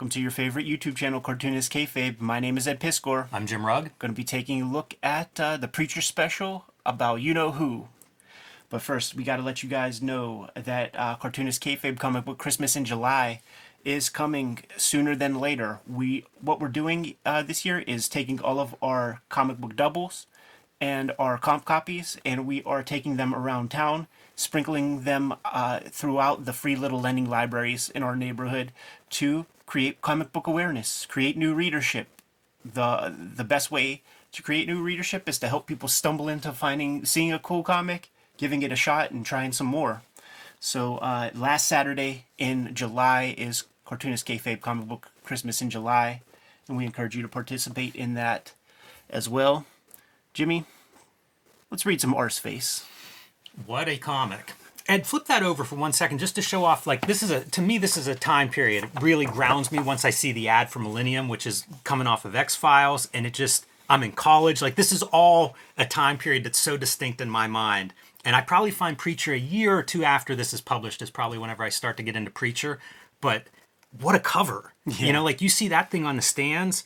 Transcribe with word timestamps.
welcome 0.00 0.08
to 0.08 0.22
your 0.22 0.30
favorite 0.30 0.66
YouTube 0.66 0.96
channel, 0.96 1.20
Cartoonist 1.20 1.70
Kayfabe. 1.70 2.22
My 2.22 2.40
name 2.40 2.56
is 2.56 2.66
Ed 2.66 2.80
Piskor. 2.80 3.26
I'm 3.30 3.46
Jim 3.46 3.66
Rugg. 3.66 3.90
Going 3.98 4.10
to 4.10 4.16
be 4.16 4.24
taking 4.24 4.62
a 4.62 4.66
look 4.66 4.94
at 5.02 5.38
uh, 5.38 5.58
the 5.58 5.68
Preacher 5.68 6.00
special 6.00 6.64
about 6.86 7.16
you 7.16 7.34
know 7.34 7.52
who. 7.52 7.88
But 8.70 8.80
first, 8.80 9.14
we 9.14 9.24
got 9.24 9.36
to 9.36 9.42
let 9.42 9.62
you 9.62 9.68
guys 9.68 10.00
know 10.00 10.48
that 10.54 10.98
uh, 10.98 11.16
Cartoonist 11.16 11.62
Kayfabe 11.62 11.98
comic 11.98 12.24
book 12.24 12.38
Christmas 12.38 12.76
in 12.76 12.86
July 12.86 13.42
is 13.84 14.08
coming 14.08 14.60
sooner 14.78 15.14
than 15.14 15.38
later. 15.38 15.80
We 15.86 16.24
what 16.40 16.60
we're 16.60 16.68
doing 16.68 17.16
uh, 17.26 17.42
this 17.42 17.66
year 17.66 17.80
is 17.80 18.08
taking 18.08 18.40
all 18.40 18.58
of 18.58 18.74
our 18.80 19.20
comic 19.28 19.58
book 19.58 19.76
doubles 19.76 20.26
and 20.80 21.12
our 21.18 21.36
comp 21.36 21.66
copies, 21.66 22.16
and 22.24 22.46
we 22.46 22.62
are 22.62 22.82
taking 22.82 23.18
them 23.18 23.34
around 23.34 23.70
town, 23.70 24.06
sprinkling 24.34 25.02
them 25.02 25.34
uh, 25.44 25.80
throughout 25.80 26.46
the 26.46 26.54
free 26.54 26.74
little 26.74 27.02
lending 27.02 27.28
libraries 27.28 27.90
in 27.90 28.02
our 28.02 28.16
neighborhood 28.16 28.72
to 29.10 29.44
create 29.70 30.00
comic 30.02 30.32
book 30.32 30.48
awareness, 30.48 31.06
create 31.06 31.36
new 31.36 31.54
readership. 31.54 32.08
The 32.64 33.14
the 33.36 33.44
best 33.44 33.70
way 33.70 34.02
to 34.32 34.42
create 34.42 34.66
new 34.66 34.82
readership 34.82 35.28
is 35.28 35.38
to 35.38 35.48
help 35.48 35.68
people 35.68 35.88
stumble 35.88 36.28
into 36.28 36.50
finding 36.52 37.04
seeing 37.04 37.32
a 37.32 37.38
cool 37.38 37.62
comic, 37.62 38.10
giving 38.36 38.62
it 38.64 38.72
a 38.72 38.76
shot, 38.76 39.12
and 39.12 39.24
trying 39.24 39.52
some 39.52 39.68
more. 39.68 40.02
So 40.58 40.96
uh, 40.98 41.30
last 41.34 41.68
Saturday 41.68 42.24
in 42.36 42.74
July 42.74 43.34
is 43.38 43.64
Cartoonist 43.86 44.26
Kayfabe 44.26 44.60
Comic 44.60 44.88
Book 44.88 45.08
Christmas 45.22 45.62
in 45.62 45.70
July, 45.70 46.22
and 46.66 46.76
we 46.76 46.84
encourage 46.84 47.14
you 47.14 47.22
to 47.22 47.28
participate 47.28 47.94
in 47.94 48.14
that 48.14 48.52
as 49.08 49.28
well. 49.28 49.66
Jimmy, 50.34 50.64
let's 51.70 51.86
read 51.86 52.00
some 52.00 52.12
Arseface. 52.12 52.84
What 53.66 53.88
a 53.88 53.98
comic. 53.98 54.52
Ed, 54.90 55.06
flip 55.06 55.26
that 55.26 55.44
over 55.44 55.62
for 55.62 55.76
one 55.76 55.92
second 55.92 56.18
just 56.18 56.34
to 56.34 56.42
show 56.42 56.64
off. 56.64 56.84
Like, 56.84 57.06
this 57.06 57.22
is 57.22 57.30
a, 57.30 57.44
to 57.44 57.62
me, 57.62 57.78
this 57.78 57.96
is 57.96 58.08
a 58.08 58.14
time 58.16 58.48
period. 58.48 58.82
It 58.82 58.90
really 59.00 59.24
grounds 59.24 59.70
me 59.70 59.78
once 59.78 60.04
I 60.04 60.10
see 60.10 60.32
the 60.32 60.48
ad 60.48 60.68
for 60.68 60.80
Millennium, 60.80 61.28
which 61.28 61.46
is 61.46 61.64
coming 61.84 62.08
off 62.08 62.24
of 62.24 62.34
X 62.34 62.56
Files, 62.56 63.08
and 63.14 63.24
it 63.24 63.32
just, 63.32 63.66
I'm 63.88 64.02
in 64.02 64.10
college. 64.10 64.60
Like, 64.60 64.74
this 64.74 64.90
is 64.90 65.04
all 65.04 65.54
a 65.78 65.86
time 65.86 66.18
period 66.18 66.42
that's 66.42 66.58
so 66.58 66.76
distinct 66.76 67.20
in 67.20 67.30
my 67.30 67.46
mind. 67.46 67.94
And 68.24 68.34
I 68.34 68.40
probably 68.40 68.72
find 68.72 68.98
Preacher 68.98 69.32
a 69.32 69.38
year 69.38 69.78
or 69.78 69.84
two 69.84 70.02
after 70.02 70.34
this 70.34 70.52
is 70.52 70.60
published, 70.60 71.02
is 71.02 71.10
probably 71.10 71.38
whenever 71.38 71.62
I 71.62 71.68
start 71.68 71.96
to 71.98 72.02
get 72.02 72.16
into 72.16 72.32
Preacher. 72.32 72.80
But 73.20 73.44
what 73.96 74.16
a 74.16 74.20
cover. 74.20 74.72
Yeah. 74.86 75.06
You 75.06 75.12
know, 75.12 75.22
like 75.22 75.40
you 75.40 75.48
see 75.48 75.68
that 75.68 75.92
thing 75.92 76.04
on 76.04 76.16
the 76.16 76.22
stands 76.22 76.82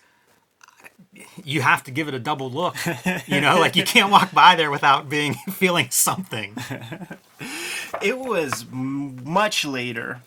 you 1.45 1.61
have 1.61 1.85
to 1.85 1.91
give 1.91 2.09
it 2.09 2.15
a 2.15 2.19
double 2.19 2.51
look. 2.51 2.77
You 3.27 3.41
know, 3.41 3.59
like 3.61 3.77
you 3.77 3.85
can't 3.85 4.11
walk 4.11 4.33
by 4.33 4.57
there 4.57 4.71
without 4.71 5.09
being 5.09 5.35
feeling 5.53 5.89
something. 5.91 6.57
It 8.03 8.19
was 8.19 8.67
much 8.71 9.65
later 9.65 10.21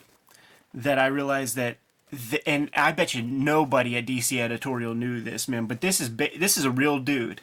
that 0.74 0.98
I 0.98 1.06
realized 1.06 1.56
that, 1.56 1.78
the, 2.10 2.46
and 2.48 2.70
I 2.74 2.92
bet 2.92 3.14
you 3.14 3.22
nobody 3.22 3.96
at 3.96 4.06
DC 4.06 4.38
editorial 4.38 4.94
knew 4.94 5.20
this, 5.20 5.48
man. 5.48 5.66
But 5.66 5.80
this 5.80 6.00
is 6.00 6.16
this 6.16 6.56
is 6.56 6.64
a 6.64 6.70
real 6.70 6.98
dude. 6.98 7.40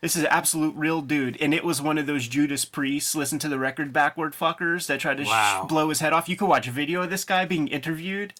This 0.00 0.16
is 0.16 0.22
an 0.22 0.28
absolute 0.28 0.74
real 0.76 1.00
dude, 1.00 1.40
and 1.40 1.54
it 1.54 1.64
was 1.64 1.80
one 1.80 1.96
of 1.96 2.06
those 2.06 2.28
Judas 2.28 2.66
Priests 2.66 3.14
listen 3.14 3.38
to 3.38 3.48
the 3.48 3.58
record 3.58 3.90
backward 3.90 4.34
fuckers 4.34 4.86
that 4.86 5.00
tried 5.00 5.16
to 5.16 5.24
wow. 5.24 5.62
sh- 5.64 5.68
blow 5.68 5.88
his 5.88 6.00
head 6.00 6.12
off. 6.12 6.28
You 6.28 6.36
could 6.36 6.48
watch 6.48 6.68
a 6.68 6.72
video 6.72 7.02
of 7.02 7.08
this 7.08 7.24
guy 7.24 7.46
being 7.46 7.68
interviewed, 7.68 8.34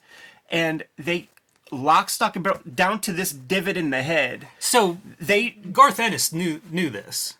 and 0.50 0.84
they 0.98 1.28
lock, 1.70 2.10
stock, 2.10 2.36
and 2.36 2.44
barrel 2.44 2.60
down 2.74 3.00
to 3.00 3.14
this 3.14 3.32
divot 3.32 3.78
in 3.78 3.88
the 3.88 4.02
head. 4.02 4.48
So 4.58 4.98
they 5.18 5.50
Garth 5.50 5.98
Ennis 5.98 6.32
knew 6.32 6.60
knew 6.70 6.90
this. 6.90 7.34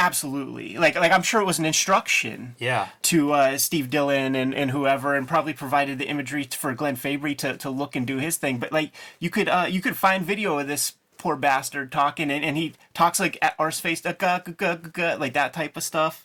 Absolutely, 0.00 0.78
like 0.78 0.94
like 0.94 1.10
I'm 1.10 1.22
sure 1.22 1.40
it 1.40 1.44
was 1.44 1.58
an 1.58 1.64
instruction. 1.64 2.54
Yeah. 2.58 2.88
To 3.02 3.32
uh, 3.32 3.58
Steve 3.58 3.90
Dillon 3.90 4.36
and, 4.36 4.54
and 4.54 4.70
whoever, 4.70 5.16
and 5.16 5.26
probably 5.26 5.52
provided 5.52 5.98
the 5.98 6.06
imagery 6.06 6.44
for 6.44 6.72
Glenn 6.72 6.94
Fabry 6.94 7.34
to, 7.34 7.56
to 7.56 7.68
look 7.68 7.96
and 7.96 8.06
do 8.06 8.18
his 8.18 8.36
thing. 8.36 8.58
But 8.58 8.70
like 8.70 8.92
you 9.18 9.28
could 9.28 9.48
uh, 9.48 9.66
you 9.68 9.80
could 9.80 9.96
find 9.96 10.24
video 10.24 10.56
of 10.60 10.68
this 10.68 10.94
poor 11.16 11.34
bastard 11.34 11.90
talking, 11.90 12.30
and, 12.30 12.44
and 12.44 12.56
he 12.56 12.74
talks 12.94 13.18
like 13.18 13.36
at 13.42 13.58
Arseface, 13.58 14.06
uh, 14.06 15.18
like 15.18 15.32
that 15.32 15.52
type 15.52 15.76
of 15.76 15.82
stuff. 15.82 16.24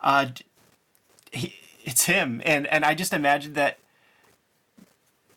Uh, 0.00 0.26
he, 1.30 1.54
it's 1.84 2.06
him, 2.06 2.42
and 2.44 2.66
and 2.66 2.84
I 2.84 2.94
just 2.94 3.12
imagine 3.12 3.52
that 3.52 3.78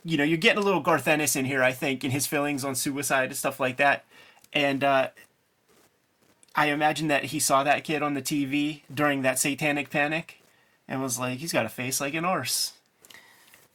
you 0.04 0.16
know, 0.16 0.24
you're 0.24 0.38
getting 0.38 0.64
a 0.64 0.66
little 0.66 0.80
Garth 0.80 1.08
Ennis 1.08 1.36
in 1.36 1.44
here, 1.46 1.62
I 1.62 1.74
think, 1.74 2.04
in 2.06 2.12
his 2.12 2.26
feelings 2.26 2.64
on 2.64 2.76
suicide 2.76 3.26
and 3.26 3.36
stuff 3.36 3.60
like 3.60 3.76
that. 3.76 4.06
And 4.54 4.82
uh, 4.82 5.10
I 6.58 6.68
imagine 6.68 7.08
that 7.08 7.26
he 7.26 7.40
saw 7.40 7.64
that 7.64 7.84
kid 7.84 8.02
on 8.02 8.16
the 8.16 8.22
TV 8.22 8.82
during 8.94 9.22
that 9.22 9.38
satanic 9.38 9.92
panic 9.92 10.42
and 10.88 11.02
was 11.02 11.20
like, 11.20 11.38
he's 11.38 11.54
got 11.54 11.68
a 11.68 11.70
face 11.70 12.02
like 12.02 12.16
an 12.16 12.26
arse. 12.26 12.74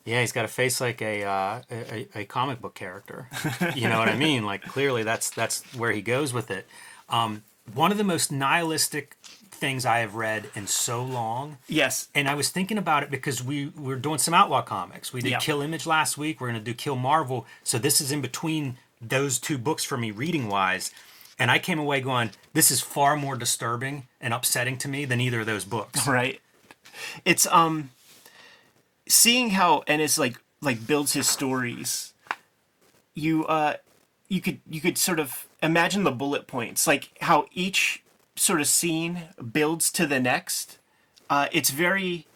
Yeah, 0.04 0.20
he's 0.20 0.32
got 0.32 0.44
a 0.44 0.48
face 0.48 0.80
like 0.80 1.00
a, 1.00 1.22
uh, 1.22 1.62
a, 1.70 2.08
a 2.14 2.24
comic 2.24 2.60
book 2.60 2.74
character. 2.74 3.28
You 3.76 3.88
know 3.88 4.00
what 4.00 4.08
I 4.08 4.16
mean? 4.16 4.44
Like 4.44 4.62
clearly, 4.62 5.04
that's 5.04 5.30
that's 5.30 5.62
where 5.74 5.92
he 5.92 6.02
goes 6.02 6.32
with 6.32 6.50
it. 6.50 6.66
Um, 7.08 7.44
one 7.72 7.92
of 7.92 7.98
the 7.98 8.04
most 8.04 8.32
nihilistic 8.32 9.16
things 9.62 9.86
I 9.86 9.98
have 9.98 10.16
read 10.16 10.50
in 10.56 10.66
so 10.66 11.04
long. 11.04 11.58
Yes. 11.68 12.08
And 12.16 12.28
I 12.28 12.34
was 12.34 12.48
thinking 12.48 12.78
about 12.78 13.04
it 13.04 13.10
because 13.12 13.44
we, 13.44 13.70
were 13.78 13.94
doing 13.94 14.18
some 14.18 14.34
Outlaw 14.34 14.62
comics. 14.62 15.12
We 15.12 15.20
did 15.20 15.38
Kill 15.38 15.62
Image 15.62 15.86
last 15.86 16.18
week. 16.18 16.40
We're 16.40 16.48
going 16.48 16.58
to 16.58 16.64
do 16.64 16.74
Kill 16.74 16.96
Marvel. 16.96 17.46
So 17.62 17.78
this 17.78 18.00
is 18.00 18.10
in 18.10 18.20
between 18.20 18.78
those 19.00 19.38
two 19.38 19.58
books 19.58 19.84
for 19.84 19.96
me 19.96 20.10
reading 20.10 20.48
wise. 20.48 20.90
And 21.38 21.50
I 21.50 21.58
came 21.58 21.78
away 21.78 22.00
going, 22.00 22.30
this 22.52 22.70
is 22.70 22.80
far 22.80 23.16
more 23.16 23.36
disturbing 23.36 24.06
and 24.20 24.32
upsetting 24.32 24.78
to 24.78 24.88
me 24.88 25.04
than 25.04 25.20
either 25.20 25.40
of 25.40 25.46
those 25.46 25.64
books. 25.64 26.06
Right. 26.12 26.40
It's 27.24 27.46
um 27.46 27.90
seeing 29.08 29.50
how 29.50 29.82
Ennis 29.86 30.18
like 30.18 30.38
like 30.60 30.86
builds 30.86 31.14
his 31.14 31.28
stories. 31.28 32.12
You 33.14 33.46
uh 33.46 33.76
you 34.28 34.40
could 34.40 34.60
you 34.68 34.80
could 34.80 34.98
sort 34.98 35.18
of 35.18 35.46
imagine 35.62 36.04
the 36.04 36.10
bullet 36.10 36.46
points, 36.46 36.86
like 36.86 37.10
how 37.22 37.46
each 37.52 38.02
sort 38.36 38.60
of 38.60 38.66
scene 38.66 39.22
builds 39.52 39.90
to 39.92 40.06
the 40.06 40.20
next. 40.20 40.78
Uh, 41.30 41.48
it's 41.52 41.70
very 41.70 42.26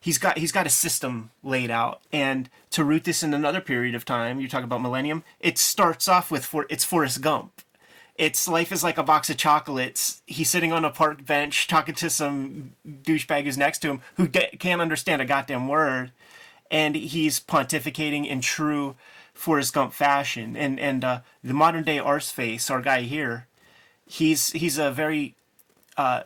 he's 0.00 0.18
got 0.18 0.38
he's 0.38 0.52
got 0.52 0.66
a 0.66 0.70
system 0.70 1.30
laid 1.42 1.70
out 1.70 2.00
and 2.12 2.48
to 2.70 2.82
root 2.82 3.04
this 3.04 3.22
in 3.22 3.34
another 3.34 3.60
period 3.60 3.94
of 3.94 4.04
time 4.04 4.40
you 4.40 4.48
talk 4.48 4.64
about 4.64 4.80
millennium 4.80 5.22
it 5.38 5.58
starts 5.58 6.08
off 6.08 6.30
with 6.30 6.44
for 6.44 6.66
it's 6.70 6.84
forrest 6.84 7.20
gump 7.20 7.60
it's 8.20 8.46
life 8.46 8.70
is 8.70 8.84
like 8.84 8.98
a 8.98 9.02
box 9.02 9.30
of 9.30 9.36
chocolates. 9.36 10.22
He's 10.26 10.50
sitting 10.50 10.72
on 10.72 10.84
a 10.84 10.90
park 10.90 11.24
bench 11.24 11.66
talking 11.66 11.94
to 11.96 12.10
some 12.10 12.72
douchebag 12.86 13.44
who's 13.44 13.58
next 13.58 13.78
to 13.80 13.88
him 13.88 14.00
who 14.16 14.28
de- 14.28 14.56
can't 14.58 14.80
understand 14.80 15.22
a 15.22 15.24
goddamn 15.24 15.68
word. 15.68 16.12
And 16.70 16.94
he's 16.94 17.40
pontificating 17.40 18.26
in 18.26 18.40
true 18.40 18.94
forrest 19.34 19.74
gump 19.74 19.92
fashion. 19.92 20.56
And 20.56 20.78
and 20.78 21.04
uh, 21.04 21.20
the 21.42 21.54
modern 21.54 21.82
day 21.82 21.98
Arseface 21.98 22.70
our 22.70 22.80
guy 22.80 23.02
here 23.02 23.46
he's 24.10 24.50
he's 24.52 24.78
a 24.78 24.90
very 24.90 25.34
uh, 25.96 26.24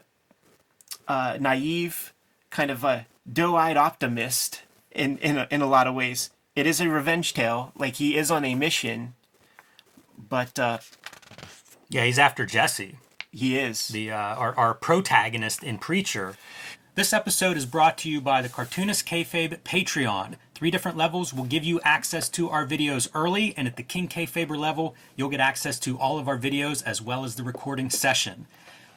uh, 1.06 1.37
naive, 1.41 2.12
kind 2.50 2.71
of 2.71 2.82
a 2.82 3.06
doe-eyed 3.31 3.76
optimist 3.76 4.62
in 4.91 5.19
in 5.19 5.38
a, 5.38 5.47
in 5.50 5.62
a 5.62 5.66
lot 5.66 5.87
of 5.87 5.94
ways. 5.94 6.31
It 6.56 6.66
is 6.66 6.81
a 6.81 6.88
revenge 6.88 7.34
tale, 7.34 7.72
like 7.76 7.97
he 7.97 8.16
is 8.16 8.31
on 8.31 8.44
a 8.44 8.55
mission, 8.55 9.15
but 10.16 10.59
uh, 10.59 10.78
yeah, 11.94 12.05
he's 12.05 12.19
after 12.19 12.44
Jesse. 12.44 12.99
He 13.31 13.56
is 13.56 13.87
the 13.87 14.10
uh, 14.10 14.16
our 14.16 14.53
our 14.56 14.75
protagonist 14.75 15.62
in 15.62 15.78
Preacher. 15.78 16.34
This 16.97 17.12
episode 17.12 17.56
is 17.56 17.66
brought 17.66 17.97
to 17.99 18.10
you 18.10 18.21
by 18.21 18.43
the 18.43 18.49
Cartoonist 18.49 19.06
Kayfabe 19.06 19.60
Patreon. 19.60 20.34
Three 20.56 20.72
different 20.72 20.97
levels 20.97 21.32
will 21.32 21.44
give 21.44 21.62
you 21.62 21.81
access 21.84 22.28
to 22.31 22.50
our 22.50 22.66
videos 22.66 23.09
early, 23.15 23.55
and 23.56 23.69
at 23.69 23.77
the 23.77 23.84
King 23.84 24.09
Kayfaber 24.09 24.59
level, 24.59 24.97
you'll 25.15 25.28
get 25.28 25.38
access 25.38 25.78
to 25.81 25.97
all 25.97 26.19
of 26.19 26.27
our 26.27 26.37
videos 26.37 26.82
as 26.84 27.00
well 27.00 27.25
as 27.25 27.37
the 27.37 27.44
recording 27.44 27.91
session. 27.91 28.49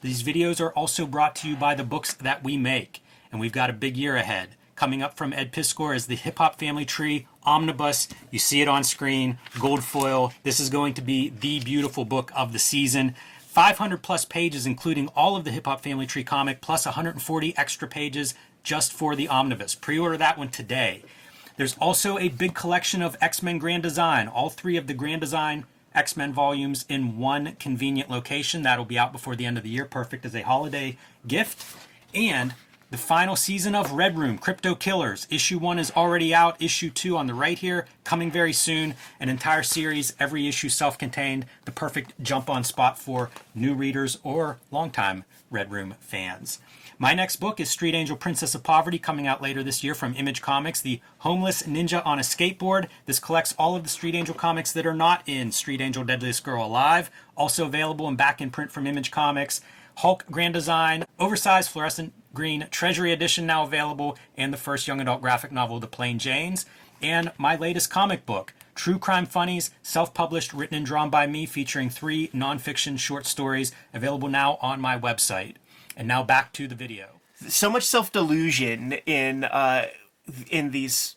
These 0.02 0.24
videos 0.24 0.60
are 0.60 0.74
also 0.74 1.06
brought 1.06 1.36
to 1.36 1.50
you 1.50 1.56
by 1.56 1.76
the 1.76 1.84
books 1.84 2.16
that 2.16 2.44
we 2.44 2.58
make, 2.58 3.04
and 3.32 3.40
we've 3.40 3.52
got 3.52 3.70
a 3.70 3.74
big 3.74 3.96
year 3.96 4.16
ahead. 4.16 4.56
Coming 4.76 5.04
up 5.04 5.16
from 5.16 5.34
Ed 5.34 5.52
Piskor 5.52 5.96
is 5.96 6.08
the 6.08 6.16
Hip 6.16 6.40
Hop 6.40 6.58
Family 6.58 6.86
Tree 6.86 7.28
Omnibus. 7.48 8.10
You 8.30 8.38
see 8.38 8.62
it 8.62 8.68
on 8.68 8.84
screen, 8.84 9.40
gold 9.60 9.84
foil. 9.84 10.34
This 10.44 10.60
is 10.60 10.70
going 10.70 10.94
to 10.96 11.02
be 11.02 11.30
the 11.30 11.62
beautiful 11.62 12.06
book 12.06 12.32
of 12.36 12.54
the 12.54 12.60
season. 12.60 13.16
500 13.40 14.04
plus 14.04 14.26
pages, 14.26 14.68
including 14.68 15.08
all 15.16 15.36
of 15.36 15.44
the 15.44 15.52
Hip 15.52 15.66
Hop 15.66 15.82
Family 15.82 16.06
Tree 16.06 16.24
comic, 16.24 16.62
plus 16.62 16.86
140 16.86 17.58
extra 17.58 17.88
pages 17.88 18.36
just 18.62 18.94
for 18.94 19.16
the 19.16 19.28
Omnibus. 19.30 19.74
Pre 19.74 19.98
order 19.98 20.18
that 20.18 20.38
one 20.38 20.50
today. 20.50 21.04
There's 21.56 21.76
also 21.80 22.20
a 22.20 22.30
big 22.30 22.54
collection 22.54 23.02
of 23.02 23.18
X 23.20 23.42
Men 23.42 23.58
Grand 23.58 23.82
Design. 23.82 24.28
All 24.28 24.50
three 24.50 24.78
of 24.78 24.86
the 24.86 24.94
Grand 24.94 25.22
Design 25.22 25.66
X 25.96 26.16
Men 26.16 26.34
volumes 26.34 26.86
in 26.88 27.18
one 27.18 27.56
convenient 27.60 28.12
location. 28.12 28.62
That'll 28.62 28.86
be 28.86 29.00
out 29.00 29.12
before 29.12 29.36
the 29.36 29.46
end 29.46 29.58
of 29.58 29.64
the 29.64 29.70
year, 29.70 29.86
perfect 29.86 30.26
as 30.26 30.36
a 30.36 30.42
holiday 30.42 30.98
gift. 31.26 31.66
And 32.14 32.54
the 32.90 32.98
final 32.98 33.36
season 33.36 33.76
of 33.76 33.92
Red 33.92 34.18
Room 34.18 34.38
Crypto 34.38 34.74
Killers. 34.74 35.28
Issue 35.30 35.60
1 35.60 35.78
is 35.78 35.92
already 35.92 36.34
out, 36.34 36.62
issue 36.62 36.90
2 36.90 37.18
on 37.18 37.28
the 37.28 37.34
right 37.34 37.60
here, 37.60 37.86
coming 38.06 38.32
very 38.32 38.54
soon. 38.54 38.96
An 39.20 39.28
entire 39.28 39.64
series, 39.64 40.14
every 40.20 40.48
issue 40.48 40.70
self 40.70 40.98
contained, 40.98 41.46
the 41.66 41.72
perfect 41.72 42.14
jump 42.22 42.50
on 42.50 42.64
spot 42.64 42.98
for 42.98 43.30
new 43.54 43.74
readers 43.74 44.20
or 44.24 44.60
longtime 44.72 45.26
Red 45.50 45.72
Room 45.72 45.96
fans. 46.00 46.60
My 46.98 47.14
next 47.14 47.36
book 47.36 47.60
is 47.60 47.70
Street 47.70 47.94
Angel 47.94 48.16
Princess 48.16 48.56
of 48.56 48.64
Poverty, 48.64 48.98
coming 48.98 49.28
out 49.28 49.42
later 49.42 49.62
this 49.64 49.84
year 49.84 49.94
from 49.94 50.16
Image 50.16 50.42
Comics, 50.42 50.82
the 50.82 51.02
homeless 51.20 51.64
ninja 51.64 52.04
on 52.06 52.20
a 52.20 52.24
skateboard. 52.24 52.88
This 53.06 53.20
collects 53.20 53.54
all 53.60 53.76
of 53.76 53.84
the 53.84 53.90
Street 53.90 54.16
Angel 54.16 54.34
comics 54.34 54.72
that 54.72 54.86
are 54.86 54.96
not 54.96 55.24
in 55.28 55.52
Street 55.52 55.82
Angel 55.82 56.04
Deadliest 56.06 56.44
Girl 56.44 56.66
Alive, 56.66 57.12
also 57.36 57.66
available 57.66 58.08
and 58.08 58.18
back 58.18 58.40
in 58.42 58.50
print 58.50 58.72
from 58.72 58.88
Image 58.88 59.12
Comics. 59.12 59.62
Hulk 59.98 60.26
Grand 60.30 60.54
Design, 60.54 61.06
oversized 61.20 61.72
fluorescent 61.72 62.14
green 62.34 62.68
Treasury 62.72 63.12
Edition 63.12 63.46
now 63.46 63.64
available, 63.64 64.18
and 64.36 64.54
the 64.54 64.58
first 64.58 64.88
young 64.88 65.02
adult 65.02 65.22
graphic 65.22 65.52
novel, 65.52 65.80
The 65.80 65.88
Plain 65.88 66.20
Janes, 66.20 66.66
and 67.02 67.32
my 67.38 67.56
latest 67.56 67.90
comic 67.90 68.26
book, 68.26 68.54
True 68.76 69.00
Crime 69.00 69.26
Funnies, 69.26 69.72
self 69.82 70.14
published, 70.14 70.54
written 70.54 70.78
and 70.78 70.86
drawn 70.86 71.10
by 71.10 71.28
me, 71.28 71.46
featuring 71.46 71.90
three 71.90 72.28
nonfiction 72.30 72.98
short 73.00 73.26
stories, 73.26 73.72
available 73.94 74.30
now 74.30 74.58
on 74.62 74.80
my 74.80 74.98
website. 74.98 75.56
And 75.96 76.08
now 76.08 76.24
back 76.24 76.54
to 76.54 76.68
the 76.68 76.76
video. 76.76 77.08
So 77.48 77.70
much 77.70 77.84
self 77.84 78.12
delusion 78.12 78.94
in 79.06 79.44
uh, 79.44 79.88
in 80.50 80.72
these 80.72 81.16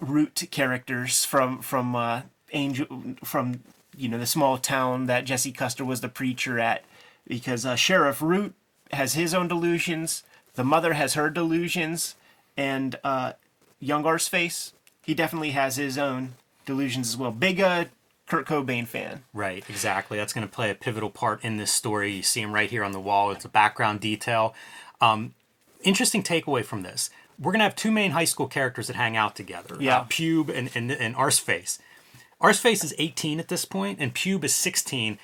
root 0.00 0.48
characters 0.50 1.24
from 1.24 1.60
from 1.60 1.96
uh, 1.96 2.22
Angel 2.52 2.86
from 3.24 3.62
you 3.96 4.08
know 4.08 4.18
the 4.18 4.26
small 4.26 4.58
town 4.58 5.06
that 5.06 5.24
Jesse 5.24 5.52
Custer 5.52 5.84
was 5.84 6.00
the 6.00 6.08
preacher 6.08 6.58
at, 6.58 6.84
because 7.26 7.64
uh, 7.64 7.76
Sheriff 7.76 8.20
Root 8.20 8.54
has 8.94 9.14
his 9.14 9.34
own 9.34 9.48
delusions. 9.48 10.22
The 10.54 10.64
mother 10.64 10.92
has 10.92 11.14
her 11.14 11.30
delusions, 11.30 12.14
and 12.56 12.98
uh, 13.02 13.32
young 13.80 14.04
Arseface, 14.04 14.72
he 15.02 15.14
definitely 15.14 15.50
has 15.50 15.76
his 15.76 15.98
own 15.98 16.34
delusions 16.64 17.08
as 17.08 17.16
well. 17.16 17.30
Big 17.30 17.60
uh, 17.60 17.86
Kurt 18.26 18.46
Cobain 18.46 18.86
fan. 18.86 19.24
Right, 19.32 19.64
exactly. 19.68 20.16
That's 20.16 20.32
going 20.32 20.46
to 20.46 20.52
play 20.52 20.70
a 20.70 20.74
pivotal 20.74 21.10
part 21.10 21.44
in 21.44 21.56
this 21.56 21.72
story. 21.72 22.12
You 22.12 22.22
see 22.22 22.40
him 22.40 22.54
right 22.54 22.70
here 22.70 22.84
on 22.84 22.92
the 22.92 23.00
wall. 23.00 23.30
It's 23.30 23.44
a 23.44 23.48
background 23.48 24.00
detail. 24.00 24.54
Um, 25.00 25.34
interesting 25.82 26.22
takeaway 26.22 26.64
from 26.64 26.82
this. 26.82 27.10
We're 27.38 27.52
going 27.52 27.60
to 27.60 27.64
have 27.64 27.76
two 27.76 27.90
main 27.90 28.12
high 28.12 28.24
school 28.24 28.46
characters 28.46 28.86
that 28.86 28.96
hang 28.96 29.16
out 29.16 29.36
together. 29.36 29.76
Yeah. 29.78 29.98
Uh, 29.98 30.04
Pube 30.04 30.48
and, 30.56 30.70
and, 30.74 30.90
and 30.90 31.14
Arseface. 31.16 31.78
Arseface 32.40 32.84
is 32.84 32.94
18 32.98 33.40
at 33.40 33.48
this 33.48 33.64
point, 33.64 33.98
and 34.00 34.14
Pube 34.14 34.44
is 34.44 34.54
16 34.54 35.18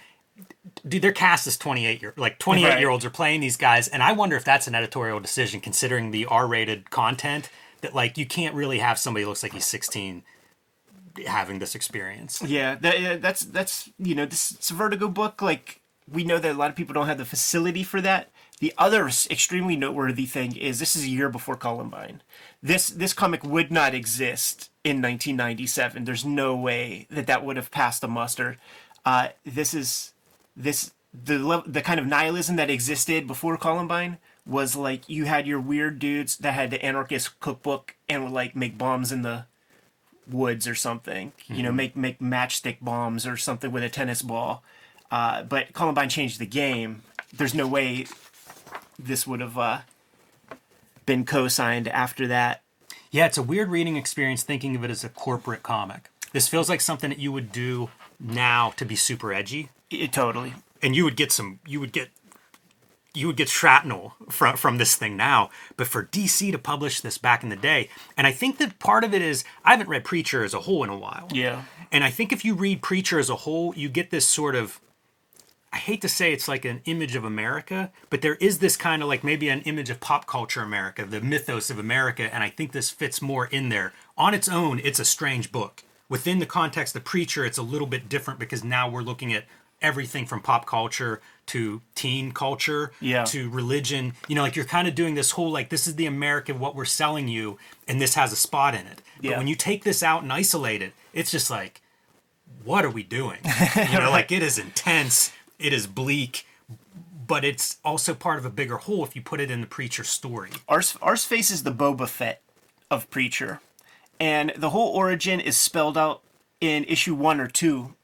dude, 0.87 1.03
their 1.03 1.13
cast 1.13 1.47
is 1.47 1.57
28 1.57 2.01
year 2.03 2.15
like 2.17 2.39
28 2.39 2.69
Right. 2.69 2.79
year 2.81 2.89
olds 2.91 3.05
are 3.05 3.11
playing 3.11 3.41
these 3.41 3.57
guys, 3.57 3.89
and 3.89 4.03
I 4.03 4.13
wonder 4.13 4.37
if 4.37 4.45
that's 4.45 4.67
an 4.67 4.75
editorial 4.75 5.21
decision 5.21 5.61
considering 5.61 6.11
the 6.11 6.27
R 6.27 6.47
rated 6.47 6.91
content 6.91 7.51
that 7.81 7.95
like 7.95 8.19
you 8.19 8.27
can't 8.27 8.55
really 8.55 8.79
have 8.79 8.99
somebody 8.99 9.23
who 9.25 9.29
looks 9.31 9.43
like 9.43 9.53
he's 9.53 9.67
16 9.67 10.23
having 11.27 11.59
this 11.59 11.75
experience. 11.75 12.43
Yeah, 12.43 12.77
that, 12.77 13.23
that's 13.23 13.41
that's 13.41 13.91
you 13.99 14.15
know 14.15 14.27
this 14.27 14.53
it's 14.53 14.71
a 14.71 14.75
Vertigo 14.75 15.09
book. 15.09 15.43
Like 15.43 15.81
we 16.11 16.25
know 16.25 16.39
that 16.39 16.53
a 16.53 16.59
lot 16.59 16.71
of 16.71 16.77
people 16.77 16.95
don't 16.95 17.07
have 17.07 17.19
the 17.19 17.25
facility 17.25 17.83
for 17.83 18.01
that. 18.01 18.31
The 18.61 18.75
other 18.77 19.07
extremely 19.31 19.75
noteworthy 19.75 20.27
thing 20.27 20.55
is 20.55 20.79
this 20.79 20.95
is 20.95 21.05
a 21.05 21.09
year 21.09 21.31
before 21.31 21.57
Columbine. 21.57 22.23
This 22.63 22.89
this 22.89 23.13
comic 23.15 23.43
would 23.43 23.71
not 23.73 23.95
exist 23.95 24.71
in 24.85 24.97
1997. 24.97 26.05
There's 26.05 26.25
no 26.25 26.55
way 26.55 27.07
that 27.11 27.27
that 27.27 27.45
would 27.45 27.57
have 27.57 27.71
passed 27.71 28.03
the 28.03 28.09
muster. 28.09 28.59
Uh, 29.05 29.29
this 29.47 29.73
is 29.73 30.13
this 30.61 30.93
the 31.13 31.63
the 31.67 31.83
kind 31.83 31.99
of 31.99 32.07
nihilism 32.07 32.57
that 32.57 32.71
existed 32.71 33.27
before 33.27 33.57
Columbine 33.57 34.19
was 34.47 34.77
like 34.77 35.09
you 35.09 35.25
had 35.25 35.47
your 35.47 35.61
weird 35.61 35.99
dudes 35.99 36.37
that 36.39 36.55
had 36.55 36.71
the 36.71 36.85
anarchist 36.85 37.39
cookbook 37.41 37.95
and 38.09 38.25
would 38.25 38.33
like 38.33 38.57
make 38.57 38.79
bombs 38.79 39.13
in 39.13 39.23
the 39.23 39.47
woods 40.29 40.67
or 40.69 40.75
something. 40.75 41.33
You 41.49 41.63
know, 41.63 41.73
make 41.73 41.97
make 41.97 42.21
matchstick 42.21 42.79
bombs 42.81 43.27
or 43.27 43.37
something 43.37 43.73
with 43.73 43.83
a 43.83 43.89
tennis 43.89 44.23
ball. 44.23 44.63
Uh, 45.11 45.43
but 45.43 45.73
Columbine 45.73 46.09
changed 46.09 46.39
the 46.39 46.47
game. 46.47 47.03
There's 47.33 47.55
no 47.55 47.67
way 47.67 48.07
this 48.99 49.27
would 49.27 49.41
have 49.41 49.59
uh, 49.59 49.81
been 51.07 51.25
co-signed 51.25 51.89
after 51.89 52.27
that. 52.29 52.63
Yeah, 53.11 53.27
it's 53.27 53.39
a 53.39 53.43
weird 53.43 53.71
reading 53.71 53.97
experience 53.97 54.45
thinking 54.45 54.77
of 54.77 54.85
it 54.85 54.91
as 54.91 55.03
a 55.03 55.09
corporate 55.09 55.65
comic. 55.65 56.11
This 56.33 56.47
feels 56.47 56.69
like 56.69 56.81
something 56.81 57.11
that 57.11 57.19
you 57.19 57.33
would 57.33 57.51
do 57.51 57.91
now 58.21 58.73
to 58.77 58.85
be 58.85 58.95
super 58.95 59.33
edgy. 59.33 59.71
It, 59.91 60.13
totally. 60.13 60.55
and 60.83 60.95
you 60.95 61.05
would 61.05 61.17
get 61.17 61.33
some 61.33 61.59
you 61.67 61.81
would 61.81 61.93
get 61.93 62.09
you 63.13 63.27
would 63.27 63.37
get 63.37 63.49
shrapnel 63.49 64.15
from 64.29 64.57
from 64.57 64.79
this 64.79 64.95
thing 64.95 65.17
now 65.17 65.51
but 65.77 65.89
for 65.89 66.05
dc 66.05 66.53
to 66.53 66.59
publish 66.59 67.01
this 67.01 67.19
back 67.19 67.43
in 67.43 67.49
the 67.49 67.57
day 67.57 67.89
and 68.17 68.25
i 68.27 68.31
think 68.33 68.59
that 68.59 68.79
part 68.79 69.03
of 69.03 69.13
it 69.13 69.21
is 69.21 69.43
i 69.65 69.73
haven't 69.73 69.89
read 69.89 70.05
preacher 70.05 70.45
as 70.45 70.55
a 70.55 70.61
whole 70.61 70.85
in 70.85 70.91
a 70.91 70.97
while 70.97 71.27
Yeah. 71.33 71.65
and 71.91 72.05
i 72.05 72.11
think 72.11 72.33
if 72.33 72.45
you 72.45 72.55
read 72.55 72.83
preacher 72.83 73.19
as 73.19 73.29
a 73.29 73.37
whole 73.37 73.75
you 73.75 73.89
get 73.89 74.11
this 74.11 74.29
sort 74.29 74.55
of 74.55 74.81
i 75.73 75.77
hate 75.79 76.01
to 76.03 76.09
say 76.09 76.33
it's 76.33 76.47
like 76.47 76.65
an 76.65 76.83
image 76.85 77.17
of 77.17 77.25
america 77.25 77.91
but 78.11 78.23
there 78.23 78.37
is 78.37 78.61
this 78.61 78.77
kind 78.77 79.03
of 79.03 79.09
like 79.09 79.25
maybe 79.25 79.49
an 79.49 79.63
image 79.63 79.91
of 79.91 79.99
pop 79.99 80.27
culture 80.29 80.63
america 80.63 81.05
the 81.05 81.21
mythos 81.21 81.69
of 81.69 81.81
america 81.81 82.33
and 82.33 82.45
i 82.45 82.49
think 82.49 82.71
this 82.71 82.91
fits 82.91 83.21
more 83.21 83.47
in 83.47 83.71
there 83.71 83.93
on 84.17 84.35
its 84.35 84.49
own 84.49 84.79
it's 84.85 85.01
a 85.01 85.05
strange 85.05 85.51
book 85.51 85.83
within 86.09 86.39
the 86.39 86.47
context 86.47 86.95
of 86.95 87.03
preacher 87.03 87.45
it's 87.45 87.59
a 87.59 87.63
little 87.63 87.89
bit 87.89 88.09
different 88.09 88.39
because 88.39 88.63
now 88.63 88.89
we're 88.89 89.03
looking 89.03 89.33
at 89.33 89.45
everything 89.83 90.27
from 90.27 90.41
pop 90.41 90.67
culture 90.67 91.21
to 91.47 91.81
teen 91.95 92.33
culture 92.33 92.93
Yeah. 93.01 93.25
to 93.25 93.49
religion 93.51 94.13
you 94.29 94.35
know 94.35 94.43
like 94.43 94.55
you're 94.57 94.65
kind 94.65 94.87
of 94.87 94.95
doing 94.95 95.15
this 95.15 95.33
whole 95.33 95.51
like 95.51 95.69
this 95.71 95.87
is 95.87 95.97
the 95.97 96.07
america 96.07 96.55
what 96.55 96.75
we're 96.77 96.85
selling 96.85 97.29
you 97.29 97.59
and 97.89 98.01
this 98.01 98.15
has 98.15 98.33
a 98.33 98.37
spot 98.37 98.75
in 98.75 98.87
it 98.87 99.01
but 99.17 99.31
Yeah. 99.31 99.39
when 99.39 99.47
you 99.49 99.55
take 99.57 99.83
this 99.85 100.03
out 100.03 100.23
and 100.23 100.33
isolate 100.33 100.83
it 100.83 100.93
it's 101.13 101.31
just 101.31 101.51
like 101.51 101.81
what 102.65 102.85
are 102.85 102.91
we 102.91 103.03
doing 103.03 103.39
you 103.77 103.99
know 103.99 104.11
like 104.19 104.31
it 104.31 104.43
is 104.43 104.59
intense 104.59 105.33
it 105.59 105.73
is 105.73 105.87
bleak 105.87 106.47
but 107.27 107.45
it's 107.45 107.79
also 107.85 108.13
part 108.15 108.39
of 108.39 108.45
a 108.45 108.51
bigger 108.51 108.77
whole 108.77 109.05
if 109.05 109.15
you 109.17 109.23
put 109.23 109.41
it 109.41 109.51
in 109.51 109.61
the 109.61 109.67
preacher 109.67 110.05
story 110.05 110.51
Ars, 110.69 110.95
Arseface 111.01 111.51
is 111.51 111.63
the 111.63 111.73
Boba 111.73 112.09
Fett 112.09 112.43
of 112.91 113.09
Preacher. 113.11 113.61
And 114.19 114.53
the 114.57 114.71
whole 114.71 114.93
origin 114.95 115.41
is 115.41 115.57
spelled 115.57 115.97
out 115.97 116.23
in 116.61 116.85
issue 116.85 117.15
one 117.15 117.41
or 117.41 117.47
two 117.47 117.95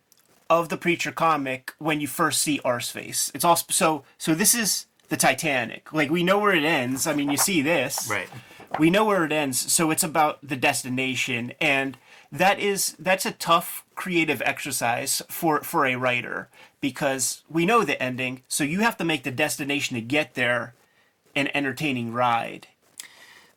of 0.48 0.68
the 0.68 0.76
Preacher 0.76 1.12
comic 1.12 1.72
when 1.78 2.00
you 2.00 2.06
first 2.06 2.42
see 2.42 2.60
Arseface. 2.64 3.30
It's 3.34 3.44
all 3.44 3.56
so 3.56 4.04
so 4.18 4.34
this 4.34 4.54
is 4.54 4.86
the 5.08 5.16
Titanic. 5.16 5.92
Like 5.92 6.10
we 6.10 6.22
know 6.24 6.38
where 6.38 6.54
it 6.54 6.64
ends. 6.64 7.06
I 7.06 7.14
mean 7.14 7.30
you 7.30 7.36
see 7.36 7.62
this. 7.62 8.08
right 8.10 8.28
we 8.78 8.90
know 8.90 9.04
where 9.04 9.24
it 9.24 9.32
ends 9.32 9.72
so 9.72 9.90
it's 9.90 10.02
about 10.02 10.38
the 10.46 10.56
destination 10.56 11.52
and 11.60 11.96
that 12.32 12.58
is 12.58 12.94
that's 12.98 13.24
a 13.24 13.30
tough 13.32 13.84
creative 13.94 14.42
exercise 14.44 15.22
for 15.28 15.62
for 15.62 15.86
a 15.86 15.96
writer 15.96 16.48
because 16.80 17.42
we 17.48 17.64
know 17.64 17.84
the 17.84 18.00
ending 18.02 18.42
so 18.48 18.64
you 18.64 18.80
have 18.80 18.96
to 18.96 19.04
make 19.04 19.22
the 19.22 19.30
destination 19.30 19.94
to 19.94 20.00
get 20.00 20.34
there 20.34 20.74
an 21.34 21.48
entertaining 21.54 22.12
ride 22.12 22.66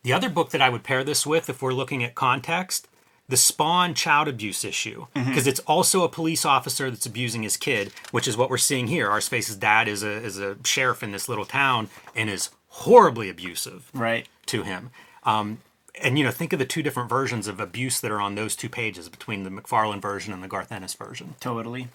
The 0.03 0.13
other 0.13 0.29
book 0.29 0.51
that 0.51 0.61
I 0.61 0.69
would 0.69 0.83
pair 0.83 1.03
this 1.03 1.25
with, 1.27 1.49
if 1.49 1.61
we're 1.61 1.73
looking 1.73 2.03
at 2.03 2.15
context, 2.15 2.87
the 3.29 3.37
Spawn 3.37 3.93
child 3.93 4.27
abuse 4.27 4.65
issue, 4.65 5.05
because 5.13 5.47
it's 5.47 5.59
also 5.61 6.03
a 6.03 6.09
police 6.09 6.43
officer 6.45 6.89
that's 6.89 7.05
abusing 7.05 7.43
his 7.43 7.55
kid, 7.57 7.93
which 8.11 8.27
is 8.27 8.35
what 8.35 8.49
we're 8.49 8.57
seeing 8.57 8.87
here. 8.87 9.07
Arseface's 9.09 9.55
dad 9.55 9.87
is 9.87 10.03
a 10.03 10.11
is 10.11 10.39
a 10.39 10.57
sheriff 10.65 11.03
in 11.03 11.11
this 11.11 11.29
little 11.29 11.45
town 11.45 11.89
and 12.15 12.29
is 12.29 12.49
horribly 12.69 13.29
abusive 13.29 13.89
right 13.93 14.27
to 14.47 14.63
him. 14.63 14.89
Um, 15.23 15.59
and 16.01 16.17
you 16.17 16.23
know, 16.23 16.31
think 16.31 16.53
of 16.53 16.59
the 16.59 16.65
two 16.65 16.81
different 16.81 17.09
versions 17.09 17.47
of 17.47 17.59
abuse 17.59 17.99
that 18.01 18.09
are 18.11 18.21
on 18.21 18.35
those 18.35 18.55
two 18.55 18.69
pages 18.69 19.09
between 19.09 19.43
the 19.43 19.49
McFarlane 19.49 20.01
version 20.01 20.33
and 20.33 20.41
the 20.43 20.47
Garth 20.47 20.71
Ennis 20.71 20.93
version. 20.95 21.35
totally 21.39 21.87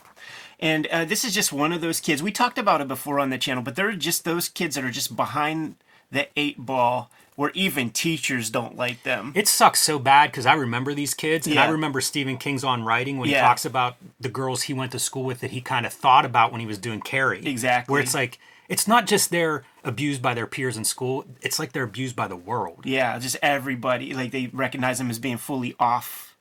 and 0.61 0.87
uh, 0.89 1.05
this 1.05 1.25
is 1.25 1.35
just 1.35 1.53
one 1.53 1.73
of 1.73 1.81
those 1.81 2.01
kids 2.01 2.23
we 2.23 2.31
talked 2.31 2.59
about 2.59 2.81
it 2.81 2.87
before 2.89 3.19
on 3.19 3.31
the 3.31 3.39
channel 3.39 3.63
but 3.63 3.75
there 3.77 3.89
are 3.89 3.93
just 3.97 4.25
those 4.25 4.49
kids 4.49 4.77
that 4.77 4.85
are 4.85 4.91
just 4.91 5.17
behind 5.17 5.75
the 6.15 6.29
eight 6.37 6.65
ball 6.65 7.11
where 7.37 7.51
even 7.55 7.91
teachers 7.91 8.49
don't 8.49 8.77
like 8.77 9.03
them 9.03 9.33
It 9.35 9.49
sucks 9.49 9.81
so 9.81 9.99
bad 9.99 10.31
because 10.31 10.47
I 10.47 10.55
remember 10.55 10.95
these 10.95 11.15
kids, 11.15 11.47
and 11.47 11.59
I 11.59 11.69
remember 11.69 12.01
Stephen 12.01 12.39
King's 12.39 12.65
on 12.65 12.85
writing 12.85 13.19
when 13.19 13.29
he 13.29 13.35
talks 13.35 13.65
about 13.65 13.97
the 14.19 14.29
girls 14.29 14.63
he 14.63 14.73
went 14.73 14.93
to 14.93 14.99
school 14.99 15.25
with 15.25 15.41
that 15.41 15.51
he 15.51 15.61
kind 15.61 15.85
of 15.85 15.93
thought 15.93 16.25
about 16.25 16.53
when 16.53 16.61
he 16.61 16.67
was 16.67 16.79
doing 16.79 17.01
Carrie. 17.01 17.45
Exactly. 17.45 17.93
Where 17.93 18.01
it's 18.01 18.15
like 18.15 18.39
it's 18.69 18.89
not 18.89 19.07
just 19.07 19.31
they're 19.31 19.65
abused 19.83 20.23
by 20.23 20.33
their 20.33 20.47
peers 20.47 20.77
in 20.77 20.85
school; 20.85 21.27
it's 21.43 21.59
like 21.59 21.73
they're 21.73 21.83
abused 21.83 22.17
by 22.17 22.29
the 22.29 22.37
world. 22.37 22.83
Yeah, 22.85 23.19
just 23.19 23.37
everybody 23.43 24.15
like 24.15 24.31
they 24.31 24.47
recognize 24.53 25.01
him 25.01 25.11
as 25.11 25.19
being 25.19 25.37
fully 25.37 25.75
off. 25.79 26.37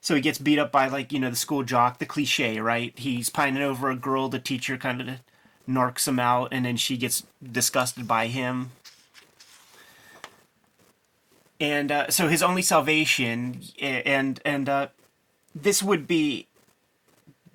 So 0.00 0.16
he 0.16 0.20
gets 0.20 0.38
beat 0.38 0.58
up 0.58 0.72
by 0.72 0.88
like 0.88 1.12
you 1.12 1.20
know 1.20 1.30
the 1.30 1.36
school 1.36 1.62
jock, 1.62 1.98
the 1.98 2.06
cliche, 2.06 2.58
right? 2.58 2.92
He's 2.98 3.30
pining 3.30 3.62
over 3.62 3.88
a 3.88 3.96
girl. 3.96 4.28
The 4.28 4.40
teacher 4.40 4.76
kind 4.76 5.00
of 5.00 5.08
narcs 5.68 6.08
him 6.08 6.18
out, 6.18 6.48
and 6.52 6.64
then 6.64 6.76
she 6.76 6.96
gets 6.96 7.24
disgusted 7.42 8.06
by 8.06 8.26
him. 8.26 8.70
And 11.60 11.92
uh, 11.92 12.10
so 12.10 12.28
his 12.28 12.42
only 12.42 12.62
salvation, 12.62 13.62
and 13.80 14.40
and 14.44 14.68
uh, 14.68 14.88
this 15.54 15.82
would 15.82 16.06
be 16.06 16.46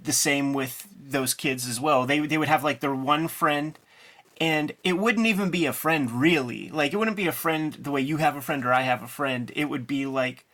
the 0.01 0.13
same 0.13 0.53
with 0.53 0.87
those 0.99 1.33
kids 1.33 1.67
as 1.67 1.79
well. 1.79 2.05
They 2.05 2.19
they 2.19 2.37
would 2.37 2.47
have 2.47 2.63
like 2.63 2.79
their 2.79 2.95
one 2.95 3.27
friend 3.27 3.77
and 4.39 4.73
it 4.83 4.93
wouldn't 4.93 5.27
even 5.27 5.49
be 5.49 5.65
a 5.65 5.73
friend 5.73 6.11
really. 6.11 6.69
Like 6.69 6.93
it 6.93 6.97
wouldn't 6.97 7.17
be 7.17 7.27
a 7.27 7.31
friend 7.31 7.73
the 7.73 7.91
way 7.91 8.01
you 8.01 8.17
have 8.17 8.35
a 8.35 8.41
friend 8.41 8.65
or 8.65 8.73
I 8.73 8.81
have 8.81 9.01
a 9.01 9.07
friend. 9.07 9.51
It 9.55 9.65
would 9.65 9.87
be 9.87 10.05
like 10.05 10.45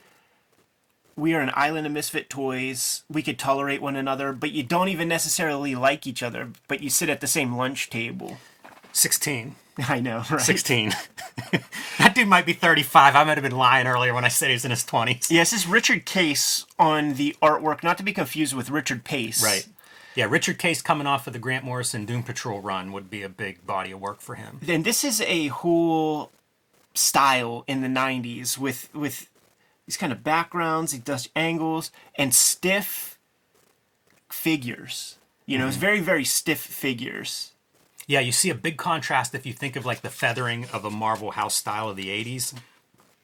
we 1.15 1.33
are 1.33 1.41
an 1.41 1.51
island 1.53 1.85
of 1.85 1.93
misfit 1.93 2.29
toys. 2.29 3.03
We 3.09 3.21
could 3.21 3.39
tolerate 3.39 3.81
one 3.81 3.95
another, 3.95 4.33
but 4.33 4.51
you 4.51 4.63
don't 4.63 4.89
even 4.89 5.07
necessarily 5.07 5.75
like 5.75 6.07
each 6.07 6.23
other, 6.23 6.49
but 6.67 6.81
you 6.81 6.89
sit 6.89 7.09
at 7.09 7.21
the 7.21 7.27
same 7.27 7.55
lunch 7.55 7.89
table. 7.89 8.37
16. 8.93 9.55
I 9.89 9.99
know, 9.99 10.23
right? 10.29 10.41
16. 10.41 10.93
that 11.97 12.13
dude 12.13 12.27
might 12.27 12.45
be 12.45 12.53
35. 12.53 13.15
I 13.15 13.23
might 13.23 13.37
have 13.37 13.43
been 13.43 13.57
lying 13.57 13.87
earlier 13.87 14.13
when 14.13 14.25
I 14.25 14.27
said 14.27 14.51
he's 14.51 14.65
in 14.65 14.71
his 14.71 14.83
20s. 14.83 15.31
Yes, 15.31 15.51
this 15.51 15.61
is 15.61 15.67
Richard 15.67 16.05
Case 16.05 16.65
on 16.77 17.13
the 17.13 17.35
artwork, 17.41 17.83
not 17.83 17.97
to 17.97 18.03
be 18.03 18.13
confused 18.13 18.53
with 18.55 18.69
Richard 18.69 19.03
Pace. 19.03 19.43
Right. 19.43 19.67
Yeah, 20.15 20.25
Richard 20.25 20.59
Case 20.59 20.81
coming 20.81 21.07
off 21.07 21.25
of 21.25 21.33
the 21.33 21.39
Grant 21.39 21.65
Morrison 21.65 22.05
Doom 22.05 22.21
Patrol 22.21 22.61
run 22.61 22.91
would 22.91 23.09
be 23.09 23.23
a 23.23 23.29
big 23.29 23.65
body 23.65 23.91
of 23.91 23.99
work 23.99 24.21
for 24.21 24.35
him. 24.35 24.59
And 24.67 24.85
this 24.85 25.03
is 25.03 25.21
a 25.21 25.47
whole 25.47 26.31
style 26.93 27.63
in 27.67 27.81
the 27.81 27.87
90s 27.87 28.57
with 28.57 28.93
with 28.93 29.27
these 29.85 29.97
kind 29.97 30.11
of 30.13 30.23
backgrounds, 30.23 30.91
he 30.91 30.99
does 30.99 31.29
angles 31.35 31.91
and 32.15 32.33
stiff 32.33 33.17
figures. 34.29 35.17
You 35.45 35.57
know, 35.57 35.67
it's 35.67 35.77
very 35.77 35.99
very 35.99 36.23
stiff 36.23 36.59
figures. 36.59 37.51
Yeah, 38.07 38.19
you 38.19 38.31
see 38.31 38.49
a 38.49 38.55
big 38.55 38.77
contrast 38.77 39.33
if 39.33 39.45
you 39.45 39.53
think 39.53 39.75
of 39.75 39.85
like 39.85 40.01
the 40.01 40.09
feathering 40.09 40.65
of 40.73 40.83
a 40.83 40.89
Marvel 40.89 41.31
house 41.31 41.55
style 41.55 41.89
of 41.89 41.95
the 41.95 42.07
80s. 42.07 42.53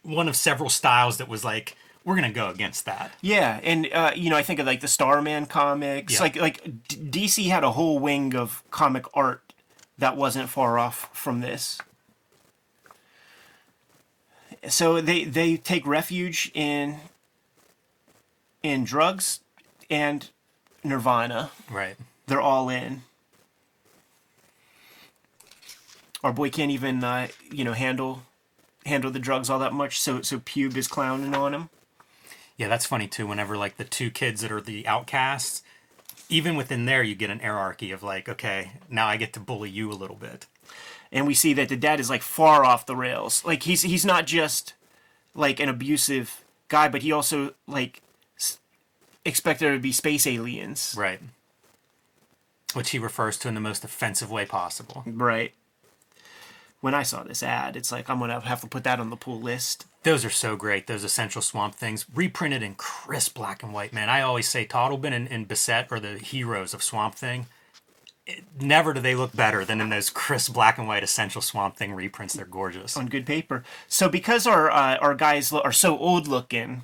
One 0.03 0.29
of 0.29 0.35
several 0.35 0.69
styles 0.69 1.17
that 1.17 1.27
was 1.27 1.43
like, 1.43 1.75
we're 2.05 2.15
going 2.15 2.27
to 2.27 2.33
go 2.33 2.49
against 2.49 2.85
that. 2.85 3.11
Yeah, 3.21 3.59
and 3.61 3.87
uh, 3.91 4.11
you 4.15 4.29
know, 4.29 4.37
I 4.37 4.43
think 4.43 4.59
of 4.59 4.65
like 4.65 4.79
the 4.79 4.87
Starman 4.87 5.45
comics. 5.45 6.13
Yeah. 6.13 6.21
Like 6.21 6.35
like 6.37 6.87
D- 6.87 7.27
DC 7.27 7.49
had 7.49 7.63
a 7.63 7.71
whole 7.71 7.99
wing 7.99 8.35
of 8.35 8.63
comic 8.71 9.05
art 9.13 9.53
that 9.97 10.15
wasn't 10.15 10.49
far 10.49 10.79
off 10.79 11.09
from 11.13 11.41
this. 11.41 11.79
So 14.67 15.01
they 15.01 15.23
they 15.23 15.57
take 15.57 15.85
refuge 15.87 16.51
in 16.53 16.97
in 18.61 18.83
drugs 18.83 19.39
and 19.89 20.29
Nirvana. 20.83 21.51
Right. 21.69 21.95
They're 22.27 22.41
all 22.41 22.69
in. 22.69 23.03
Our 26.23 26.33
boy 26.33 26.49
can't 26.49 26.71
even 26.71 27.03
uh, 27.03 27.29
you 27.51 27.63
know 27.63 27.73
handle 27.73 28.23
handle 28.85 29.11
the 29.11 29.19
drugs 29.19 29.49
all 29.49 29.59
that 29.59 29.73
much. 29.73 29.99
So 29.99 30.21
so 30.21 30.39
Pube 30.39 30.75
is 30.75 30.87
clowning 30.87 31.33
on 31.33 31.53
him. 31.53 31.69
Yeah, 32.57 32.67
that's 32.67 32.85
funny 32.85 33.07
too. 33.07 33.25
Whenever 33.25 33.55
like 33.55 33.77
the 33.77 33.85
two 33.85 34.11
kids 34.11 34.41
that 34.41 34.51
are 34.51 34.59
the 34.59 34.85
outcasts, 34.85 35.63
even 36.27 36.55
within 36.55 36.85
there, 36.85 37.01
you 37.01 37.15
get 37.15 37.29
an 37.29 37.39
hierarchy 37.39 37.91
of 37.91 38.03
like, 38.03 38.27
okay, 38.27 38.71
now 38.89 39.07
I 39.07 39.15
get 39.15 39.31
to 39.33 39.39
bully 39.39 39.69
you 39.69 39.91
a 39.91 39.93
little 39.93 40.17
bit. 40.17 40.45
And 41.11 41.25
we 41.25 41.33
see 41.33 41.53
that 41.53 41.69
the 41.69 41.75
dad 41.77 41.99
is 41.99 42.09
like 42.09 42.21
far 42.21 42.63
off 42.63 42.85
the 42.85 42.95
rails. 42.95 43.43
Like 43.43 43.63
he's 43.63 43.81
he's 43.81 44.05
not 44.05 44.27
just 44.27 44.73
like 45.33 45.59
an 45.59 45.69
abusive 45.69 46.43
guy, 46.67 46.87
but 46.87 47.01
he 47.01 47.11
also 47.11 47.53
like 47.67 48.01
s- 48.37 48.59
expect 49.25 49.59
there 49.59 49.73
to 49.73 49.79
be 49.79 49.91
space 49.91 50.27
aliens, 50.27 50.93
Right. 50.97 51.19
Which 52.73 52.91
he 52.91 52.99
refers 52.99 53.37
to 53.39 53.47
in 53.47 53.55
the 53.55 53.59
most 53.61 53.83
offensive 53.83 54.29
way 54.29 54.45
possible. 54.45 55.03
right? 55.07 55.53
When 56.81 56.93
I 56.93 57.03
saw 57.03 57.23
this 57.23 57.41
ad, 57.43 57.75
it's 57.75 57.91
like 57.91 58.09
I'm 58.09 58.19
gonna 58.19 58.39
have 58.39 58.61
to 58.61 58.67
put 58.67 58.83
that 58.83 58.99
on 58.99 59.09
the 59.09 59.15
pull 59.17 59.41
list. 59.41 59.85
Those 60.03 60.23
are 60.23 60.29
so 60.29 60.55
great. 60.55 60.85
Those 60.87 61.03
essential 61.03 61.41
swamp 61.41 61.75
things 61.75 62.05
reprinted 62.13 62.61
in 62.63 62.75
crisp 62.75 63.33
black 63.35 63.63
and 63.63 63.73
white. 63.73 63.91
Man, 63.91 64.07
I 64.09 64.21
always 64.21 64.47
say 64.47 64.65
Totleben 64.65 65.11
and, 65.11 65.29
and 65.29 65.47
Bissette 65.47 65.91
are 65.91 65.99
the 65.99 66.19
heroes 66.19 66.73
of 66.73 66.81
Swamp 66.83 67.15
Thing. 67.15 67.47
Never 68.59 68.93
do 68.93 68.99
they 69.01 69.15
look 69.15 69.35
better 69.35 69.63
than 69.65 69.81
in 69.81 69.89
those 69.89 70.09
crisp 70.09 70.53
black 70.53 70.77
and 70.77 70.87
white 70.87 71.03
essential 71.03 71.41
Swamp 71.41 71.75
Thing 71.75 71.93
reprints. 71.93 72.33
They're 72.33 72.45
gorgeous. 72.45 72.97
on 72.97 73.07
good 73.07 73.25
paper. 73.25 73.63
So 73.87 74.09
because 74.09 74.45
our 74.45 74.69
uh, 74.69 74.97
our 74.97 75.15
guys 75.15 75.51
are 75.51 75.71
so 75.71 75.97
old 75.97 76.27
looking, 76.27 76.83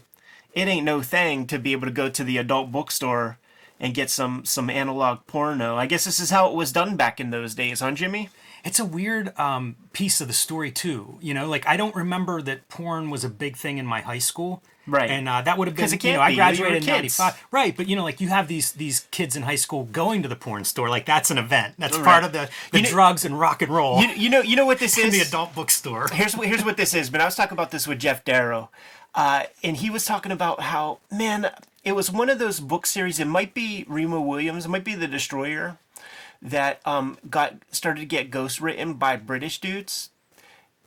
it 0.54 0.68
ain't 0.68 0.86
no 0.86 1.02
thing 1.02 1.48
to 1.48 1.60
be 1.60 1.74
able 1.74 1.88
to 1.88 1.94
go 1.94 2.10
to 2.10 2.24
the 2.24 2.38
adult 2.38 2.72
bookstore 2.72 3.38
and 3.80 3.94
get 3.94 4.10
some 4.10 4.46
some 4.46 4.70
analog 4.70 5.26
porno. 5.28 5.76
I 5.76 5.86
guess 5.86 6.06
this 6.06 6.20
is 6.20 6.30
how 6.30 6.50
it 6.50 6.56
was 6.56 6.72
done 6.72 6.96
back 6.96 7.20
in 7.20 7.30
those 7.30 7.56
days, 7.56 7.82
huh, 7.82 7.92
Jimmy? 7.92 8.30
It's 8.66 8.80
a 8.80 8.86
weird 8.86 9.38
um, 9.40 9.76
piece 9.94 10.20
of 10.20 10.28
the 10.28 10.34
story 10.34 10.72
too. 10.72 11.18
You 11.22 11.34
know, 11.34 11.48
like 11.48 11.66
I 11.68 11.78
don't 11.78 11.96
remember 11.96 12.42
that 12.42 12.68
porn 12.68 13.10
was 13.10 13.24
a 13.24 13.30
big 13.30 13.56
thing 13.56 13.78
in 13.78 13.86
my 13.86 14.02
high 14.02 14.18
school. 14.20 14.62
Right. 14.88 15.10
And 15.10 15.28
uh, 15.28 15.42
that 15.42 15.58
would 15.58 15.68
have 15.68 15.76
been, 15.76 15.86
it 15.86 16.04
you 16.04 16.12
know, 16.14 16.20
can't 16.20 16.22
I 16.22 16.36
graduated 16.36 16.84
in 16.84 16.88
'95. 16.88 17.48
Right, 17.52 17.76
but 17.76 17.88
you 17.88 17.96
know, 17.96 18.04
like 18.04 18.22
you 18.22 18.28
have 18.30 18.48
these 18.48 18.72
these 18.74 19.08
kids 19.12 19.36
in 19.36 19.44
high 19.44 19.56
school 19.56 19.86
going 19.86 20.22
to 20.24 20.28
the 20.30 20.36
porn 20.36 20.64
store. 20.64 20.90
Like 20.90 21.06
that's 21.06 21.32
an 21.32 21.38
event. 21.38 21.76
That's 21.80 21.96
Right. 21.98 22.06
part 22.06 22.24
of 22.24 22.34
the, 22.34 22.50
the 22.72 22.78
You 22.80 22.84
know- 22.84 22.90
drugs 22.90 23.24
and 23.26 23.40
rock 23.40 23.62
and 23.64 23.72
roll 23.72 24.02
You, 24.02 24.10
you 24.10 24.30
know 24.30 24.42
you 24.42 24.56
know 24.56 24.66
what 24.66 24.80
this 24.80 24.98
in 25.00 25.08
is? 25.08 25.14
the 25.14 25.22
adult 25.22 25.56
bookstore. 25.56 26.08
here's 26.14 26.36
what 26.36 26.48
here's 26.48 26.64
what 26.66 26.78
this 26.78 26.94
is. 26.94 27.10
But 27.10 27.22
I 27.22 27.26
was 27.26 27.36
talking 27.36 27.54
about 27.54 27.72
this 27.72 27.88
with 27.88 28.00
Geof 28.00 28.24
Darrow, 28.26 28.70
uh, 29.16 29.44
and 29.64 29.78
he 29.78 29.90
was 29.90 30.06
talking 30.06 30.32
about 30.32 30.62
how 30.62 31.00
man, 31.12 31.50
it 31.84 31.94
was 31.94 32.12
one 32.12 32.30
of 32.30 32.38
those 32.40 32.60
book 32.60 32.86
series. 32.86 33.20
It 33.20 33.26
might 33.26 33.54
be 33.56 33.86
Remo 33.88 34.20
Williams. 34.22 34.66
It 34.66 34.70
might 34.70 34.84
be 34.84 34.94
The 34.96 35.08
Destroyer 35.08 35.78
that 36.46 36.80
um, 36.86 37.18
got 37.30 37.56
started 37.72 38.02
to 38.02 38.06
get 38.06 38.32
ghost 38.32 38.62
written 38.62 38.94
by 38.94 39.16
British 39.18 39.60
dudes, 39.60 40.10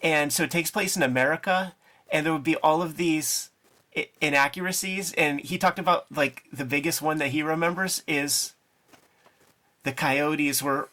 and 0.00 0.32
so 0.32 0.44
it 0.44 0.50
takes 0.50 0.70
place 0.70 0.96
in 0.96 1.02
America, 1.02 1.74
and 2.10 2.24
there 2.24 2.32
would 2.32 2.44
be 2.44 2.56
all 2.56 2.80
of 2.80 2.96
these 2.96 3.50
inaccuracies. 4.20 5.12
And 5.14 5.40
he 5.40 5.58
talked 5.58 5.78
about 5.78 6.06
like 6.14 6.44
the 6.52 6.64
biggest 6.64 7.02
one 7.02 7.18
that 7.18 7.28
he 7.28 7.42
remembers 7.42 8.02
is 8.06 8.54
the 9.82 9.92
coyotes 9.92 10.62
were 10.62 10.88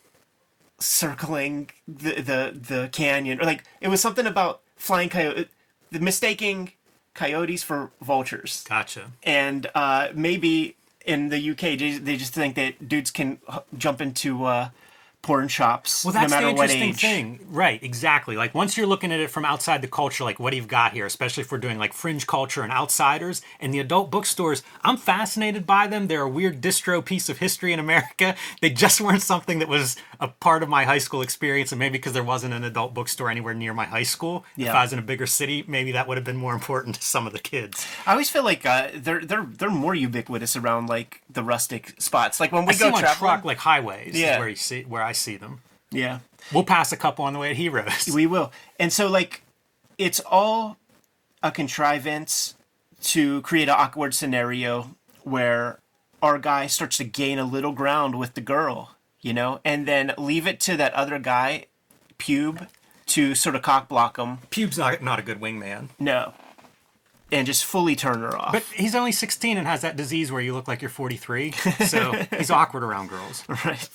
circling 0.79 1.69
the 1.87 2.15
the 2.15 2.59
the 2.67 2.89
canyon 2.91 3.39
or 3.39 3.45
like 3.45 3.63
it 3.79 3.87
was 3.87 4.01
something 4.01 4.25
about 4.25 4.61
flying 4.75 5.07
coyote 5.07 5.47
the 5.89 6.01
mistaking 6.01 6.73
coyotes 7.13 7.63
for 7.63 7.91
vultures 8.01 8.65
Gotcha. 8.67 9.11
and 9.23 9.67
uh 9.73 10.09
maybe 10.13 10.75
in 11.05 11.29
the 11.29 11.51
UK 11.51 11.77
they, 11.77 12.17
just 12.17 12.33
think 12.33 12.55
that 12.55 12.87
dudes 12.87 13.11
can 13.11 13.39
jump 13.77 14.01
into 14.01 14.45
uh 14.45 14.69
porn 15.25 15.47
shops 15.47 16.05
Well, 16.05 16.13
that's 16.13 16.29
no 16.31 16.35
matter 16.37 16.47
the 16.47 16.53
what 16.53 16.69
interesting 16.69 16.89
age 16.89 17.39
thing, 17.39 17.47
right? 17.49 17.81
Exactly. 17.83 18.35
Like 18.37 18.53
once 18.53 18.77
you're 18.77 18.85
looking 18.87 19.11
at 19.11 19.19
it 19.19 19.29
from 19.31 19.43
outside 19.43 19.81
the 19.81 19.87
culture, 19.87 20.23
like 20.23 20.39
what 20.39 20.51
do 20.51 20.57
you've 20.57 20.67
got 20.67 20.93
here? 20.93 21.05
Especially 21.05 21.41
if 21.41 21.51
we're 21.51 21.57
doing 21.57 21.79
like 21.79 21.93
fringe 21.93 22.27
culture 22.27 22.61
and 22.61 22.71
outsiders 22.71 23.41
and 23.59 23.73
the 23.73 23.79
adult 23.79 24.11
bookstores. 24.11 24.61
I'm 24.83 24.97
fascinated 24.97 25.65
by 25.65 25.87
them. 25.87 26.07
They're 26.07 26.21
a 26.21 26.29
weird 26.29 26.61
distro 26.61 27.03
piece 27.03 27.27
of 27.27 27.39
history 27.39 27.73
in 27.73 27.79
America. 27.79 28.35
They 28.61 28.69
just 28.69 29.01
weren't 29.01 29.21
something 29.21 29.59
that 29.59 29.67
was 29.67 29.95
a 30.19 30.27
part 30.27 30.63
of 30.63 30.69
my 30.69 30.85
high 30.85 30.97
school 30.99 31.21
experience, 31.21 31.71
and 31.71 31.79
maybe 31.79 31.97
because 31.97 32.13
there 32.13 32.23
wasn't 32.23 32.53
an 32.53 32.63
adult 32.63 32.93
bookstore 32.93 33.29
anywhere 33.29 33.53
near 33.53 33.73
my 33.73 33.85
high 33.85 34.03
school. 34.03 34.45
If 34.57 34.69
I 34.69 34.81
was 34.83 34.93
in 34.93 34.99
a 34.99 35.01
bigger 35.01 35.25
city, 35.27 35.63
maybe 35.67 35.91
that 35.91 36.07
would 36.07 36.17
have 36.17 36.23
been 36.23 36.37
more 36.37 36.53
important 36.53 36.95
to 36.95 37.01
some 37.01 37.27
of 37.27 37.33
the 37.33 37.39
kids. 37.39 37.85
I 38.07 38.11
always 38.11 38.29
feel 38.29 38.43
like 38.43 38.65
uh, 38.65 38.89
they're 38.95 39.21
they're 39.25 39.45
they're 39.57 39.69
more 39.69 39.93
ubiquitous 39.95 40.55
around 40.55 40.87
like 40.87 41.21
the 41.29 41.43
rustic 41.43 41.93
spots 41.99 42.39
like 42.39 42.51
when 42.51 42.65
we 42.65 42.73
I 42.73 42.77
go 42.77 42.87
on 42.93 42.99
traveling 42.99 43.17
truck 43.29 43.45
like 43.45 43.57
highways. 43.57 44.13
is 44.15 44.21
Yeah. 44.21 44.39
where 44.39 44.49
you 44.49 44.55
see 44.55 44.83
where 44.83 45.03
I 45.03 45.11
see 45.15 45.37
them. 45.37 45.61
yeah 45.91 46.19
We'll 46.53 46.63
pass 46.63 46.91
a 46.91 46.97
couple 46.97 47.25
on 47.25 47.33
the 47.33 47.39
way 47.39 47.49
to 47.49 47.55
Heroes. 47.55 48.07
We 48.13 48.27
will. 48.27 48.51
And 48.79 48.93
so, 48.93 49.07
like, 49.07 49.41
it's 49.97 50.19
all 50.19 50.77
a 51.41 51.51
contrivance 51.51 52.53
to 53.01 53.41
create 53.41 53.67
an 53.67 53.75
awkward 53.77 54.13
scenario 54.13 54.91
where 55.23 55.79
our 56.21 56.37
guy 56.37 56.67
starts 56.67 56.97
to 56.97 57.03
gain 57.03 57.39
a 57.39 57.45
little 57.45 57.71
ground 57.71 58.19
with 58.19 58.35
the 58.35 58.41
girl, 58.41 58.95
you 59.21 59.33
know, 59.33 59.59
and 59.65 59.87
then 59.87 60.13
leave 60.19 60.45
it 60.45 60.59
to 60.61 60.77
that 60.77 60.93
other 60.93 61.17
guy, 61.17 61.65
Pube, 62.19 62.67
to 63.07 63.33
sort 63.35 63.55
of 63.55 63.61
cock 63.63 63.87
block 63.87 64.17
him. 64.17 64.37
Pube's 64.51 64.77
not 64.77 65.01
not 65.01 65.17
a 65.19 65.23
good 65.23 65.39
wingman. 65.39 65.89
No. 65.99 66.33
And 67.31 67.47
just 67.47 67.65
fully 67.65 67.95
turn 67.95 68.21
her 68.21 68.37
off. 68.37 68.51
But 68.51 68.63
he's 68.75 68.93
only 68.93 69.11
16 69.11 69.57
and 69.57 69.65
has 69.67 69.81
that 69.81 69.95
disease 69.95 70.31
where 70.31 70.41
you 70.41 70.53
look 70.53 70.67
like 70.67 70.81
you're 70.81 70.89
43. 70.89 71.51
So 71.87 72.11
he's 72.37 72.51
awkward 72.51 72.83
around 72.83 73.09
girls. 73.09 73.43
right. 73.65 73.89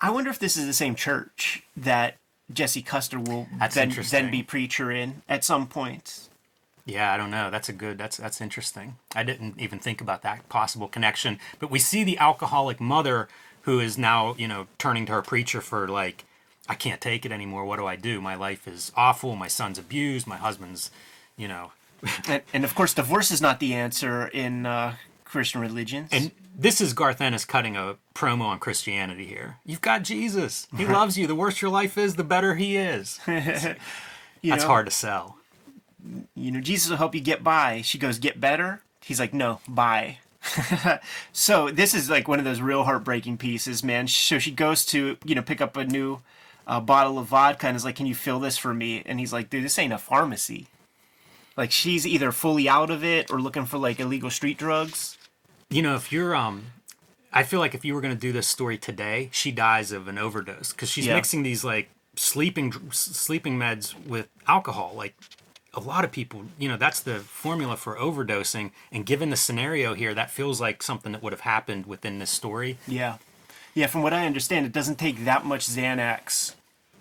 I 0.00 0.10
wonder 0.10 0.30
if 0.30 0.38
this 0.38 0.56
is 0.56 0.66
the 0.66 0.72
same 0.72 0.94
church 0.94 1.62
that 1.76 2.16
Jesse 2.52 2.82
Custer 2.82 3.18
will 3.18 3.48
That's 3.58 3.74
then, 3.74 3.90
then 4.10 4.30
be 4.30 4.42
preacher 4.42 4.90
in 4.90 5.22
at 5.28 5.44
some 5.44 5.66
point. 5.66 6.28
Yeah, 6.84 7.12
I 7.12 7.16
don't 7.16 7.30
know. 7.30 7.50
That's 7.50 7.68
a 7.68 7.72
good. 7.72 7.98
That's 7.98 8.16
that's 8.16 8.40
interesting. 8.40 8.96
I 9.14 9.24
didn't 9.24 9.60
even 9.60 9.80
think 9.80 10.00
about 10.00 10.22
that 10.22 10.48
possible 10.48 10.86
connection. 10.86 11.40
But 11.58 11.70
we 11.70 11.80
see 11.80 12.04
the 12.04 12.18
alcoholic 12.18 12.80
mother 12.80 13.28
who 13.62 13.80
is 13.80 13.98
now, 13.98 14.36
you 14.38 14.46
know, 14.46 14.68
turning 14.78 15.06
to 15.06 15.12
her 15.12 15.22
preacher 15.22 15.60
for 15.60 15.88
like, 15.88 16.24
I 16.68 16.76
can't 16.76 17.00
take 17.00 17.26
it 17.26 17.32
anymore. 17.32 17.64
What 17.64 17.78
do 17.78 17.86
I 17.86 17.96
do? 17.96 18.20
My 18.20 18.36
life 18.36 18.68
is 18.68 18.92
awful. 18.96 19.34
My 19.34 19.48
son's 19.48 19.78
abused. 19.78 20.28
My 20.28 20.36
husband's, 20.36 20.92
you 21.36 21.48
know, 21.48 21.72
And, 22.28 22.42
and 22.52 22.64
of 22.64 22.74
course, 22.74 22.94
divorce 22.94 23.30
is 23.30 23.40
not 23.40 23.60
the 23.60 23.74
answer 23.74 24.28
in 24.28 24.66
uh, 24.66 24.94
Christian 25.24 25.60
religions. 25.60 26.10
And 26.12 26.30
this 26.58 26.80
is 26.80 26.94
Garth 26.94 27.20
Ennis 27.20 27.44
cutting 27.44 27.76
a 27.76 27.96
promo 28.14 28.42
on 28.42 28.58
Christianity 28.58 29.26
here. 29.26 29.58
You've 29.64 29.82
got 29.82 30.02
Jesus. 30.02 30.66
He 30.76 30.86
loves 30.86 31.18
you. 31.18 31.26
The 31.26 31.34
worse 31.34 31.60
your 31.60 31.70
life 31.70 31.98
is, 31.98 32.14
the 32.14 32.24
better 32.24 32.54
he 32.54 32.76
is. 32.76 33.20
you 33.26 33.34
That's 33.36 34.62
know, 34.62 34.66
hard 34.66 34.86
to 34.86 34.92
sell. 34.92 35.36
You 36.34 36.50
know, 36.50 36.60
Jesus 36.60 36.88
will 36.88 36.96
help 36.96 37.14
you 37.14 37.20
get 37.20 37.44
by. 37.44 37.82
She 37.82 37.98
goes, 37.98 38.18
"Get 38.18 38.40
better." 38.40 38.82
He's 39.02 39.20
like, 39.20 39.34
"No, 39.34 39.60
bye." 39.68 40.18
So 41.32 41.70
this 41.70 41.94
is 41.94 42.08
like 42.08 42.28
one 42.28 42.38
of 42.38 42.44
those 42.44 42.60
real 42.60 42.84
heartbreaking 42.84 43.38
pieces, 43.38 43.84
man. 43.84 44.08
So 44.08 44.38
she 44.38 44.50
goes 44.50 44.86
to 44.86 45.18
you 45.24 45.34
know 45.34 45.42
pick 45.42 45.60
up 45.60 45.76
a 45.76 45.84
new 45.84 46.20
uh, 46.66 46.80
bottle 46.80 47.18
of 47.18 47.26
vodka 47.26 47.66
and 47.66 47.76
is 47.76 47.84
like, 47.84 47.96
"Can 47.96 48.06
you 48.06 48.14
fill 48.14 48.40
this 48.40 48.56
for 48.56 48.72
me?" 48.72 49.02
And 49.04 49.20
he's 49.20 49.32
like, 49.32 49.50
"Dude, 49.50 49.64
this 49.64 49.78
ain't 49.78 49.92
a 49.92 49.98
pharmacy." 49.98 50.68
Like 51.56 51.70
she's 51.72 52.06
either 52.06 52.32
fully 52.32 52.68
out 52.68 52.90
of 52.90 53.02
it 53.02 53.30
or 53.30 53.40
looking 53.40 53.64
for 53.64 53.78
like 53.78 53.98
illegal 53.98 54.30
street 54.30 54.58
drugs. 54.58 55.15
You 55.70 55.82
know, 55.82 55.96
if 55.96 56.12
you're 56.12 56.34
um 56.34 56.66
I 57.32 57.42
feel 57.42 57.60
like 57.60 57.74
if 57.74 57.84
you 57.84 57.94
were 57.94 58.00
going 58.00 58.14
to 58.14 58.20
do 58.20 58.32
this 58.32 58.46
story 58.48 58.78
today, 58.78 59.28
she 59.32 59.50
dies 59.52 59.92
of 59.92 60.08
an 60.08 60.16
overdose 60.18 60.72
cuz 60.72 60.88
she's 60.90 61.06
Yeah. 61.06 61.14
mixing 61.14 61.42
these 61.42 61.64
like 61.64 61.90
sleeping 62.16 62.72
sleeping 62.92 63.58
meds 63.58 63.94
with 64.06 64.28
alcohol. 64.46 64.92
Like 64.96 65.14
a 65.74 65.80
lot 65.80 66.04
of 66.04 66.12
people, 66.12 66.46
you 66.58 66.68
know, 66.68 66.76
that's 66.78 67.00
the 67.00 67.18
formula 67.20 67.76
for 67.76 67.96
overdosing 67.96 68.70
and 68.90 69.04
given 69.04 69.28
the 69.30 69.36
scenario 69.36 69.92
here, 69.94 70.14
that 70.14 70.30
feels 70.30 70.60
like 70.60 70.82
something 70.82 71.12
that 71.12 71.22
would 71.22 71.32
have 71.32 71.40
happened 71.40 71.84
within 71.86 72.18
this 72.18 72.30
story. 72.30 72.78
Yeah, 72.86 73.18
yeah. 73.74 73.86
From 73.86 74.02
what 74.02 74.14
I 74.14 74.24
understand, 74.24 74.64
it 74.64 74.72
doesn't 74.72 74.96
take 74.96 75.24
that 75.26 75.44
much 75.44 75.66
Xanax 75.66 76.54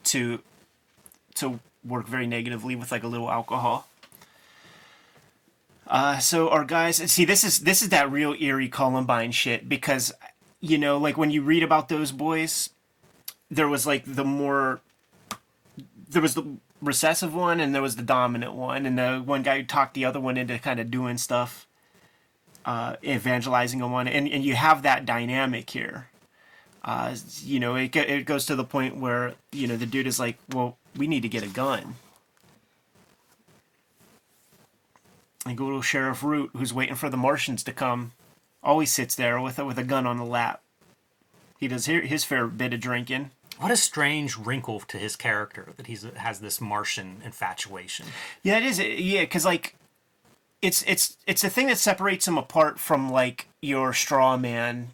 to 0.06 0.42
to 1.36 1.60
work 1.86 2.08
very 2.08 2.26
negatively 2.28 2.76
with 2.76 2.92
like 2.92 3.04
a 3.04 3.08
little 3.08 3.30
alcohol. 3.32 3.88
Uh, 5.88 6.18
so 6.18 6.50
our 6.50 6.66
guys, 6.66 6.98
see, 7.12 7.26
this 7.26 7.44
is 7.44 7.60
this 7.60 7.82
is 7.82 7.90
that 7.90 8.12
real 8.12 8.36
eerie 8.40 8.70
Columbine 8.70 9.32
shit 9.32 9.70
because, 9.70 10.12
you 10.60 10.78
know, 10.78 10.98
like 10.98 11.18
when 11.18 11.30
you 11.30 11.42
read 11.44 11.64
about 11.64 11.90
those 11.90 12.12
boys, 12.12 12.72
there 13.52 13.68
was 13.68 13.86
like 13.86 14.04
the 14.06 14.24
more, 14.24 14.82
there 16.10 16.22
was 16.22 16.34
the 16.34 16.58
recessive 16.82 17.36
one 17.36 17.60
and 17.60 17.74
there 17.74 17.82
was 17.82 17.96
the 17.96 18.04
dominant 18.04 18.54
one, 18.54 18.86
and 18.86 18.98
the 18.98 19.22
one 19.24 19.44
guy 19.44 19.58
who 19.58 19.64
talked 19.64 19.94
the 19.94 20.06
other 20.06 20.20
one 20.20 20.38
into 20.38 20.58
kind 20.58 20.80
of 20.80 20.90
doing 20.90 21.18
stuff, 21.18 21.68
uh, 22.66 22.96
evangelizing 23.04 23.82
on 23.82 23.92
one, 23.92 24.08
and 24.08 24.28
and 24.28 24.44
you 24.44 24.56
have 24.56 24.82
that 24.82 25.06
dynamic 25.06 25.70
here. 25.70 26.08
Uh, 26.84 27.16
you 27.42 27.60
know, 27.60 27.76
it, 27.76 27.96
it 27.96 28.26
goes 28.26 28.46
to 28.46 28.56
the 28.56 28.64
point 28.64 28.98
where 28.98 29.34
you 29.52 29.68
know 29.68 29.78
the 29.78 29.86
dude 29.86 30.08
is 30.08 30.20
like, 30.20 30.38
well, 30.52 30.78
we 30.98 31.08
need 31.08 31.22
to 31.22 31.30
get 31.30 31.44
a 31.44 31.48
gun. 31.48 31.96
And 35.46 35.58
good 35.58 35.72
old 35.72 35.86
Sheriff 35.86 36.24
Root, 36.24 36.50
who's 36.56 36.74
waiting 36.74 36.96
for 36.96 37.10
the 37.10 37.18
Martians 37.18 37.64
to 37.64 37.72
come, 37.72 38.14
always 38.64 38.92
sits 38.92 39.14
there 39.16 39.40
with 39.40 39.60
a, 39.60 39.66
with 39.66 39.78
a 39.78 39.84
gun 39.84 40.08
on 40.08 40.18
the 40.18 40.26
lap. 40.26 40.62
He 41.60 41.68
does 41.68 41.86
hi- 41.86 42.02
his 42.02 42.24
fair 42.24 42.48
bit 42.48 42.74
of 42.74 42.80
drinking. 42.80 43.30
What 43.60 43.72
a 43.72 43.78
strange 43.78 44.38
wrinkle 44.38 44.82
to 44.82 44.98
his 44.98 45.16
character 45.16 45.70
that 45.78 45.88
he's 45.88 46.04
has 46.16 46.40
this 46.40 46.60
Martian 46.60 47.22
infatuation. 47.24 48.08
Yeah, 48.44 48.58
it 48.58 48.64
is. 48.64 48.80
Yeah, 48.80 49.22
because 49.22 49.46
like, 49.46 49.76
it's 50.62 50.84
it's 50.88 51.16
it's 51.26 51.42
the 51.42 51.50
thing 51.50 51.68
that 51.68 51.78
separates 51.78 52.28
him 52.28 52.38
apart 52.38 52.80
from 52.80 53.10
like 53.10 53.48
your 53.62 53.94
straw 53.94 54.36
man. 54.36 54.90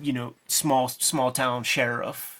You 0.00 0.12
know, 0.12 0.34
small 0.46 0.88
small 0.88 1.32
town 1.32 1.64
sheriff. 1.64 2.39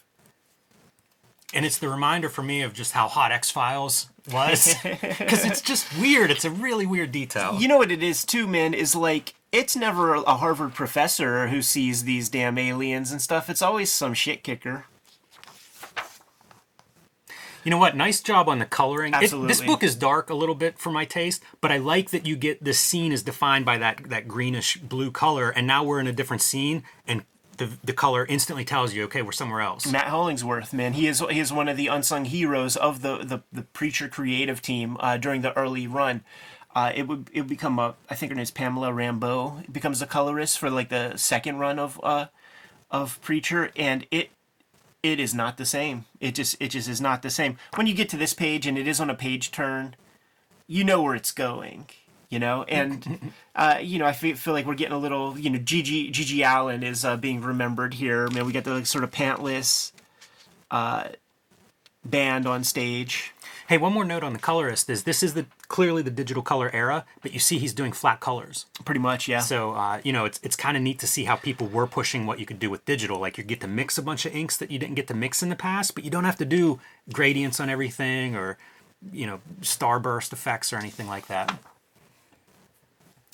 And 1.52 1.66
it's 1.66 1.78
the 1.78 1.88
reminder 1.88 2.28
for 2.28 2.42
me 2.42 2.62
of 2.62 2.73
just 2.73 2.92
how 2.92 3.09
hot 3.09 3.33
X 3.33 3.50
Files 3.50 4.09
was. 4.33 4.75
Because 4.85 5.45
it's 5.45 5.61
just 5.61 5.87
weird. 5.99 6.30
It's 6.30 6.45
a 6.45 6.50
really 6.50 6.87
weird 6.87 7.11
detail. 7.12 7.59
You 7.61 7.66
know 7.69 7.78
what 7.78 7.90
it 7.90 8.02
is 8.02 8.25
too, 8.25 8.47
man. 8.47 8.73
Is 8.75 8.95
like 8.95 9.35
it's 9.52 9.75
never 9.75 10.14
a 10.14 10.37
Harvard 10.37 10.75
professor 10.75 11.49
who 11.49 11.61
sees 11.62 12.04
these 12.04 12.28
damn 12.28 12.57
aliens 12.57 13.11
and 13.11 13.21
stuff. 13.21 13.50
It's 13.50 13.62
always 13.62 13.90
some 13.90 14.14
shit 14.14 14.42
kicker. 14.45 14.85
You 17.64 17.71
know 17.71 17.78
what? 17.78 17.95
Nice 17.97 18.21
job 18.21 18.49
on 18.49 18.59
the 18.59 18.64
coloring. 18.64 19.12
It- 19.14 19.30
this 19.47 19.61
book 19.61 19.83
is 19.83 19.95
dark 19.95 20.30
a 20.30 20.35
little 20.35 20.54
bit 20.54 20.78
for 20.78 20.90
my 20.90 21.04
taste, 21.04 21.42
but 21.61 21.71
I 21.71 21.76
like 21.76 22.11
that 22.11 22.26
you 22.26 22.37
get 22.37 22.64
the 22.64 22.73
scene 22.73 23.12
is 23.12 23.23
defined 23.23 23.64
by 23.66 23.76
that 23.78 24.09
that 24.09 24.28
greenish 24.28 24.76
blue 24.78 25.11
color, 25.11 25.50
and 25.50 25.66
now 25.66 25.85
we're 25.85 26.00
in 26.00 26.07
a 26.07 26.12
different 26.12 26.42
scene, 26.42 26.85
and 27.07 27.25
the 27.61 27.71
the 27.85 27.93
color 27.93 28.26
instantly 28.26 28.64
tells 28.64 28.95
you, 28.95 29.05
okay, 29.05 29.23
we're 29.23 29.33
somewhere 29.33 29.61
else. 29.61 29.87
Matt 29.87 30.09
Hollingsworth, 30.09 30.73
man, 30.73 30.95
he 30.95 31.07
is 31.07 31.23
he 31.31 31.38
is 31.38 31.52
one 31.52 31.69
of 31.69 31.76
the 31.76 31.87
unsung 31.87 32.25
heroes 32.25 32.76
of 32.76 33.02
the 33.02 33.19
the, 33.19 33.43
the 33.52 33.62
Preacher 33.62 34.09
creative 34.09 34.61
team 34.61 34.97
uh, 34.99 35.19
during 35.19 35.43
the 35.43 35.57
early 35.57 35.87
run. 35.87 36.25
Uh, 36.75 36.93
it 36.95 37.07
would 37.07 37.31
it 37.33 37.40
would 37.40 37.49
become 37.49 37.79
a 37.79 37.95
I 38.09 38.14
think 38.14 38.33
her 38.33 38.37
name's 38.37 38.50
Pamela 38.50 38.93
Rambo. 38.93 39.59
It 39.62 39.73
becomes 39.73 40.00
the 40.00 40.07
colorist 40.07 40.59
for 40.59 40.71
like 40.71 40.88
the 40.88 41.17
second 41.17 41.59
run 41.59 41.79
of 41.79 42.00
uh, 42.02 42.26
of 42.90 43.21
Preacher, 43.21 43.71
and 43.76 44.07
it 44.11 44.31
it 45.02 45.21
is 45.21 45.35
not 45.35 45.59
the 45.59 45.67
same. 45.67 46.07
It 46.19 46.35
just 46.35 46.57
it 46.61 46.69
just 46.69 46.88
is 46.88 47.00
not 47.00 47.23
the 47.23 47.31
same. 47.31 47.59
When 47.75 47.87
you 47.87 47.95
get 47.95 48.09
to 48.09 48.17
this 48.17 48.33
page 48.33 48.67
and 48.67 48.79
it 48.79 48.88
is 48.88 49.00
on 49.00 49.11
a 49.11 49.14
page 49.14 49.50
turn, 49.50 49.97
you 50.67 50.82
know 50.82 51.02
where 51.02 51.15
it's 51.15 51.32
going. 51.32 51.89
You 52.30 52.38
know, 52.38 52.62
and 52.69 53.32
uh, 53.54 53.78
you 53.82 53.99
know, 53.99 54.06
I 54.06 54.12
feel, 54.12 54.36
feel 54.36 54.54
like 54.54 54.66
we're 54.66 54.75
getting 54.75 54.95
a 54.95 54.99
little. 54.99 55.38
You 55.38 55.50
know, 55.50 55.58
Gigi 55.58 56.10
GG 56.10 56.45
Allin 56.45 56.82
is 56.82 57.04
uh, 57.04 57.16
being 57.16 57.43
remembered 57.43 57.95
here. 57.95 58.28
Man, 58.28 58.47
we 58.47 58.52
got 58.52 58.64
the 58.64 58.75
like, 58.75 58.86
sort 58.86 59.04
of 59.04 59.10
pantless 59.10 59.93
uh, 60.71 61.08
band 62.04 62.47
on 62.47 62.64
stage. 62.64 63.32
Hey, 63.69 63.78
one 63.78 63.93
more 63.93 64.04
note 64.04 64.25
on 64.25 64.32
the 64.32 64.40
colorist 64.40 64.90
is 64.90 65.04
this 65.04 65.23
is 65.23 65.34
the 65.34 65.47
clearly 65.69 66.02
the 66.02 66.10
digital 66.10 66.43
color 66.43 66.71
era, 66.73 67.04
but 67.23 67.32
you 67.32 67.38
see 67.38 67.56
he's 67.58 67.73
doing 67.73 67.93
flat 67.93 68.19
colors. 68.19 68.66
Pretty 68.84 68.99
much, 68.99 69.28
yeah. 69.28 69.38
So 69.38 69.73
uh, 69.73 70.00
you 70.02 70.12
know, 70.12 70.25
it's 70.25 70.40
it's 70.43 70.56
kind 70.56 70.76
of 70.76 70.82
neat 70.82 70.99
to 71.00 71.06
see 71.06 71.25
how 71.25 71.36
people 71.36 71.69
were 71.69 71.86
pushing 71.86 72.26
what 72.26 72.40
you 72.40 72.47
could 72.47 72.58
do 72.58 72.69
with 72.69 72.84
digital. 72.84 73.21
Like 73.21 73.38
you 73.38 73.45
get 73.45 73.60
to 73.60 73.69
mix 73.69 73.97
a 73.97 74.02
bunch 74.02 74.26
of 74.26 74.34
inks 74.34 74.56
that 74.56 74.73
you 74.73 74.78
didn't 74.78 74.97
get 74.97 75.06
to 75.08 75.14
mix 75.14 75.43
in 75.43 75.50
the 75.50 75.56
past, 75.56 75.95
but 75.95 76.04
you 76.04 76.10
don't 76.10 76.25
have 76.25 76.36
to 76.38 76.45
do 76.45 76.80
gradients 77.12 77.60
on 77.60 77.71
everything 77.71 78.34
or 78.34 78.58
you 79.12 79.26
know 79.26 79.40
starburst 79.60 80.32
effects 80.32 80.73
or 80.73 80.76
anything 80.76 81.06
like 81.06 81.28
that. 81.28 81.56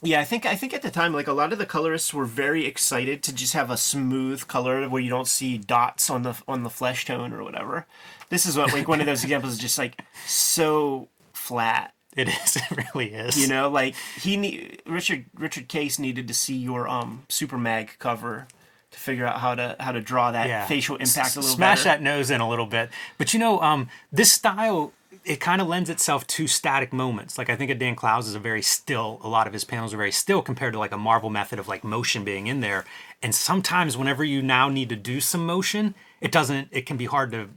Yeah, 0.02 0.20
I 0.20 0.24
think 0.24 0.44
I 0.44 0.56
think 0.56 0.74
at 0.74 0.82
the 0.82 0.90
time, 0.90 1.14
like 1.14 1.26
a 1.26 1.32
lot 1.32 1.52
of 1.52 1.58
the 1.58 1.64
colorists 1.66 2.12
were 2.12 2.26
very 2.26 2.66
excited 2.66 3.22
to 3.22 3.34
just 3.34 3.54
have 3.54 3.70
a 3.70 3.78
smooth 3.78 4.46
color 4.46 4.86
where 4.88 5.00
you 5.00 5.08
don't 5.08 5.26
see 5.26 5.56
dots 5.56 6.10
on 6.10 6.22
the 6.22 6.36
on 6.46 6.64
the 6.64 6.70
flesh 6.70 7.06
tone 7.06 7.32
or 7.32 7.42
whatever. 7.42 7.86
This 8.28 8.44
is 8.44 8.56
what 8.58 8.72
like 8.72 8.88
one 8.88 9.00
of 9.00 9.06
those 9.06 9.22
examples 9.24 9.54
is 9.54 9.58
just 9.58 9.78
like 9.78 10.02
so 10.26 11.08
flat. 11.32 11.94
It 12.14 12.28
is. 12.28 12.56
It 12.70 12.94
really 12.94 13.14
is. 13.14 13.38
You 13.40 13.48
know, 13.48 13.70
like 13.70 13.94
he 14.20 14.36
need 14.36 14.82
Richard 14.86 15.24
Richard 15.34 15.68
Case 15.68 15.98
needed 15.98 16.28
to 16.28 16.34
see 16.34 16.56
your 16.56 16.86
um 16.88 17.24
Super 17.30 17.56
Mag 17.56 17.96
cover 17.98 18.48
to 18.90 18.98
figure 18.98 19.26
out 19.26 19.40
how 19.40 19.54
to 19.54 19.76
how 19.80 19.92
to 19.92 20.00
draw 20.02 20.30
that 20.32 20.68
facial 20.68 20.96
impact 20.96 21.36
a 21.36 21.40
little 21.40 21.54
Smash 21.56 21.84
better. 21.84 21.88
that 21.98 22.02
nose 22.02 22.30
in 22.30 22.40
a 22.42 22.48
little 22.48 22.66
bit. 22.66 22.90
But 23.16 23.32
you 23.32 23.40
know, 23.40 23.60
um, 23.62 23.88
this 24.12 24.30
style 24.32 24.92
it 25.24 25.40
kind 25.40 25.60
of 25.60 25.68
lends 25.68 25.90
itself 25.90 26.26
to 26.26 26.46
static 26.46 26.92
moments. 26.92 27.38
Like 27.38 27.50
I 27.50 27.56
think 27.56 27.70
of 27.70 27.78
Dan 27.78 27.94
Clowes 27.94 28.28
is 28.28 28.34
a 28.34 28.40
very 28.40 28.62
still. 28.62 29.20
A 29.22 29.28
lot 29.28 29.46
of 29.46 29.52
his 29.52 29.64
panels 29.64 29.92
are 29.94 29.96
very 29.96 30.12
still 30.12 30.42
compared 30.42 30.72
to 30.72 30.78
like 30.78 30.92
a 30.92 30.98
Marvel 30.98 31.30
method 31.30 31.58
of 31.58 31.68
like 31.68 31.84
motion 31.84 32.24
being 32.24 32.46
in 32.46 32.60
there. 32.60 32.84
And 33.22 33.34
sometimes 33.34 33.96
whenever 33.96 34.24
you 34.24 34.42
now 34.42 34.68
need 34.68 34.88
to 34.90 34.96
do 34.96 35.20
some 35.20 35.46
motion, 35.46 35.94
it 36.20 36.32
doesn't. 36.32 36.68
It 36.70 36.86
can 36.86 36.96
be 36.96 37.06
hard 37.06 37.32
to 37.32 37.48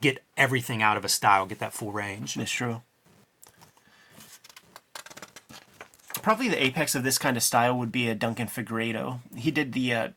get 0.00 0.22
everything 0.36 0.82
out 0.82 0.96
of 0.96 1.04
a 1.04 1.08
style, 1.08 1.46
get 1.46 1.60
that 1.60 1.72
full 1.72 1.92
range. 1.92 2.34
That's 2.34 2.50
true. 2.50 2.82
Probably 6.20 6.48
the 6.48 6.62
apex 6.62 6.94
of 6.94 7.04
this 7.04 7.18
kind 7.18 7.36
of 7.36 7.42
style 7.42 7.78
would 7.78 7.92
be 7.92 8.08
a 8.08 8.14
Duncan 8.14 8.46
Fegredo. 8.46 9.20
He 9.36 9.50
did 9.50 9.72
the 9.72 9.94
uh, 9.94 10.08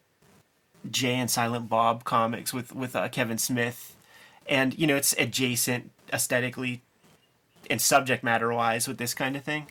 Jay 0.90 1.16
and 1.16 1.30
Silent 1.30 1.70
Bob 1.70 2.04
comics 2.04 2.54
with 2.54 2.74
with 2.74 2.96
uh, 2.96 3.10
Kevin 3.10 3.38
Smith, 3.38 3.96
and 4.46 4.78
you 4.78 4.88
know 4.88 4.96
it's 4.96 5.14
adjacent 5.18 5.92
aesthetically 6.12 6.82
and 7.70 7.82
subject 7.82 8.24
matter 8.24 8.52
wise 8.54 8.88
with 8.88 8.98
this 8.98 9.14
kind 9.14 9.36
of 9.36 9.44
thing. 9.44 9.68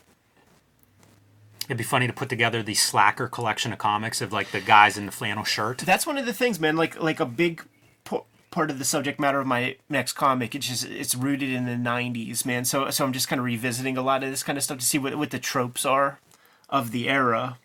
It'd 1.67 1.77
be 1.77 1.85
funny 1.85 2.07
to 2.07 2.13
put 2.13 2.29
together 2.29 2.63
the 2.63 2.75
Slacker 2.75 3.27
collection 3.27 3.73
of 3.73 3.79
comics 3.79 4.21
of 4.21 4.33
like 4.33 4.53
the 4.53 4.61
guys 4.61 4.97
in 4.97 5.07
the 5.07 5.13
flannel 5.13 5.45
shirt. 5.45 5.79
That's 5.79 6.07
one 6.07 6.17
of 6.17 6.25
the 6.25 6.33
things, 6.33 6.61
man. 6.61 6.77
Like 6.77 7.01
like 7.03 7.19
a 7.19 7.27
big 7.27 7.65
po- 8.05 8.27
part 8.53 8.71
of 8.71 8.79
the 8.79 8.85
subject 8.85 9.19
matter 9.19 9.41
of 9.41 9.49
my 9.49 9.77
next 9.89 10.13
comic. 10.13 10.55
It's 10.55 10.69
just 10.69 10.85
it's 10.85 11.17
rooted 11.17 11.51
in 11.51 11.67
the 11.67 11.73
'90s, 11.73 12.47
man. 12.47 12.65
So 12.65 12.89
so 12.91 13.05
I'm 13.05 13.13
just 13.13 13.27
kind 13.27 13.41
of 13.41 13.45
revisiting 13.45 13.97
a 13.97 14.03
lot 14.03 14.23
of 14.23 14.31
this 14.31 14.45
kind 14.45 14.57
of 14.57 14.63
stuff 14.63 14.79
to 14.79 14.85
see 14.85 14.99
what 14.99 15.17
what 15.17 15.31
the 15.31 15.41
tropes 15.41 15.85
are 15.85 16.21
of 16.69 16.93
the 16.93 17.09
era. 17.09 17.59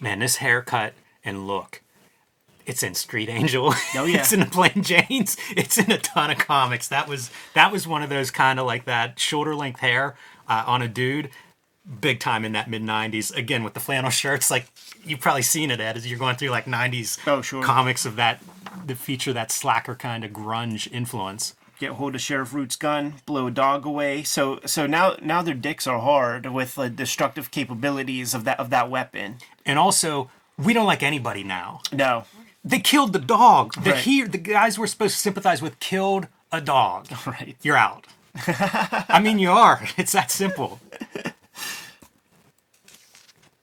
Man, 0.00 0.18
this 0.18 0.36
haircut 0.36 0.94
and 1.24 1.46
look. 1.46 1.82
It's 2.68 2.82
in 2.82 2.94
Street 2.94 3.28
Angel. 3.28 3.72
Oh, 3.96 4.04
yeah. 4.04 4.18
it's 4.20 4.32
in 4.32 4.40
the 4.40 4.46
Plain 4.46 4.82
Janes. 4.82 5.36
It's 5.56 5.78
in 5.78 5.90
a 5.90 5.98
ton 5.98 6.30
of 6.30 6.38
comics. 6.38 6.86
That 6.88 7.08
was 7.08 7.30
that 7.54 7.72
was 7.72 7.88
one 7.88 8.02
of 8.02 8.10
those 8.10 8.30
kind 8.30 8.60
of 8.60 8.66
like 8.66 8.84
that 8.84 9.18
shoulder 9.18 9.54
length 9.56 9.80
hair 9.80 10.16
uh, 10.48 10.64
on 10.66 10.82
a 10.82 10.88
dude, 10.88 11.30
big 12.00 12.20
time 12.20 12.44
in 12.44 12.52
that 12.52 12.68
mid 12.68 12.82
'90s. 12.82 13.34
Again 13.34 13.64
with 13.64 13.74
the 13.74 13.80
flannel 13.80 14.10
shirts, 14.10 14.50
like 14.50 14.66
you've 15.04 15.20
probably 15.20 15.42
seen 15.42 15.70
it 15.70 15.80
Ed, 15.80 15.96
as 15.96 16.06
you're 16.08 16.18
going 16.18 16.36
through 16.36 16.50
like 16.50 16.66
'90s 16.66 17.18
Oh, 17.26 17.40
sure. 17.42 17.62
comics 17.62 18.04
of 18.04 18.16
that 18.16 18.42
that 18.86 18.96
feature 18.98 19.32
that 19.32 19.50
slacker 19.50 19.94
kind 19.94 20.24
of 20.24 20.30
grunge 20.30 20.90
influence. 20.92 21.54
get 21.80 21.92
hold 21.92 22.14
of 22.14 22.20
Sheriff 22.20 22.52
Root's 22.52 22.76
gun, 22.76 23.14
blow 23.24 23.46
a 23.46 23.50
dog 23.50 23.86
away. 23.86 24.22
So 24.24 24.60
so 24.66 24.86
now 24.86 25.16
now 25.22 25.40
their 25.40 25.54
dicks 25.54 25.86
are 25.86 26.00
hard 26.00 26.44
with 26.46 26.74
the 26.74 26.90
destructive 26.90 27.50
capabilities 27.50 28.34
of 28.34 28.44
that 28.44 28.60
of 28.60 28.68
that 28.70 28.90
weapon. 28.90 29.36
And 29.64 29.78
also, 29.78 30.30
we 30.58 30.74
don't 30.74 30.86
like 30.86 31.02
anybody 31.02 31.44
now. 31.44 31.80
No, 31.92 32.24
They 32.64 32.80
killed 32.80 33.12
the 33.12 33.18
dog. 33.20 33.74
The 33.82 33.92
Right. 33.92 34.04
he, 34.04 34.22
the 34.24 34.38
guys 34.38 34.78
we're 34.78 34.86
supposed 34.88 35.14
to 35.16 35.20
sympathize 35.20 35.62
with 35.62 35.80
killed 35.80 36.28
a 36.52 36.60
dog. 36.60 37.08
right. 37.26 37.56
You're 37.62 37.76
out. 37.76 38.06
I 38.46 39.20
mean, 39.22 39.38
you 39.38 39.50
are. 39.50 39.82
It's 39.98 40.12
that 40.12 40.30
simple. 40.30 40.80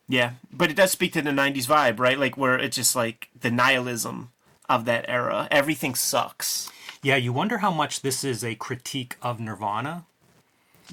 Yeah, 0.08 0.34
but 0.54 0.70
it 0.72 0.76
does 0.78 0.92
speak 0.92 1.14
to 1.14 1.22
the 1.22 1.32
'90s 1.32 1.68
vibe, 1.68 2.00
right? 2.00 2.20
Like 2.20 2.38
where 2.38 2.58
it's 2.60 2.76
just 2.76 2.96
like 2.96 3.30
the 3.40 3.52
nihilism 3.52 4.32
of 4.70 4.86
that 4.86 5.06
era. 5.08 5.48
Everything 5.52 5.96
sucks. 5.96 6.74
Yeah, 7.04 7.16
you 7.18 7.34
wonder 7.34 7.60
how 7.60 7.72
much 7.72 8.02
this 8.02 8.24
is 8.24 8.44
a 8.44 8.56
critique 8.56 9.16
of 9.22 9.40
Nirvana. 9.40 10.06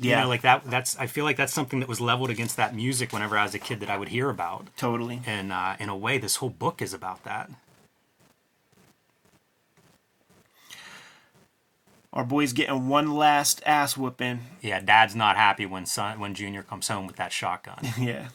You 0.00 0.10
Yeah, 0.10 0.16
know, 0.16 0.28
like 0.28 0.42
that. 0.42 0.64
That's 0.66 0.96
I 0.98 1.06
feel 1.06 1.24
like 1.24 1.36
that's 1.36 1.52
something 1.52 1.80
that 1.80 1.88
was 1.88 2.00
leveled 2.00 2.30
against 2.30 2.56
that 2.56 2.74
music 2.74 3.12
whenever 3.12 3.36
I 3.38 3.44
was 3.44 3.54
a 3.54 3.58
kid 3.58 3.80
that 3.80 3.90
I 3.90 3.98
would 3.98 4.08
hear 4.10 4.30
about. 4.30 4.68
totally. 4.76 5.20
And 5.26 5.52
uh, 5.52 5.76
in 5.78 5.88
a 5.88 5.96
way, 5.96 6.18
this 6.18 6.36
whole 6.36 6.50
book 6.50 6.82
is 6.82 6.94
about 6.94 7.24
that. 7.24 7.50
Our 12.12 12.24
boy's 12.24 12.52
getting 12.52 12.88
one 12.88 13.14
last 13.14 13.62
ass 13.64 13.96
whooping. 13.96 14.40
Yeah, 14.60 14.80
Dad's 14.80 15.16
not 15.16 15.36
happy 15.36 15.64
when 15.64 15.86
son 15.86 16.20
when 16.20 16.34
Junior 16.34 16.62
comes 16.62 16.88
home 16.88 17.06
with 17.06 17.16
that 17.16 17.32
shotgun. 17.32 17.78
Yeah. 17.98 18.28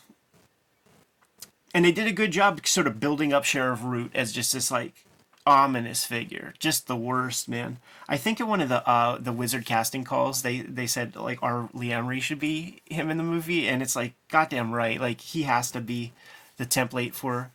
And 1.74 1.86
they 1.86 1.92
did 1.92 2.08
a 2.08 2.14
good 2.14 2.32
job 2.32 2.66
sort 2.66 2.88
of 2.88 3.00
building 3.00 3.34
up 3.34 3.44
Sheriff 3.44 3.84
Root 3.84 4.12
as 4.16 4.32
just 4.32 4.54
this 4.54 4.72
like 4.72 5.06
ominous 5.46 6.06
figure. 6.06 6.54
Just 6.58 6.88
the 6.88 6.96
worst, 6.96 7.48
man. 7.48 7.78
I 8.10 8.18
think 8.18 8.40
in 8.40 8.48
one 8.48 8.62
of 8.62 8.70
the 8.70 8.88
uh 8.88 9.18
the 9.20 9.34
wizard 9.34 9.66
casting 9.66 10.04
calls 10.04 10.42
they 10.42 10.62
they 10.62 10.88
said 10.88 11.16
like 11.16 11.44
R. 11.44 11.70
Lee 11.74 11.90
Ermey 11.90 12.22
should 12.22 12.40
be 12.40 12.82
him 12.86 13.10
in 13.12 13.18
the 13.18 13.24
movie 13.24 13.68
and 13.68 13.84
it's 13.84 13.96
like 13.96 14.14
goddamn 14.30 14.72
right. 14.72 15.00
Like 15.00 15.22
he 15.22 15.44
has 15.44 15.70
to 15.72 15.82
be 15.82 16.14
the 16.58 16.66
template 16.66 17.14
for 17.14 17.52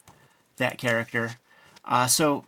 that 0.57 0.79
character. 0.79 1.33
Uh 1.85 2.07
so 2.07 2.45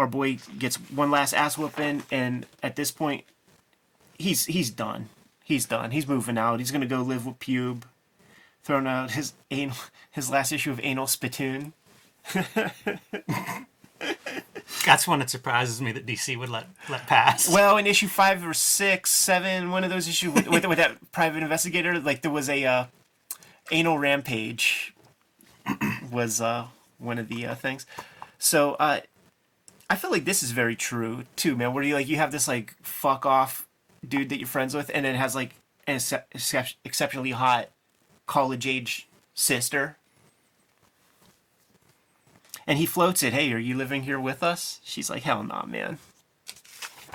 our 0.00 0.06
boy 0.06 0.38
gets 0.58 0.76
one 0.76 1.10
last 1.10 1.34
ass 1.34 1.58
whooping 1.58 2.02
and 2.10 2.46
at 2.62 2.74
this 2.74 2.90
point 2.90 3.24
he's 4.18 4.46
he's 4.46 4.70
done. 4.70 5.10
He's 5.44 5.66
done. 5.66 5.90
He's 5.90 6.08
moving 6.08 6.38
out. 6.38 6.58
He's 6.58 6.70
gonna 6.70 6.86
go 6.86 7.02
live 7.02 7.26
with 7.26 7.38
Pube 7.38 7.82
thrown 8.62 8.86
out 8.86 9.10
his 9.12 9.34
anal, 9.50 9.76
his 10.10 10.30
last 10.30 10.52
issue 10.52 10.70
of 10.70 10.80
Anal 10.82 11.06
Spittoon. 11.06 11.74
That's 14.86 15.06
one 15.06 15.18
that 15.18 15.28
surprises 15.28 15.82
me 15.82 15.92
that 15.92 16.06
DC 16.06 16.38
would 16.38 16.48
let 16.48 16.66
let 16.88 17.06
pass. 17.06 17.52
Well, 17.52 17.76
in 17.76 17.86
issue 17.86 18.08
five 18.08 18.46
or 18.46 18.54
six, 18.54 19.10
seven, 19.10 19.70
one 19.70 19.84
of 19.84 19.90
those 19.90 20.08
issues 20.08 20.32
with, 20.32 20.48
with, 20.48 20.66
with 20.66 20.78
that 20.78 20.96
private 21.12 21.42
investigator, 21.42 21.98
like 22.00 22.22
there 22.22 22.30
was 22.30 22.48
a 22.48 22.64
uh, 22.64 22.84
anal 23.70 23.98
rampage 23.98 24.94
was 26.10 26.40
uh, 26.40 26.66
one 26.98 27.18
of 27.18 27.28
the 27.28 27.46
uh, 27.46 27.54
things. 27.54 27.84
So 28.38 28.74
uh, 28.74 29.00
I 29.90 29.96
feel 29.96 30.10
like 30.10 30.24
this 30.24 30.42
is 30.42 30.52
very 30.52 30.76
true 30.76 31.24
too, 31.36 31.56
man. 31.56 31.74
Where 31.74 31.82
you 31.84 31.94
like 31.94 32.08
you 32.08 32.16
have 32.16 32.30
this 32.32 32.46
like 32.48 32.74
fuck 32.80 33.26
off 33.26 33.66
dude 34.06 34.28
that 34.30 34.38
you're 34.38 34.46
friends 34.48 34.74
with, 34.74 34.90
and 34.94 35.04
then 35.04 35.16
has 35.16 35.34
like 35.34 35.50
an 35.86 35.96
excep- 35.96 36.28
excep- 36.32 36.68
exceptionally 36.84 37.32
hot 37.32 37.68
college 38.26 38.66
age 38.66 39.08
sister. 39.34 39.96
And 42.66 42.78
he 42.78 42.86
floats 42.86 43.22
it. 43.24 43.32
Hey, 43.32 43.52
are 43.52 43.58
you 43.58 43.76
living 43.76 44.04
here 44.04 44.20
with 44.20 44.44
us? 44.44 44.80
She's 44.84 45.10
like, 45.10 45.24
hell 45.24 45.42
no, 45.42 45.64
man. 45.66 45.98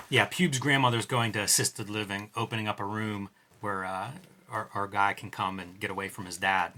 yeah, 0.09 0.25
Pube's 0.25 0.59
grandmother's 0.59 1.05
going 1.05 1.31
to 1.33 1.39
assisted 1.39 1.89
living, 1.89 2.29
opening 2.35 2.67
up 2.67 2.79
a 2.81 2.85
room 2.85 3.29
where 3.61 3.85
uh, 3.85 4.11
our 4.51 4.67
our 4.73 4.88
guy 4.88 5.13
can 5.13 5.31
come 5.31 5.59
and 5.59 5.79
get 5.79 5.89
away 5.89 6.09
from 6.09 6.25
his 6.25 6.35
dad. 6.38 6.73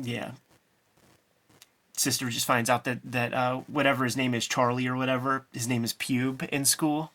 Yeah. 0.00 0.32
Sister 2.00 2.30
just 2.30 2.46
finds 2.46 2.70
out 2.70 2.84
that 2.84 2.98
that 3.04 3.34
uh, 3.34 3.56
whatever 3.66 4.04
his 4.04 4.16
name 4.16 4.32
is, 4.32 4.46
Charlie 4.46 4.86
or 4.86 4.96
whatever, 4.96 5.44
his 5.52 5.68
name 5.68 5.84
is 5.84 5.92
Pube 5.92 6.48
in 6.48 6.64
school. 6.64 7.12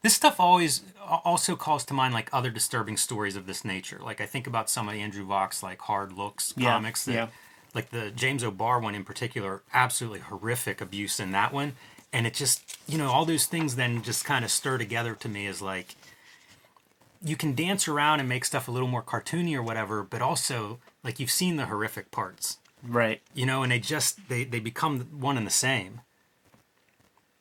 This 0.00 0.14
stuff 0.14 0.40
always 0.40 0.82
also 1.06 1.56
calls 1.56 1.84
to 1.84 1.94
mind 1.94 2.14
like 2.14 2.30
other 2.32 2.50
disturbing 2.50 2.96
stories 2.96 3.36
of 3.36 3.46
this 3.46 3.66
nature. 3.66 4.00
Like 4.02 4.18
I 4.20 4.26
think 4.26 4.46
about 4.46 4.70
some 4.70 4.88
of 4.88 4.94
Andrew 4.94 5.26
Vachss 5.26 5.62
like 5.62 5.80
Hard 5.82 6.14
Looks 6.14 6.54
Yeah, 6.56 6.72
comics 6.72 7.04
that 7.04 7.12
yeah. 7.12 7.26
like 7.74 7.90
the 7.90 8.10
James 8.10 8.42
O'Barr 8.42 8.80
one 8.80 8.94
in 8.94 9.04
particular, 9.04 9.62
absolutely 9.74 10.20
horrific 10.20 10.80
abuse 10.80 11.20
in 11.20 11.32
that 11.32 11.52
one. 11.52 11.74
And 12.14 12.26
it 12.26 12.32
just 12.32 12.78
you 12.88 12.96
know, 12.96 13.10
all 13.10 13.26
those 13.26 13.44
things 13.44 13.76
then 13.76 14.02
just 14.02 14.24
kind 14.24 14.42
of 14.42 14.50
stir 14.50 14.78
together 14.78 15.14
to 15.16 15.28
me 15.28 15.46
as 15.46 15.60
like 15.60 15.96
you 17.22 17.36
can 17.36 17.54
dance 17.54 17.86
around 17.86 18.20
and 18.20 18.28
make 18.28 18.46
stuff 18.46 18.68
a 18.68 18.70
little 18.70 18.88
more 18.88 19.02
cartoony 19.02 19.54
or 19.54 19.62
whatever, 19.62 20.02
but 20.02 20.22
also 20.22 20.78
like 21.04 21.20
you've 21.20 21.30
seen 21.30 21.56
the 21.56 21.66
horrific 21.66 22.10
parts. 22.10 22.56
Right. 22.86 23.20
you 23.34 23.46
know, 23.46 23.62
and 23.62 23.70
they 23.72 23.78
just 23.78 24.28
they 24.28 24.44
they 24.44 24.60
become 24.60 25.00
one 25.18 25.36
and 25.36 25.46
the 25.46 25.50
same. 25.50 26.00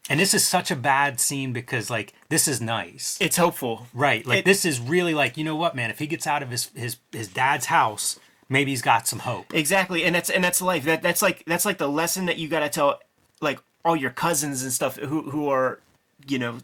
And 0.09 0.19
this 0.19 0.33
is 0.33 0.45
such 0.45 0.71
a 0.71 0.75
bad 0.75 1.19
scene 1.19 1.53
because 1.53 1.89
like 1.89 2.13
this 2.29 2.47
is 2.47 2.59
nice. 2.59 3.17
It's 3.21 3.37
hopeful. 3.37 3.87
Right. 3.93 4.25
Like 4.25 4.39
It- 4.39 4.45
this 4.45 4.65
is 4.65 4.79
really 4.79 5.13
like, 5.13 5.37
you 5.37 5.43
know 5.43 5.55
what, 5.55 5.75
man, 5.75 5.89
if 5.89 5.99
he 5.99 6.07
gets 6.07 6.27
out 6.27 6.43
of 6.43 6.49
his 6.49 6.69
his 6.75 6.97
his 7.11 7.27
dad's 7.27 7.67
house, 7.67 8.19
maybe 8.49 8.71
he's 8.71 8.81
got 8.81 9.07
some 9.07 9.19
hope. 9.19 9.53
Exactly, 9.53 10.03
and 10.03 10.13
that's 10.15 10.29
and 10.29 10.43
that's 10.43 10.61
life. 10.61 10.83
That 10.85 11.01
that's 11.01 11.21
like 11.21 11.43
that's 11.45 11.65
like 11.65 11.77
the 11.77 11.87
lesson 11.89 12.25
that 12.25 12.37
you 12.37 12.47
gotta 12.47 12.69
tell 12.69 12.99
like 13.41 13.59
all 13.85 13.95
your 13.95 14.11
cousins 14.11 14.63
and 14.63 14.71
stuff 14.73 14.97
who 14.97 15.29
who 15.31 15.49
are, 15.49 15.79
you 16.27 16.37
know, 16.39 16.57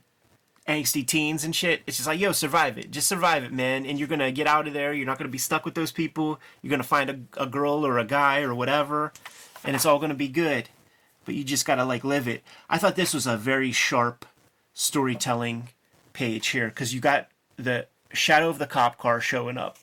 angsty 0.67 1.05
teens 1.05 1.43
and 1.43 1.55
shit. 1.55 1.81
It's 1.87 1.97
just 1.97 2.07
like, 2.07 2.19
yo, 2.19 2.31
survive 2.31 2.77
it. 2.77 2.91
Just 2.91 3.07
survive 3.07 3.43
it, 3.43 3.53
man. 3.53 3.85
And 3.85 3.97
you're 3.97 4.07
gonna 4.07 4.31
get 4.31 4.47
out 4.47 4.67
of 4.67 4.73
there. 4.73 4.93
You're 4.93 5.05
not 5.05 5.17
gonna 5.17 5.29
be 5.29 5.37
stuck 5.37 5.65
with 5.65 5.75
those 5.75 5.91
people. 5.91 6.39
You're 6.61 6.71
gonna 6.71 6.83
find 6.83 7.09
a, 7.09 7.43
a 7.43 7.47
girl 7.47 7.85
or 7.85 7.97
a 7.97 8.05
guy 8.05 8.41
or 8.41 8.53
whatever, 8.53 9.13
and 9.63 9.75
it's 9.75 9.85
all 9.85 9.99
gonna 9.99 10.13
be 10.13 10.27
good. 10.27 10.69
But 11.25 11.35
you 11.35 11.43
just 11.43 11.65
gotta 11.65 11.85
like 11.85 12.03
live 12.03 12.27
it. 12.27 12.43
I 12.69 12.77
thought 12.77 12.95
this 12.95 13.13
was 13.13 13.27
a 13.27 13.37
very 13.37 13.71
sharp 13.71 14.25
storytelling 14.73 15.69
page 16.13 16.47
here 16.47 16.67
because 16.67 16.93
you 16.93 16.99
got 16.99 17.29
the 17.55 17.87
shadow 18.13 18.49
of 18.49 18.59
the 18.59 18.67
cop 18.67 18.97
car 18.97 19.21
showing 19.21 19.57
up. 19.57 19.77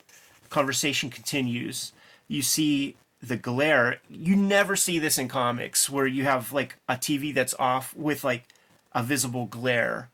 Conversation 0.51 1.11
continues. 1.11 1.93
You 2.29 2.43
see 2.43 2.97
the 3.21 3.37
glare. 3.37 4.01
You 4.09 4.37
never 4.37 4.77
see 4.77 4.99
this 4.99 5.19
in 5.19 5.29
comics 5.29 5.89
where 5.89 6.07
you 6.07 6.25
have 6.25 6.53
like 6.53 6.77
a 6.89 6.95
TV 6.95 7.35
that's 7.35 7.55
off 7.59 7.95
with 7.97 8.23
like 8.23 8.45
a 8.93 9.03
visible 9.03 9.47
glare. 9.47 10.11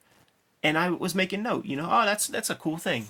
And 0.63 0.77
I 0.77 0.91
was 0.91 1.15
making 1.15 1.43
note, 1.43 1.65
you 1.65 1.77
know, 1.77 1.89
oh, 1.91 2.05
that's 2.05 2.27
that's 2.27 2.51
a 2.51 2.55
cool 2.55 2.77
thing. 2.77 3.07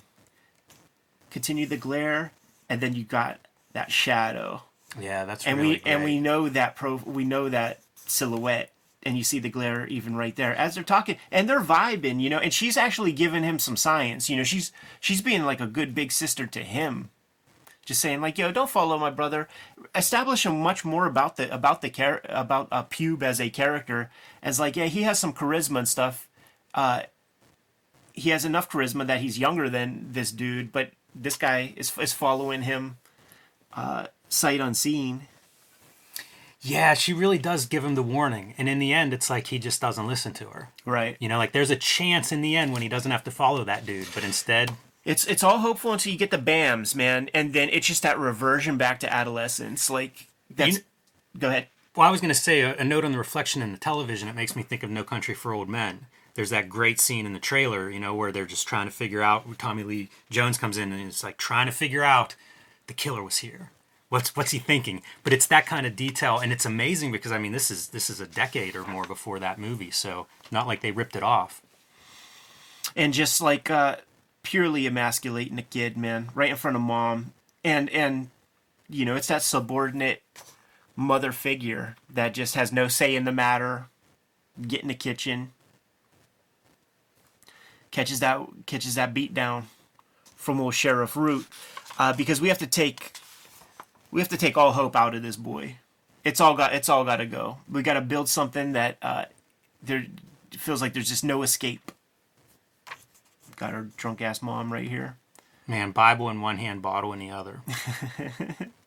Continue 1.31 1.67
the 1.67 1.77
glare, 1.77 2.33
and 2.69 2.81
then 2.81 2.95
you 2.95 3.05
got 3.05 3.41
that 3.73 3.91
shadow. 3.91 4.63
Yeah, 4.99 5.25
that's 5.25 5.47
and 5.47 5.59
really 5.59 5.83
we 5.85 5.91
and 5.91 6.05
we 6.05 6.21
know 6.21 6.49
that 6.49 6.77
pro 6.77 6.97
we 6.97 7.25
know 7.25 7.49
that 7.49 7.81
silhouette 7.95 8.73
and 9.03 9.17
you 9.17 9.25
see 9.25 9.39
the 9.39 9.49
glare 9.49 9.87
even 9.87 10.17
right 10.17 10.37
there 10.37 10.55
as 10.55 10.75
they're 10.75 10.85
talking 10.85 11.17
and 11.31 11.49
they're 11.49 11.61
vibing 11.61 12.21
you 12.21 12.29
know 12.29 12.39
and 12.39 12.53
she's 12.53 12.77
actually 12.77 13.13
giving 13.13 13.43
him 13.43 13.59
some 13.59 13.77
science 13.77 14.29
you 14.29 14.37
know 14.37 14.43
she's 14.43 14.73
she's 14.99 15.23
being 15.23 15.45
like 15.45 15.61
a 15.61 15.67
good 15.67 15.95
big 15.95 16.13
sister 16.13 16.47
to 16.47 16.61
him. 16.61 17.11
Just 17.87 18.01
saying 18.01 18.21
like 18.21 18.39
yo 18.39 18.53
don't 18.53 18.71
follow 18.71 18.99
my 18.99 19.11
brother. 19.11 19.49
Establish 19.95 20.45
him 20.45 20.61
much 20.61 20.85
more 20.85 21.07
about 21.07 21.37
the 21.37 21.53
about 21.53 21.83
the 21.83 21.91
char- 21.91 22.23
about 22.25 22.69
uh, 22.71 22.85
pube 22.85 23.23
as 23.23 23.41
a 23.41 23.51
character 23.51 24.11
as 24.43 24.61
like 24.61 24.77
yeah 24.77 24.87
he 24.87 25.03
has 25.03 25.19
some 25.19 25.33
charisma 25.33 25.79
and 25.79 25.89
stuff 25.89 26.29
uh 26.75 27.03
he 28.13 28.31
has 28.31 28.45
enough 28.45 28.69
charisma 28.71 29.07
that 29.07 29.21
he's 29.21 29.39
younger 29.39 29.69
than 29.69 30.09
this 30.13 30.31
dude 30.33 30.71
but 30.73 30.91
this 31.15 31.37
guy 31.37 31.73
is 31.77 31.93
is 31.99 32.13
following 32.13 32.63
him 32.63 32.97
uh 33.75 34.07
sight 34.29 34.61
unseen 34.61 35.23
Yeah, 36.63 36.93
she 36.95 37.13
really 37.15 37.39
does 37.39 37.65
give 37.65 37.85
him 37.85 37.95
the 37.95 38.03
warning. 38.03 38.55
And 38.59 38.69
in 38.69 38.79
the 38.79 38.93
end 38.93 39.15
it's 39.15 39.31
like 39.31 39.47
he 39.49 39.59
just 39.59 39.81
doesn't 39.81 40.07
listen 40.07 40.33
to 40.35 40.45
her. 40.51 40.69
right 40.85 41.17
You 41.21 41.29
know, 41.29 41.39
like 41.39 41.53
there's 41.53 41.71
a 41.71 41.77
chance 41.77 42.33
in 42.33 42.43
the 42.43 42.55
end 42.57 42.73
when 42.73 42.83
he 42.83 42.89
doesn't 42.89 43.11
have 43.11 43.25
to 43.25 43.31
follow 43.31 43.65
that 43.65 43.87
dude, 43.87 44.09
but 44.15 44.25
instead 44.25 44.73
It's 45.05 45.27
it's 45.27 45.43
all 45.43 45.59
hopeful 45.61 45.93
until 45.93 46.13
you 46.13 46.19
get 46.19 46.31
the 46.31 46.39
BAMs, 46.39 46.95
man, 46.95 47.31
and 47.33 47.55
then 47.55 47.71
it's 47.73 47.87
just 47.87 48.03
that 48.03 48.19
reversion 48.19 48.77
back 48.77 49.01
to 49.01 49.13
adolescence. 49.13 49.89
Like 49.89 50.27
that's. 50.51 50.77
You- 50.77 50.83
Go 51.39 51.49
ahead. 51.49 51.69
Well, 51.97 52.07
I 52.09 52.11
was 52.11 52.21
going 52.21 52.35
to 52.35 52.39
say 52.41 52.61
a, 52.61 52.77
a 52.77 52.85
note 52.85 53.05
on 53.05 53.13
the 53.13 53.19
reflection 53.19 53.63
in 53.63 53.71
the 53.73 53.79
television. 53.79 54.29
It 54.29 54.35
makes 54.35 54.55
me 54.57 54.63
think 54.65 54.83
of 54.83 54.91
No 54.91 55.03
Country 55.05 55.33
for 55.35 55.53
Old 55.53 55.69
Men. 55.69 56.07
There's 56.35 56.51
that 56.51 56.69
great 56.69 57.01
scene 57.01 57.27
in 57.27 57.33
the 57.33 57.39
trailer, 57.39 57.91
you 57.91 58.01
know, 58.01 58.15
where 58.15 58.33
they're 58.33 58.47
just 58.47 58.69
trying 58.69 58.87
to 58.87 58.93
figure 58.93 59.23
out. 59.23 59.59
Tommy 59.59 59.83
Lee 59.83 60.11
Jones 60.31 60.59
comes 60.59 60.77
in 60.77 60.93
and 60.93 61.09
it's 61.09 61.25
like 61.25 61.37
trying 61.37 61.67
to 61.67 61.73
figure 61.73 62.05
out 62.05 62.37
the 62.87 62.95
killer 62.95 63.23
was 63.23 63.39
here. 63.39 63.71
What's 64.11 64.35
what's 64.35 64.51
he 64.51 64.59
thinking? 64.59 65.03
But 65.23 65.33
it's 65.33 65.47
that 65.47 65.67
kind 65.67 65.87
of 65.87 65.95
detail, 65.95 66.39
and 66.39 66.53
it's 66.53 66.65
amazing 66.67 67.13
because 67.13 67.31
I 67.31 67.39
mean, 67.39 67.53
this 67.53 67.71
is 67.71 67.89
this 67.89 68.11
is 68.11 68.21
a 68.21 68.27
decade 68.27 68.75
or 68.75 68.85
more 68.85 69.05
before 69.05 69.39
that 69.39 69.59
movie, 69.59 69.93
so 69.93 70.27
not 70.51 70.67
like 70.67 70.81
they 70.81 70.91
ripped 70.91 71.15
it 71.15 71.23
off. 71.23 71.63
And 72.97 73.15
just 73.15 73.41
like 73.41 73.71
uh, 73.71 73.97
purely 74.43 74.85
emasculating 74.85 75.59
a 75.59 75.63
kid, 75.63 75.97
man, 75.97 76.31
right 76.35 76.51
in 76.51 76.57
front 76.57 76.77
of 76.77 76.83
mom, 76.83 77.35
and 77.63 77.89
and 77.91 78.31
you 78.89 79.05
know 79.05 79.15
it's 79.15 79.29
that 79.29 79.43
subordinate 79.43 80.23
mother 80.97 81.31
figure 81.31 81.95
that 82.13 82.35
just 82.35 82.57
has 82.57 82.73
no 82.73 82.89
say 82.89 83.15
in 83.15 83.25
the 83.25 83.33
matter. 83.33 83.87
Get 84.61 84.83
in 84.83 84.89
the 84.89 84.95
kitchen, 84.95 85.53
catches 87.91 88.21
that 88.21 88.41
catches 88.67 88.95
that 88.95 89.15
beat 89.15 89.35
down 89.35 89.69
from 90.37 90.61
old 90.61 90.75
Sheriff 90.75 91.17
Root, 91.17 91.47
uh, 91.99 92.13
because 92.13 92.41
we 92.41 92.49
have 92.49 92.59
to 92.59 92.67
take 92.67 93.13
we 94.11 94.21
have 94.21 94.29
to 94.29 94.37
take 94.37 94.57
all 94.57 94.73
hope 94.73 94.97
out 94.97 95.15
of 95.15 95.23
this 95.23 95.37
boy. 95.37 95.77
It's 96.25 96.41
all 96.41 96.55
got 96.55 96.75
it's 96.75 96.89
all 96.89 97.05
got 97.05 97.17
to 97.17 97.27
go. 97.27 97.59
We 97.71 97.83
got 97.83 97.95
to 97.95 98.01
build 98.01 98.29
something 98.29 98.73
that 98.73 98.99
uh, 99.03 99.25
there 99.83 100.07
feels 100.53 100.83
like 100.83 100.93
there's 100.93 101.09
just 101.09 101.25
no 101.25 101.43
escape. 101.43 101.93
Got 103.57 103.75
our 103.75 103.87
drunk 103.97 104.23
ass 104.23 104.43
mom 104.43 104.73
right 104.73 104.89
here. 104.89 105.17
Man, 105.67 105.93
Bible 105.93 106.29
in 106.31 106.41
one 106.41 106.57
hand, 106.57 106.83
bottle 106.83 107.13
in 107.13 107.21
the 107.21 107.31
other. 107.31 107.61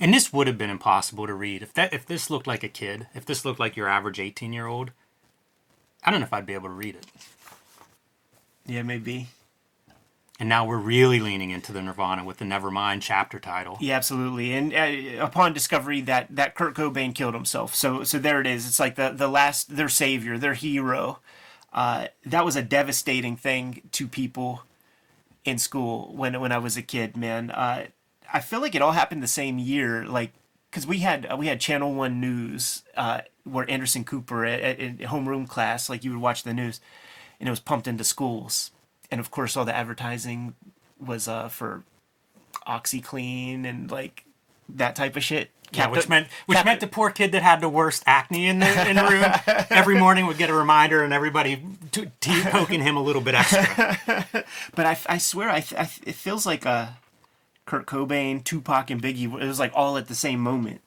And 0.00 0.12
this 0.12 0.32
would 0.32 0.46
have 0.46 0.58
been 0.58 0.70
impossible 0.70 1.26
to 1.26 1.34
read 1.34 1.62
if 1.62 1.72
that 1.74 1.92
if 1.92 2.06
this 2.06 2.28
looked 2.28 2.46
like 2.46 2.64
a 2.64 2.68
kid, 2.68 3.06
if 3.14 3.24
this 3.24 3.44
looked 3.44 3.60
like 3.60 3.76
your 3.76 3.88
average 3.88 4.18
eighteen 4.18 4.52
year 4.52 4.66
old. 4.66 4.90
I 6.04 6.10
don't 6.10 6.20
know 6.20 6.26
if 6.26 6.32
I'd 6.32 6.46
be 6.46 6.54
able 6.54 6.68
to 6.68 6.74
read 6.74 6.94
it. 6.94 7.06
Yeah, 8.66 8.82
maybe. 8.82 9.28
And 10.38 10.48
now 10.48 10.66
we're 10.66 10.76
really 10.76 11.18
leaning 11.18 11.50
into 11.50 11.72
the 11.72 11.80
Nirvana 11.80 12.22
with 12.22 12.36
the 12.38 12.44
Nevermind 12.44 13.00
chapter 13.00 13.38
title. 13.38 13.78
Yeah, 13.80 13.96
absolutely. 13.96 14.52
And 14.52 14.74
uh, 14.74 15.24
upon 15.24 15.54
discovery 15.54 16.02
that 16.02 16.26
that 16.30 16.54
Kurt 16.54 16.74
Cobain 16.74 17.14
killed 17.14 17.34
himself, 17.34 17.74
so 17.74 18.04
so 18.04 18.18
there 18.18 18.40
it 18.40 18.46
is. 18.46 18.66
It's 18.66 18.80
like 18.80 18.96
the 18.96 19.10
the 19.10 19.28
last 19.28 19.76
their 19.76 19.88
savior, 19.88 20.36
their 20.36 20.54
hero. 20.54 21.20
Uh, 21.72 22.08
that 22.24 22.44
was 22.44 22.56
a 22.56 22.62
devastating 22.62 23.36
thing 23.36 23.82
to 23.92 24.06
people 24.06 24.62
in 25.44 25.58
school 25.58 26.14
when 26.14 26.38
when 26.40 26.52
I 26.52 26.58
was 26.58 26.76
a 26.76 26.82
kid. 26.82 27.16
Man, 27.16 27.50
uh, 27.50 27.86
I 28.32 28.40
feel 28.40 28.60
like 28.60 28.74
it 28.74 28.82
all 28.82 28.92
happened 28.92 29.22
the 29.22 29.28
same 29.28 29.58
year. 29.58 30.04
Like 30.06 30.32
because 30.70 30.86
we 30.86 30.98
had 30.98 31.28
we 31.38 31.46
had 31.46 31.60
Channel 31.60 31.94
One 31.94 32.20
News 32.20 32.82
uh, 32.96 33.22
where 33.44 33.68
Anderson 33.70 34.04
Cooper 34.04 34.44
at, 34.44 34.60
at, 34.60 34.78
in 34.78 34.98
homeroom 34.98 35.48
class, 35.48 35.88
like 35.88 36.04
you 36.04 36.10
would 36.12 36.20
watch 36.20 36.42
the 36.42 36.54
news, 36.54 36.80
and 37.40 37.48
it 37.48 37.50
was 37.50 37.60
pumped 37.60 37.86
into 37.86 38.04
schools 38.04 38.70
and 39.10 39.20
of 39.20 39.30
course 39.30 39.56
all 39.56 39.64
the 39.64 39.74
advertising 39.74 40.54
was 40.98 41.28
uh, 41.28 41.48
for 41.48 41.84
OxiClean 42.66 43.64
and 43.64 43.90
like 43.90 44.24
that 44.68 44.96
type 44.96 45.16
of 45.16 45.24
shit. 45.24 45.50
Yeah, 45.72 45.88
which 45.88 46.08
meant 46.08 46.28
which 46.46 46.64
meant 46.64 46.80
the 46.80 46.86
poor 46.86 47.10
kid 47.10 47.32
that 47.32 47.42
had 47.42 47.60
the 47.60 47.68
worst 47.68 48.04
acne 48.06 48.46
in 48.46 48.60
the 48.60 48.88
in 48.88 48.96
the 48.96 49.02
room 49.02 49.24
every 49.70 49.98
morning 49.98 50.26
would 50.26 50.38
get 50.38 50.48
a 50.48 50.54
reminder, 50.54 51.02
and 51.02 51.12
everybody 51.12 51.60
t- 51.90 52.06
t- 52.20 52.42
poking 52.44 52.80
him 52.82 52.96
a 52.96 53.02
little 53.02 53.20
bit 53.20 53.34
extra. 53.34 54.26
but 54.76 54.86
I, 54.86 54.96
I 55.06 55.18
swear, 55.18 55.50
I, 55.50 55.64
I 55.76 55.90
it 56.04 56.14
feels 56.14 56.46
like 56.46 56.64
a 56.64 56.70
uh, 56.70 56.88
Kurt 57.66 57.86
Cobain, 57.86 58.42
Tupac, 58.42 58.90
and 58.90 59.02
Biggie. 59.02 59.24
It 59.24 59.46
was 59.46 59.60
like 59.60 59.72
all 59.74 59.98
at 59.98 60.08
the 60.08 60.14
same 60.14 60.40
moment, 60.40 60.80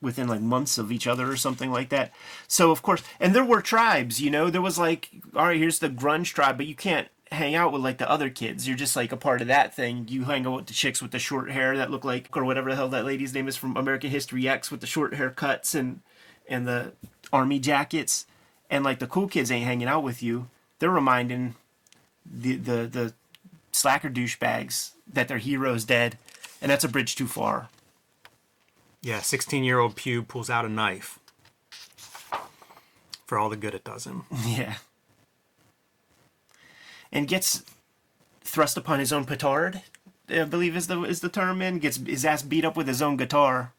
within 0.00 0.26
like 0.28 0.40
months 0.40 0.78
of 0.78 0.90
each 0.90 1.06
other 1.06 1.30
or 1.30 1.36
something 1.36 1.70
like 1.70 1.90
that. 1.90 2.12
So 2.48 2.70
of 2.70 2.82
course, 2.82 3.02
and 3.20 3.34
there 3.34 3.44
were 3.44 3.62
tribes. 3.62 4.20
You 4.20 4.30
know, 4.30 4.50
there 4.50 4.62
was 4.62 4.78
like, 4.78 5.10
all 5.36 5.46
right, 5.46 5.58
here's 5.58 5.78
the 5.78 5.90
grunge 5.90 6.32
tribe, 6.34 6.56
but 6.56 6.66
you 6.66 6.74
can't 6.74 7.08
hang 7.32 7.54
out 7.54 7.72
with 7.72 7.82
like 7.82 7.98
the 7.98 8.10
other 8.10 8.30
kids. 8.30 8.66
You're 8.66 8.76
just 8.76 8.96
like 8.96 9.12
a 9.12 9.16
part 9.16 9.40
of 9.40 9.46
that 9.48 9.74
thing. 9.74 10.06
You 10.08 10.24
hang 10.24 10.46
out 10.46 10.56
with 10.56 10.66
the 10.66 10.72
chicks 10.72 11.00
with 11.00 11.12
the 11.12 11.18
short 11.18 11.50
hair 11.50 11.76
that 11.76 11.90
look 11.90 12.04
like, 12.04 12.34
or 12.36 12.44
whatever 12.44 12.70
the 12.70 12.76
hell 12.76 12.88
that 12.88 13.04
lady's 13.04 13.34
name 13.34 13.46
is 13.46 13.56
from 13.56 13.76
American 13.76 14.10
History 14.10 14.48
X 14.48 14.70
with 14.70 14.80
the 14.80 14.86
short 14.86 15.12
haircuts 15.12 15.74
and 15.74 16.00
and 16.48 16.66
the 16.66 16.92
army 17.32 17.58
jackets. 17.58 18.26
And 18.68 18.84
like 18.84 19.00
the 19.00 19.06
cool 19.06 19.28
kids 19.28 19.50
ain't 19.50 19.66
hanging 19.66 19.88
out 19.88 20.02
with 20.02 20.22
you. 20.22 20.48
They're 20.78 20.90
reminding 20.90 21.56
the 22.24 22.56
the 22.56 22.86
the 22.86 23.14
slacker 23.72 24.10
douchebags 24.10 24.90
that 25.12 25.28
their 25.28 25.38
hero's 25.38 25.84
dead, 25.84 26.18
and 26.60 26.70
that's 26.70 26.84
a 26.84 26.88
bridge 26.88 27.16
too 27.16 27.26
far. 27.26 27.68
Yeah, 29.02 29.20
16 29.20 29.64
year 29.64 29.78
old 29.78 29.96
Pube 29.96 30.28
pulls 30.28 30.50
out 30.50 30.64
a 30.64 30.68
knife 30.68 31.18
for 33.26 33.38
all 33.38 33.48
the 33.48 33.56
good 33.56 33.74
it 33.74 33.84
does 33.84 34.04
him. 34.04 34.24
Yeah 34.46 34.74
and 37.12 37.28
gets 37.28 37.62
thrust 38.42 38.76
upon 38.76 38.98
his 38.98 39.12
own 39.12 39.24
petard. 39.24 39.82
I 40.28 40.44
believe 40.44 40.76
is 40.76 40.86
the 40.86 41.02
is 41.02 41.20
the 41.20 41.28
term. 41.28 41.60
And 41.60 41.80
gets 41.80 41.96
his 41.96 42.24
ass 42.24 42.42
beat 42.42 42.64
up 42.64 42.76
with 42.76 42.86
his 42.86 43.02
own 43.02 43.16
guitar. 43.16 43.72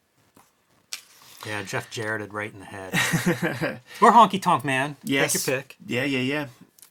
Yeah, 1.46 1.64
Jeff 1.64 1.90
Jarrett 1.90 2.32
right 2.32 2.54
in 2.54 2.60
the 2.60 2.66
head. 2.66 2.94
or 4.02 4.12
Honky 4.12 4.40
Tonk 4.40 4.64
Man. 4.64 4.96
Yes. 5.04 5.34
Take 5.34 5.48
your 5.48 5.58
pick. 5.62 5.78
Yeah, 5.88 6.04
yeah, 6.04 6.20
yeah. 6.20 6.48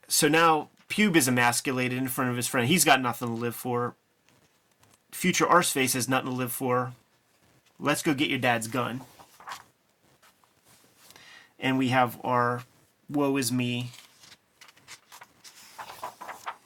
So 0.08 0.26
now 0.26 0.70
Pube 0.90 1.16
is 1.16 1.26
emasculated 1.26 1.96
in 1.96 2.08
front 2.08 2.30
of 2.30 2.36
his 2.36 2.46
friend. 2.46 2.68
He's 2.68 2.84
got 2.84 3.00
nothing 3.00 3.28
to 3.28 3.34
live 3.34 3.54
for. 3.54 3.94
Future 5.10 5.46
Arseface 5.46 5.94
has 5.94 6.08
nothing 6.08 6.30
to 6.30 6.36
live 6.36 6.52
for. 6.52 6.92
Let's 7.78 8.02
go 8.02 8.12
get 8.12 8.28
your 8.28 8.38
dad's 8.38 8.68
gun. 8.68 9.00
And 11.58 11.78
we 11.78 11.88
have 11.88 12.20
our 12.22 12.64
woe 13.08 13.38
is 13.38 13.50
me 13.50 13.90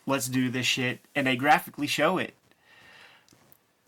let's 0.07 0.29
do 0.29 0.51
this 0.51 0.67
shit, 0.67 1.01
and 1.15 1.27
they 1.27 1.37
graphically 1.37 1.87
show 1.87 2.19
it. 2.19 2.35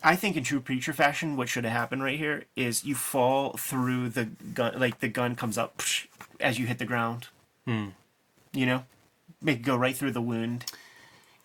I 0.03 0.15
think 0.15 0.37
in 0.37 0.45
true 0.45 0.61
preacher 0.61 0.93
fashion, 0.93 1.37
what 1.37 1.49
should 1.49 1.65
have 1.65 1.73
happened 1.73 2.03
right 2.03 2.19
here 2.19 2.45
is 2.55 2.85
you 2.85 2.95
fall 2.95 3.57
through 3.57 4.11
the 4.11 4.27
gun, 4.55 4.79
like 4.79 5.01
the 5.01 5.09
gun 5.09 5.35
comes 5.35 5.59
up 5.59 5.79
psh, 5.79 6.07
as 6.39 6.59
you 6.59 6.67
hit 6.67 6.79
the 6.79 6.85
ground. 6.85 7.29
Hmm. 7.67 7.89
You 8.53 8.67
know, 8.67 8.85
make 9.47 9.61
it 9.61 9.63
go 9.63 9.77
right 9.77 9.97
through 9.97 10.11
the 10.11 10.21
wound. 10.21 10.67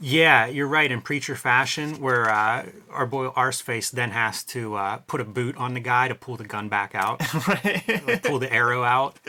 Yeah, 0.03 0.47
you're 0.47 0.67
right. 0.67 0.91
In 0.91 0.99
preacher 1.01 1.35
fashion, 1.35 2.01
where 2.01 2.27
uh, 2.27 2.65
our 2.89 3.05
boy 3.05 3.27
Arseface 3.29 3.91
then 3.91 4.09
has 4.09 4.43
to 4.45 4.73
uh, 4.75 4.97
put 5.05 5.21
a 5.21 5.23
boot 5.23 5.55
on 5.57 5.75
the 5.75 5.79
guy 5.79 6.07
to 6.07 6.15
pull 6.15 6.37
the 6.37 6.43
gun 6.43 6.69
back 6.69 6.95
out, 6.95 7.21
right? 7.47 8.19
pull 8.23 8.39
the 8.39 8.51
arrow 8.51 8.83
out. 8.83 9.19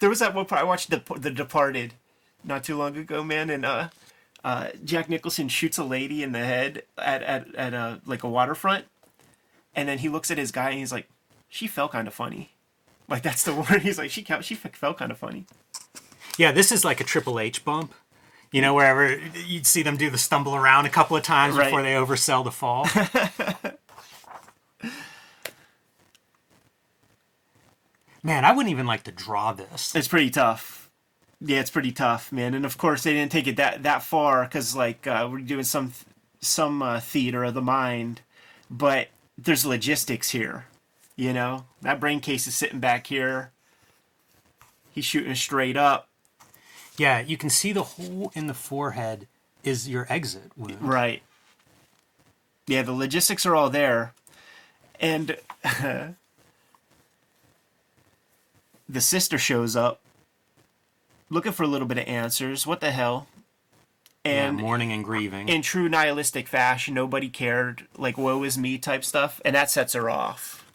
There 0.00 0.10
was 0.10 0.18
that 0.18 0.34
one 0.34 0.44
part 0.44 0.60
I 0.60 0.64
watched 0.64 0.90
the 0.90 1.02
The 1.16 1.30
Departed 1.30 1.94
not 2.44 2.62
too 2.62 2.76
long 2.76 2.94
ago, 2.98 3.24
man, 3.24 3.48
and 3.48 3.64
uh, 3.64 3.88
uh, 4.44 4.68
Jack 4.84 5.08
Nicholson 5.08 5.48
shoots 5.48 5.78
a 5.78 5.84
lady 5.84 6.22
in 6.22 6.32
the 6.32 6.44
head 6.44 6.82
at 6.98 7.22
at 7.22 7.54
at 7.54 7.72
a 7.72 8.02
like 8.04 8.22
a 8.22 8.28
waterfront, 8.28 8.84
and 9.74 9.88
then 9.88 9.98
he 9.98 10.10
looks 10.10 10.30
at 10.30 10.36
his 10.36 10.52
guy 10.52 10.68
and 10.68 10.78
he's 10.78 10.92
like, 10.92 11.08
"She 11.48 11.66
felt 11.66 11.92
kind 11.92 12.06
of 12.06 12.12
funny." 12.12 12.50
Like 13.08 13.22
that's 13.22 13.44
the 13.44 13.54
word. 13.70 13.80
He's 13.80 13.96
like, 13.96 14.10
"She 14.10 14.26
she 14.42 14.54
felt 14.54 14.98
kind 14.98 15.10
of 15.10 15.16
funny." 15.16 15.46
Yeah, 16.36 16.52
this 16.52 16.70
is 16.70 16.84
like 16.84 17.00
a 17.00 17.04
Triple 17.04 17.40
H 17.40 17.64
bump. 17.64 17.94
You 18.50 18.62
know, 18.62 18.74
wherever 18.74 19.18
you'd 19.46 19.66
see 19.66 19.82
them 19.82 19.96
do 19.96 20.10
the 20.10 20.18
stumble 20.18 20.54
around 20.54 20.86
a 20.86 20.90
couple 20.90 21.16
of 21.16 21.22
times 21.22 21.54
right. 21.54 21.64
before 21.64 21.82
they 21.82 21.92
oversell 21.92 22.44
the 22.44 22.50
fall. 22.50 22.86
Man, 28.22 28.44
I 28.44 28.52
wouldn't 28.52 28.70
even 28.70 28.86
like 28.86 29.04
to 29.04 29.12
draw 29.12 29.52
this. 29.52 29.94
It's 29.94 30.08
pretty 30.08 30.30
tough 30.30 30.88
yeah, 31.40 31.60
it's 31.60 31.70
pretty 31.70 31.92
tough, 31.92 32.32
man. 32.32 32.54
And 32.54 32.64
of 32.64 32.78
course, 32.78 33.04
they 33.04 33.12
didn't 33.12 33.32
take 33.32 33.46
it 33.46 33.56
that 33.56 33.82
that 33.84 34.02
far 34.02 34.44
because 34.44 34.74
like 34.74 35.06
uh, 35.06 35.28
we're 35.30 35.40
doing 35.40 35.64
some 35.64 35.92
some 36.40 36.82
uh, 36.82 37.00
theater 37.00 37.44
of 37.44 37.54
the 37.54 37.62
mind, 37.62 38.22
but 38.70 39.08
there's 39.36 39.64
logistics 39.64 40.30
here. 40.30 40.66
You 41.16 41.32
know, 41.32 41.66
that 41.82 42.00
brain 42.00 42.20
case 42.20 42.46
is 42.46 42.56
sitting 42.56 42.80
back 42.80 43.06
here. 43.06 43.52
He's 44.90 45.04
shooting 45.04 45.34
straight 45.34 45.76
up. 45.76 46.07
Yeah, 46.98 47.20
you 47.20 47.36
can 47.36 47.48
see 47.48 47.72
the 47.72 47.84
hole 47.84 48.32
in 48.34 48.48
the 48.48 48.54
forehead 48.54 49.28
is 49.62 49.88
your 49.88 50.06
exit 50.10 50.50
wound. 50.56 50.82
Right. 50.82 51.22
Yeah, 52.66 52.82
the 52.82 52.92
logistics 52.92 53.46
are 53.46 53.54
all 53.54 53.70
there, 53.70 54.12
and 55.00 55.38
the 58.88 59.00
sister 59.00 59.38
shows 59.38 59.76
up 59.76 60.00
looking 61.30 61.52
for 61.52 61.62
a 61.62 61.68
little 61.68 61.86
bit 61.86 61.98
of 61.98 62.06
answers. 62.06 62.66
What 62.66 62.80
the 62.80 62.90
hell? 62.90 63.28
And 64.24 64.58
yeah, 64.58 64.64
mourning 64.64 64.92
and 64.92 65.04
grieving. 65.04 65.48
In 65.48 65.62
true 65.62 65.88
nihilistic 65.88 66.48
fashion, 66.48 66.94
nobody 66.94 67.28
cared, 67.28 67.86
like 67.96 68.18
woe 68.18 68.42
is 68.42 68.58
me 68.58 68.76
type 68.76 69.04
stuff, 69.04 69.40
and 69.44 69.54
that 69.54 69.70
sets 69.70 69.94
her 69.94 70.10
off. 70.10 70.66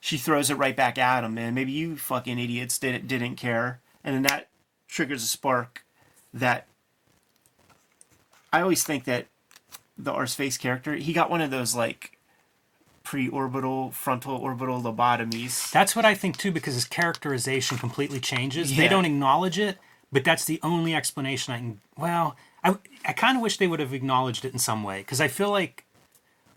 She 0.00 0.16
throws 0.16 0.50
it 0.50 0.54
right 0.54 0.76
back 0.76 0.98
at 0.98 1.24
him, 1.24 1.34
man. 1.34 1.54
Maybe 1.54 1.72
you 1.72 1.96
fucking 1.96 2.38
idiots 2.38 2.78
didn't 2.78 3.08
didn't 3.08 3.36
care, 3.36 3.80
and 4.04 4.14
then 4.14 4.22
that 4.22 4.49
triggers 4.90 5.22
a 5.22 5.26
spark 5.26 5.84
that 6.34 6.66
I 8.52 8.60
always 8.60 8.82
think 8.82 9.04
that 9.04 9.26
the 9.96 10.12
Arseface 10.12 10.58
character, 10.58 10.96
he 10.96 11.12
got 11.12 11.30
one 11.30 11.40
of 11.40 11.50
those 11.50 11.74
like 11.74 12.18
pre-orbital 13.02 13.90
frontal 13.90 14.36
orbital 14.36 14.80
lobotomies. 14.80 15.70
That's 15.70 15.94
what 15.94 16.04
I 16.04 16.14
think 16.14 16.36
too, 16.36 16.50
because 16.50 16.74
his 16.74 16.84
characterization 16.84 17.78
completely 17.78 18.20
changes. 18.20 18.72
Yeah. 18.72 18.82
They 18.82 18.88
don't 18.88 19.04
acknowledge 19.04 19.58
it, 19.58 19.78
but 20.12 20.24
that's 20.24 20.44
the 20.44 20.58
only 20.62 20.94
explanation 20.94 21.54
I 21.54 21.58
can. 21.58 21.80
Well, 21.96 22.36
I 22.64 22.76
I 23.04 23.12
kind 23.12 23.36
of 23.36 23.42
wish 23.42 23.56
they 23.56 23.66
would 23.66 23.80
have 23.80 23.94
acknowledged 23.94 24.44
it 24.44 24.52
in 24.52 24.58
some 24.58 24.82
way, 24.82 24.98
because 24.98 25.20
I 25.20 25.28
feel 25.28 25.50
like 25.50 25.84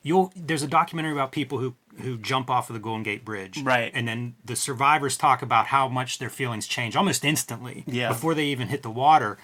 you'll. 0.01 0.31
There's 0.35 0.63
a 0.63 0.67
documentary 0.67 1.13
about 1.13 1.31
people 1.31 1.59
who 1.59 1.75
who 2.01 2.17
jump 2.17 2.49
off 2.49 2.69
of 2.69 2.73
the 2.73 2.79
Golden 2.79 3.03
Gate 3.03 3.23
Bridge, 3.23 3.61
right? 3.61 3.91
And 3.93 4.07
then 4.07 4.35
the 4.43 4.55
survivors 4.55 5.17
talk 5.17 5.41
about 5.41 5.67
how 5.67 5.87
much 5.87 6.19
their 6.19 6.29
feelings 6.29 6.67
change 6.67 6.95
almost 6.95 7.23
instantly, 7.23 7.83
yeah. 7.87 8.09
before 8.09 8.33
they 8.33 8.45
even 8.45 8.67
hit 8.67 8.83
the 8.83 8.89
water. 8.89 9.37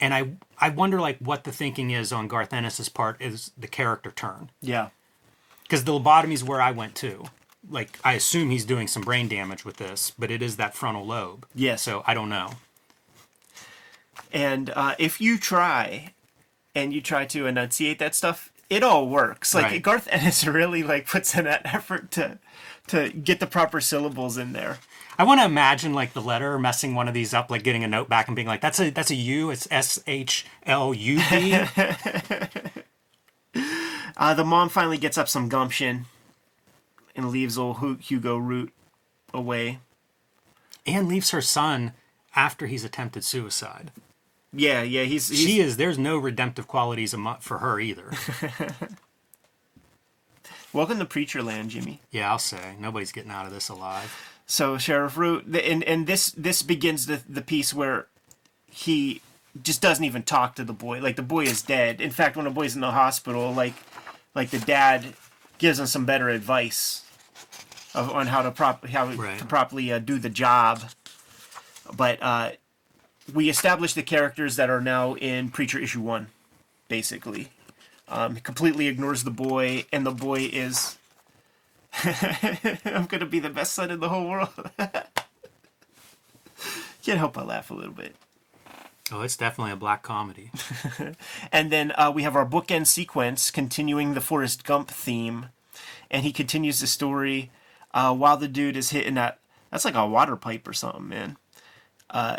And 0.00 0.12
I 0.12 0.30
I 0.58 0.68
wonder 0.68 1.00
like 1.00 1.18
what 1.18 1.44
the 1.44 1.52
thinking 1.52 1.90
is 1.90 2.12
on 2.12 2.28
Garth 2.28 2.52
Ennis's 2.52 2.88
part 2.88 3.20
is 3.20 3.50
the 3.56 3.68
character 3.68 4.10
turn. 4.10 4.50
Yeah 4.60 4.90
because 5.66 5.84
the 5.84 5.92
lobotomy 5.92 6.32
is 6.32 6.44
where 6.44 6.60
I 6.60 6.70
went 6.70 6.94
to. 6.96 7.24
Like 7.68 7.98
I 8.04 8.12
assume 8.12 8.50
he's 8.50 8.64
doing 8.64 8.86
some 8.86 9.02
brain 9.02 9.28
damage 9.28 9.64
with 9.64 9.78
this, 9.78 10.12
but 10.16 10.30
it 10.30 10.42
is 10.42 10.56
that 10.56 10.74
frontal 10.74 11.04
lobe. 11.04 11.46
Yeah. 11.54 11.76
So 11.76 12.04
I 12.06 12.14
don't 12.14 12.28
know. 12.28 12.52
And 14.32 14.70
uh, 14.70 14.94
if 14.98 15.20
you 15.20 15.38
try, 15.38 16.12
and 16.74 16.92
you 16.92 17.00
try 17.00 17.24
to 17.26 17.46
enunciate 17.46 17.98
that 17.98 18.14
stuff, 18.14 18.52
it 18.68 18.82
all 18.82 19.08
works. 19.08 19.54
Like 19.54 19.64
right. 19.64 19.82
Garth 19.82 20.08
Ennis 20.10 20.46
really 20.46 20.82
like 20.82 21.06
puts 21.06 21.36
in 21.36 21.44
that 21.44 21.62
effort 21.64 22.10
to 22.12 22.38
to 22.88 23.10
get 23.10 23.40
the 23.40 23.46
proper 23.46 23.80
syllables 23.80 24.38
in 24.38 24.52
there. 24.52 24.78
I 25.18 25.24
want 25.24 25.40
to 25.40 25.46
imagine 25.46 25.94
like 25.94 26.12
the 26.12 26.20
letter 26.20 26.58
messing 26.58 26.94
one 26.94 27.08
of 27.08 27.14
these 27.14 27.32
up, 27.32 27.50
like 27.50 27.62
getting 27.62 27.82
a 27.84 27.88
note 27.88 28.08
back 28.08 28.28
and 28.28 28.36
being 28.36 28.48
like, 28.48 28.60
"That's 28.60 28.78
a 28.80 28.90
that's 28.90 29.10
a 29.10 29.14
U. 29.14 29.50
It's 29.50 29.66
S 29.70 30.02
H 30.06 30.46
L 30.64 30.92
U 30.94 31.20
B." 31.30 31.58
Uh, 34.16 34.32
the 34.32 34.44
mom 34.44 34.68
finally 34.68 34.96
gets 34.98 35.18
up 35.18 35.28
some 35.28 35.48
gumption 35.48 36.06
and 37.14 37.30
leaves 37.30 37.58
old 37.58 37.78
Hu- 37.78 37.96
Hugo 37.96 38.36
Root 38.36 38.72
away. 39.34 39.80
And 40.86 41.08
leaves 41.08 41.30
her 41.32 41.42
son 41.42 41.92
after 42.34 42.66
he's 42.66 42.84
attempted 42.84 43.24
suicide. 43.24 43.90
Yeah, 44.58 44.82
yeah, 44.82 45.02
he's, 45.04 45.28
he's 45.28 45.38
She 45.38 45.60
is. 45.60 45.76
There's 45.76 45.98
no 45.98 46.16
redemptive 46.16 46.66
qualities 46.66 47.14
for 47.40 47.58
her 47.58 47.78
either. 47.78 48.10
welcome 50.72 50.98
to 50.98 51.04
Preacher 51.04 51.42
Land, 51.42 51.70
Jimmy. 51.70 52.00
yeah, 52.10 52.30
I'll 52.30 52.38
say 52.38 52.76
nobody's 52.78 53.12
getting 53.12 53.30
out 53.30 53.46
of 53.46 53.52
this 53.52 53.68
alive. 53.68 54.14
So 54.46 54.78
Sheriff 54.78 55.16
Root, 55.16 55.44
and 55.56 55.82
and 55.84 56.06
this 56.06 56.30
this 56.32 56.62
begins 56.62 57.06
the 57.06 57.20
the 57.28 57.42
piece 57.42 57.74
where 57.74 58.06
he 58.70 59.20
just 59.62 59.80
doesn't 59.82 60.04
even 60.04 60.22
talk 60.22 60.54
to 60.56 60.64
the 60.64 60.72
boy. 60.72 61.00
Like 61.00 61.16
the 61.16 61.22
boy 61.22 61.44
is 61.44 61.62
dead. 61.62 62.00
In 62.00 62.10
fact, 62.10 62.36
when 62.36 62.44
the 62.44 62.50
boy's 62.50 62.74
in 62.74 62.80
the 62.80 62.92
hospital, 62.92 63.52
like 63.52 63.74
like 64.34 64.50
the 64.50 64.58
dad 64.60 65.14
gives 65.58 65.80
him 65.80 65.86
some 65.86 66.04
better 66.04 66.28
advice 66.28 67.02
of, 67.94 68.10
on 68.10 68.28
how 68.28 68.42
to 68.42 68.50
prop 68.52 68.86
how 68.86 69.06
Right. 69.08 69.38
to 69.38 69.44
properly 69.44 69.92
uh, 69.92 69.98
do 69.98 70.18
the 70.18 70.30
job. 70.30 70.82
But 71.96 72.22
uh, 72.22 72.50
we 73.32 73.48
established 73.48 73.94
the 73.94 74.02
characters 74.02 74.56
that 74.56 74.70
are 74.70 74.80
now 74.80 75.14
in 75.14 75.50
Preacher 75.50 75.78
issue 75.78 76.00
one, 76.00 76.28
basically. 76.88 77.48
Um, 78.08 78.36
he 78.36 78.40
completely 78.40 78.86
ignores 78.86 79.24
the 79.24 79.30
boy, 79.30 79.84
and 79.92 80.06
the 80.06 80.12
boy 80.12 80.48
is 80.52 80.96
I'm 82.84 83.06
gonna 83.06 83.26
be 83.26 83.40
the 83.40 83.50
best 83.50 83.72
son 83.72 83.90
in 83.90 84.00
the 84.00 84.08
whole 84.08 84.28
world. 84.28 84.50
Can't 87.02 87.18
help 87.18 87.34
but 87.34 87.46
laugh 87.46 87.70
a 87.70 87.74
little 87.74 87.92
bit. 87.92 88.16
Oh, 89.12 89.22
it's 89.22 89.36
definitely 89.36 89.72
a 89.72 89.76
black 89.76 90.02
comedy. 90.02 90.50
And 91.52 91.70
then 91.70 91.92
uh, 91.96 92.10
we 92.14 92.24
have 92.24 92.34
our 92.34 92.46
bookend 92.46 92.88
sequence 92.88 93.50
continuing 93.50 94.14
the 94.14 94.20
Forrest 94.20 94.64
Gump 94.64 94.88
theme, 94.90 95.46
and 96.10 96.24
he 96.24 96.32
continues 96.32 96.80
the 96.80 96.86
story 96.86 97.50
uh, 97.94 98.12
while 98.14 98.36
the 98.36 98.48
dude 98.48 98.76
is 98.76 98.90
hitting 98.90 99.14
that. 99.14 99.38
That's 99.70 99.84
like 99.84 99.94
a 99.94 100.06
water 100.06 100.36
pipe 100.36 100.66
or 100.66 100.72
something, 100.72 101.08
man. 101.08 101.36
Uh, 102.10 102.38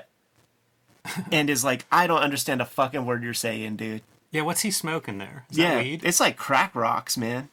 and 1.31 1.49
is 1.49 1.63
like, 1.63 1.85
I 1.91 2.07
don't 2.07 2.21
understand 2.21 2.61
a 2.61 2.65
fucking 2.65 3.05
word 3.05 3.23
you're 3.23 3.33
saying, 3.33 3.77
dude. 3.77 4.01
Yeah, 4.31 4.41
what's 4.41 4.61
he 4.61 4.71
smoking 4.71 5.17
there? 5.17 5.45
Is 5.49 5.57
yeah, 5.57 5.75
that 5.75 5.83
weed? 5.83 6.01
it's 6.03 6.19
like 6.19 6.37
crack 6.37 6.75
rocks, 6.75 7.17
man. 7.17 7.49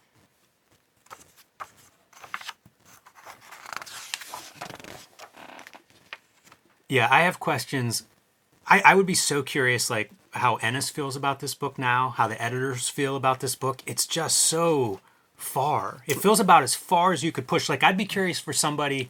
Yeah, 6.88 7.08
I 7.10 7.22
have 7.22 7.40
questions. 7.40 8.04
I, 8.66 8.82
I 8.84 8.94
would 8.94 9.06
be 9.06 9.14
so 9.14 9.42
curious, 9.42 9.90
like 9.90 10.10
how 10.32 10.56
Ennis 10.56 10.90
feels 10.90 11.16
about 11.16 11.40
this 11.40 11.54
book 11.54 11.78
now, 11.78 12.10
how 12.10 12.28
the 12.28 12.40
editors 12.40 12.88
feel 12.88 13.16
about 13.16 13.40
this 13.40 13.54
book. 13.54 13.82
It's 13.86 14.06
just 14.06 14.36
so 14.36 15.00
far. 15.36 16.02
It 16.06 16.18
feels 16.18 16.40
about 16.40 16.62
as 16.62 16.74
far 16.74 17.12
as 17.12 17.22
you 17.22 17.32
could 17.32 17.46
push. 17.46 17.68
Like 17.68 17.82
I'd 17.82 17.96
be 17.96 18.04
curious 18.04 18.38
for 18.38 18.52
somebody, 18.52 19.08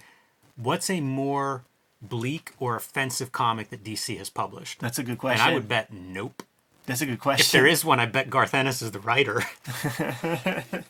what's 0.57 0.91
a 0.91 1.01
more 1.01 1.65
bleak 2.09 2.53
or 2.59 2.77
offensive 2.77 3.33
comic 3.33 3.71
that 3.71 3.85
DC 3.85 4.17
has 4.19 4.31
published? 4.31 4.81
That's 4.81 4.99
a 4.99 5.03
good 5.03 5.13
And 5.13 5.19
question. 5.19 5.47
I 5.47 5.55
would 5.55 5.69
bet 5.69 5.93
nope. 5.93 6.43
That's 6.87 7.01
a 7.01 7.07
good 7.07 7.21
question. 7.21 7.45
If 7.45 7.53
there 7.53 7.67
is 7.67 7.85
one, 7.85 7.99
I 7.99 8.07
bet 8.07 8.29
Garth 8.29 8.53
Ennis 8.53 8.83
is 8.83 8.91
the 8.91 9.01
writer. 9.01 9.43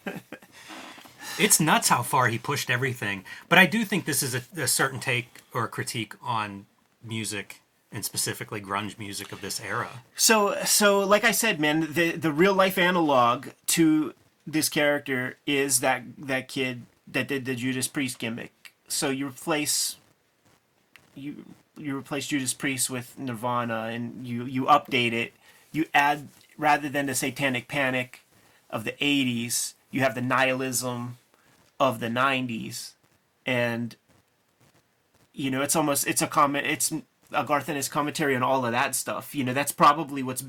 it's 1.38 1.60
nuts 1.60 1.88
how 1.88 2.02
far 2.02 2.28
he 2.28 2.38
pushed 2.38 2.68
everything. 2.68 3.24
But 3.48 3.58
I 3.58 3.66
do 3.66 3.84
think 3.84 4.04
this 4.04 4.22
is 4.22 4.34
a, 4.34 4.42
a 4.60 4.66
certain 4.66 4.98
take 4.98 5.40
or 5.52 5.68
critique 5.68 6.14
on 6.22 6.66
music 7.02 7.60
and 7.92 8.04
specifically 8.04 8.60
grunge 8.60 8.98
music 8.98 9.30
of 9.30 9.40
this 9.40 9.60
era. 9.60 10.02
So, 10.16 10.56
so 10.64 11.00
like 11.00 11.22
I 11.22 11.30
said, 11.30 11.60
man, 11.60 11.92
the 11.92 12.12
the 12.12 12.32
real 12.32 12.54
life 12.54 12.76
analog 12.76 13.48
to 13.66 14.14
this 14.46 14.68
character 14.68 15.36
is 15.46 15.80
that 15.80 16.02
that 16.18 16.48
kid 16.48 16.82
that 17.06 17.28
did 17.28 17.44
the 17.44 17.54
Judas 17.54 17.86
Priest 17.86 18.18
gimmick. 18.18 18.74
So 18.88 19.10
you 19.10 19.28
replace 19.28 19.96
you 21.14 21.44
you 21.76 21.96
replace 21.96 22.26
Judas 22.26 22.54
Priest 22.54 22.90
with 22.90 23.18
Nirvana, 23.18 23.84
and 23.84 24.26
you 24.26 24.44
you 24.44 24.64
update 24.64 25.12
it. 25.12 25.32
You 25.72 25.86
add 25.94 26.28
rather 26.56 26.88
than 26.88 27.06
the 27.06 27.14
Satanic 27.14 27.68
Panic 27.68 28.20
of 28.70 28.84
the 28.84 28.92
'80s, 28.92 29.74
you 29.90 30.00
have 30.00 30.14
the 30.14 30.20
nihilism 30.20 31.18
of 31.80 32.00
the 32.00 32.08
'90s, 32.08 32.92
and 33.44 33.96
you 35.32 35.50
know 35.50 35.62
it's 35.62 35.76
almost 35.76 36.06
it's 36.06 36.22
a 36.22 36.26
comment 36.26 36.66
it's 36.66 36.92
a 37.32 37.44
Garth 37.44 37.68
Ennis 37.68 37.88
commentary 37.88 38.36
on 38.36 38.42
all 38.42 38.64
of 38.64 38.72
that 38.72 38.94
stuff. 38.94 39.34
You 39.34 39.44
know 39.44 39.54
that's 39.54 39.72
probably 39.72 40.22
what's 40.22 40.44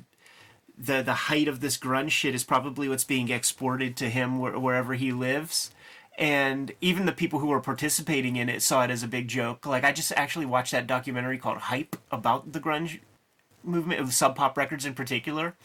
the 0.78 1.02
the 1.02 1.14
height 1.14 1.48
of 1.48 1.62
this 1.62 1.78
grunge 1.78 2.12
shit 2.12 2.36
is 2.36 2.44
probably 2.44 2.90
what's 2.90 3.04
being 3.04 3.30
exported 3.30 3.96
to 3.98 4.10
him 4.10 4.40
where, 4.40 4.58
wherever 4.60 4.94
he 4.94 5.12
lives. 5.12 5.72
And 6.18 6.72
even 6.82 7.06
the 7.06 7.12
people 7.12 7.40
who 7.40 7.48
were 7.48 7.60
participating 7.60 8.36
in 8.38 8.48
it 8.50 8.62
saw 8.62 8.84
it 8.84 8.92
as 8.92 9.04
a 9.04 9.08
big 9.08 9.28
joke. 9.28 9.66
Like 9.66 9.84
I 9.84 9.92
just 9.92 10.14
actually 10.16 10.46
watched 10.46 10.72
that 10.72 10.88
documentary 10.88 11.38
called 11.38 11.58
Hype 11.58 11.96
about 12.12 12.54
the 12.54 12.60
grunge 12.60 13.00
movement 13.64 14.00
of 14.00 14.14
Sub 14.14 14.36
Pop 14.36 14.58
Records 14.58 14.86
in 14.86 14.94
particular. 14.94 15.56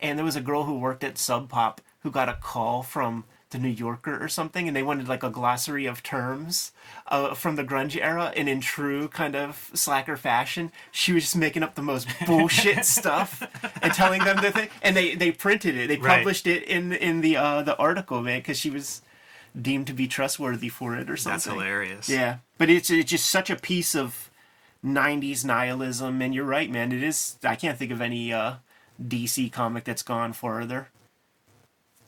And 0.00 0.18
there 0.18 0.24
was 0.24 0.36
a 0.36 0.40
girl 0.42 0.64
who 0.64 0.78
worked 0.78 1.04
at 1.04 1.16
Sub 1.18 1.48
Pop 1.48 1.80
who 2.00 2.10
got 2.10 2.28
a 2.28 2.34
call 2.34 2.82
from 2.82 3.24
the 3.50 3.58
New 3.58 3.68
Yorker 3.68 4.22
or 4.22 4.26
something, 4.28 4.66
and 4.66 4.76
they 4.76 4.82
wanted 4.82 5.06
like 5.06 5.22
a 5.22 5.30
glossary 5.30 5.86
of 5.86 6.02
terms 6.02 6.72
uh, 7.06 7.34
from 7.34 7.54
the 7.54 7.62
grunge 7.62 7.96
era. 7.96 8.32
And 8.36 8.48
in 8.48 8.60
true 8.60 9.06
kind 9.08 9.36
of 9.36 9.70
slacker 9.74 10.16
fashion, 10.16 10.72
she 10.90 11.12
was 11.12 11.22
just 11.22 11.36
making 11.36 11.62
up 11.62 11.76
the 11.76 11.82
most 11.82 12.08
bullshit 12.26 12.84
stuff 12.84 13.42
and 13.80 13.92
telling 13.94 14.24
them 14.24 14.38
the 14.42 14.50
thing. 14.50 14.68
And 14.82 14.96
they 14.96 15.14
they 15.14 15.30
printed 15.30 15.76
it, 15.76 15.86
they 15.86 15.96
Right. 15.96 16.16
published 16.18 16.46
it 16.48 16.64
in 16.64 16.92
in 16.92 17.20
the 17.20 17.36
uh, 17.36 17.62
the 17.62 17.76
article, 17.78 18.20
man, 18.22 18.40
because 18.40 18.58
she 18.58 18.70
was 18.70 19.02
deemed 19.60 19.86
to 19.86 19.92
be 19.92 20.06
trustworthy 20.08 20.68
for 20.68 20.96
it 20.96 21.10
or 21.10 21.16
something. 21.16 21.34
That's 21.34 21.44
hilarious. 21.44 22.08
Yeah, 22.08 22.38
but 22.58 22.70
it's 22.70 22.90
it's 22.90 23.10
just 23.10 23.26
such 23.26 23.50
a 23.50 23.56
piece 23.56 23.94
of 23.94 24.30
'90s 24.84 25.44
nihilism, 25.44 26.20
and 26.20 26.34
you're 26.34 26.44
right, 26.44 26.70
man. 26.70 26.92
It 26.92 27.02
is. 27.02 27.36
I 27.44 27.56
can't 27.56 27.78
think 27.78 27.90
of 27.90 28.00
any 28.00 28.32
uh, 28.32 28.54
DC 29.02 29.52
comic 29.52 29.84
that's 29.84 30.02
gone 30.02 30.32
further. 30.32 30.88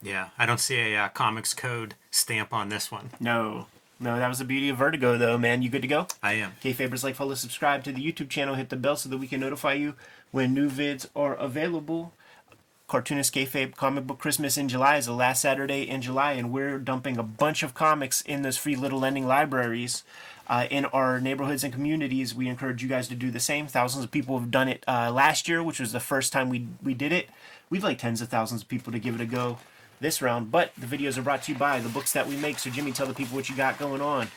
Yeah, 0.02 0.28
I 0.38 0.46
don't 0.46 0.60
see 0.60 0.76
a 0.92 1.04
uh, 1.04 1.08
comics 1.08 1.54
code 1.54 1.94
stamp 2.10 2.52
on 2.52 2.68
this 2.68 2.92
one. 2.92 3.10
No, 3.18 3.66
no, 3.98 4.18
that 4.18 4.28
was 4.28 4.38
the 4.38 4.44
beauty 4.44 4.68
of 4.68 4.76
Vertigo, 4.76 5.16
though, 5.16 5.38
man. 5.38 5.62
You 5.62 5.70
good 5.70 5.82
to 5.82 5.88
go? 5.88 6.06
I 6.22 6.34
am. 6.34 6.52
Okay, 6.60 6.72
favors 6.72 7.02
like, 7.02 7.14
follow, 7.14 7.34
subscribe 7.34 7.82
to 7.84 7.92
the 7.92 8.04
YouTube 8.04 8.28
channel, 8.28 8.54
hit 8.54 8.68
the 8.68 8.76
bell 8.76 8.96
so 8.96 9.08
that 9.08 9.18
we 9.18 9.26
can 9.26 9.40
notify 9.40 9.72
you 9.72 9.94
when 10.32 10.52
new 10.52 10.68
vids 10.68 11.08
are 11.16 11.34
available. 11.34 12.12
Cartoonist 12.88 13.34
Kayfabe 13.34 13.74
Comic 13.74 14.06
Book 14.06 14.18
Christmas 14.18 14.56
in 14.56 14.68
July 14.68 14.96
is 14.96 15.06
the 15.06 15.12
last 15.12 15.42
Saturday 15.42 15.82
in 15.88 16.02
July, 16.02 16.34
and 16.34 16.52
we're 16.52 16.78
dumping 16.78 17.18
a 17.18 17.22
bunch 17.24 17.64
of 17.64 17.74
comics 17.74 18.20
in 18.20 18.42
those 18.42 18.56
free 18.56 18.76
little 18.76 19.00
lending 19.00 19.26
libraries 19.26 20.04
uh, 20.46 20.68
in 20.70 20.84
our 20.86 21.20
neighborhoods 21.20 21.64
and 21.64 21.72
communities. 21.72 22.32
We 22.32 22.46
encourage 22.46 22.84
you 22.84 22.88
guys 22.88 23.08
to 23.08 23.16
do 23.16 23.32
the 23.32 23.40
same. 23.40 23.66
Thousands 23.66 24.04
of 24.04 24.12
people 24.12 24.38
have 24.38 24.52
done 24.52 24.68
it 24.68 24.84
uh, 24.86 25.10
last 25.10 25.48
year, 25.48 25.64
which 25.64 25.80
was 25.80 25.90
the 25.90 25.98
first 25.98 26.32
time 26.32 26.48
we 26.48 26.68
we 26.80 26.94
did 26.94 27.10
it. 27.10 27.28
We'd 27.70 27.82
like 27.82 27.98
tens 27.98 28.20
of 28.20 28.28
thousands 28.28 28.62
of 28.62 28.68
people 28.68 28.92
to 28.92 29.00
give 29.00 29.16
it 29.16 29.20
a 29.20 29.26
go 29.26 29.58
this 29.98 30.22
round, 30.22 30.52
but 30.52 30.70
the 30.78 30.86
videos 30.86 31.18
are 31.18 31.22
brought 31.22 31.42
to 31.44 31.52
you 31.52 31.58
by 31.58 31.80
the 31.80 31.88
books 31.88 32.12
that 32.12 32.28
we 32.28 32.36
make. 32.36 32.60
So, 32.60 32.70
Jimmy, 32.70 32.92
tell 32.92 33.08
the 33.08 33.14
people 33.14 33.34
what 33.34 33.48
you 33.48 33.56
got 33.56 33.80
going 33.80 34.00
on. 34.00 34.28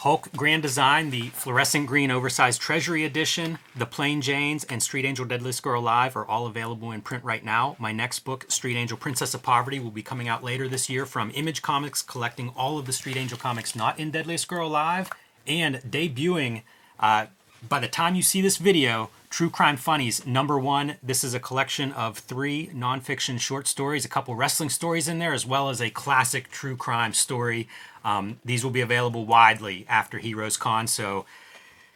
Hulk 0.00 0.32
Grand 0.34 0.62
Design, 0.62 1.10
the 1.10 1.28
fluorescent 1.28 1.86
green 1.86 2.10
oversized 2.10 2.58
Treasury 2.58 3.04
Edition, 3.04 3.58
The 3.76 3.84
Plain 3.84 4.22
Janes, 4.22 4.64
and 4.64 4.82
Street 4.82 5.04
Angel 5.04 5.26
Deadliest 5.26 5.62
Girl 5.62 5.82
Alive 5.82 6.16
are 6.16 6.24
all 6.24 6.46
available 6.46 6.90
in 6.90 7.02
print 7.02 7.22
right 7.22 7.44
now. 7.44 7.76
My 7.78 7.92
next 7.92 8.20
book, 8.20 8.46
Street 8.48 8.78
Angel 8.78 8.96
Princess 8.96 9.34
of 9.34 9.42
Poverty, 9.42 9.78
will 9.78 9.90
be 9.90 10.02
coming 10.02 10.26
out 10.26 10.42
later 10.42 10.68
this 10.68 10.88
year 10.88 11.04
from 11.04 11.30
Image 11.34 11.60
Comics, 11.60 12.00
collecting 12.00 12.48
all 12.56 12.78
of 12.78 12.86
the 12.86 12.94
Street 12.94 13.18
Angel 13.18 13.36
comics 13.36 13.76
not 13.76 13.98
in 13.98 14.10
Deadliest 14.10 14.48
Girl 14.48 14.68
Alive, 14.68 15.10
and 15.46 15.82
debuting 15.82 16.62
uh, 16.98 17.26
by 17.68 17.78
the 17.78 17.86
time 17.86 18.14
you 18.14 18.22
see 18.22 18.40
this 18.40 18.56
video, 18.56 19.10
True 19.30 19.48
Crime 19.48 19.76
Funnies 19.76 20.26
number 20.26 20.58
one. 20.58 20.96
This 21.04 21.22
is 21.22 21.34
a 21.34 21.40
collection 21.40 21.92
of 21.92 22.18
three 22.18 22.66
nonfiction 22.74 23.38
short 23.38 23.68
stories, 23.68 24.04
a 24.04 24.08
couple 24.08 24.34
wrestling 24.34 24.70
stories 24.70 25.06
in 25.06 25.20
there, 25.20 25.32
as 25.32 25.46
well 25.46 25.68
as 25.68 25.80
a 25.80 25.88
classic 25.88 26.50
true 26.50 26.76
crime 26.76 27.12
story. 27.12 27.68
Um, 28.04 28.40
these 28.44 28.64
will 28.64 28.72
be 28.72 28.80
available 28.80 29.24
widely 29.24 29.86
after 29.88 30.18
Heroes 30.18 30.56
Con, 30.56 30.88
so 30.88 31.26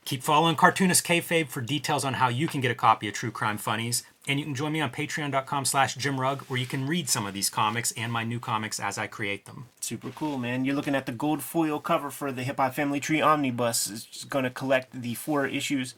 keep 0.04 0.22
following 0.22 0.54
Cartoonist 0.54 1.04
Kayfabe 1.04 1.48
for 1.48 1.60
details 1.60 2.04
on 2.04 2.14
how 2.14 2.28
you 2.28 2.46
can 2.46 2.60
get 2.60 2.70
a 2.70 2.74
copy 2.74 3.08
of 3.08 3.14
True 3.14 3.32
Crime 3.32 3.58
Funnies. 3.58 4.04
And 4.28 4.38
you 4.38 4.46
can 4.46 4.54
join 4.54 4.72
me 4.72 4.80
on 4.80 4.90
patreon.com 4.90 5.64
slash 5.64 5.96
jimrugg, 5.96 6.42
where 6.42 6.58
you 6.58 6.66
can 6.66 6.86
read 6.86 7.08
some 7.08 7.26
of 7.26 7.34
these 7.34 7.50
comics 7.50 7.92
and 7.92 8.12
my 8.12 8.22
new 8.22 8.38
comics 8.38 8.78
as 8.78 8.96
I 8.96 9.06
create 9.06 9.44
them. 9.44 9.66
Super 9.80 10.10
cool, 10.10 10.38
man. 10.38 10.64
You're 10.64 10.76
looking 10.76 10.94
at 10.94 11.04
the 11.04 11.12
gold 11.12 11.42
foil 11.42 11.80
cover 11.80 12.10
for 12.10 12.30
the 12.30 12.44
Hip 12.44 12.58
Hop 12.58 12.74
Family 12.74 13.00
Tree 13.00 13.20
Omnibus. 13.20 13.90
It's 13.90 14.24
going 14.24 14.44
to 14.44 14.50
collect 14.50 15.02
the 15.02 15.14
four 15.14 15.46
issues, 15.46 15.94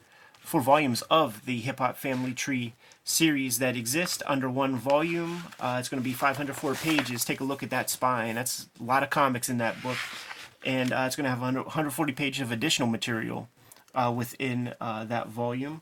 four 0.47 0.61
volumes 0.61 1.01
of 1.11 1.45
the 1.45 1.59
Hip 1.59 1.79
Hop 1.79 1.97
Family 1.97 2.33
Tree 2.33 2.73
series 3.03 3.59
that 3.59 3.75
exist 3.75 4.23
under 4.25 4.49
one 4.49 4.77
volume. 4.77 5.43
Uh, 5.59 5.75
it's 5.77 5.89
going 5.89 6.01
to 6.01 6.07
be 6.07 6.13
504 6.13 6.75
pages. 6.75 7.25
Take 7.25 7.41
a 7.41 7.43
look 7.43 7.63
at 7.63 7.69
that 7.69 7.89
spine. 7.89 8.35
That's 8.35 8.69
a 8.79 8.83
lot 8.83 9.03
of 9.03 9.09
comics 9.09 9.49
in 9.49 9.57
that 9.57 9.83
book. 9.83 9.97
And 10.65 10.93
uh, 10.93 11.03
it's 11.05 11.17
going 11.17 11.25
to 11.25 11.29
have 11.29 11.41
140 11.41 12.13
pages 12.13 12.41
of 12.41 12.53
additional 12.53 12.87
material 12.87 13.49
uh, 13.93 14.13
within 14.15 14.73
uh, 14.79 15.03
that 15.05 15.27
volume. 15.27 15.81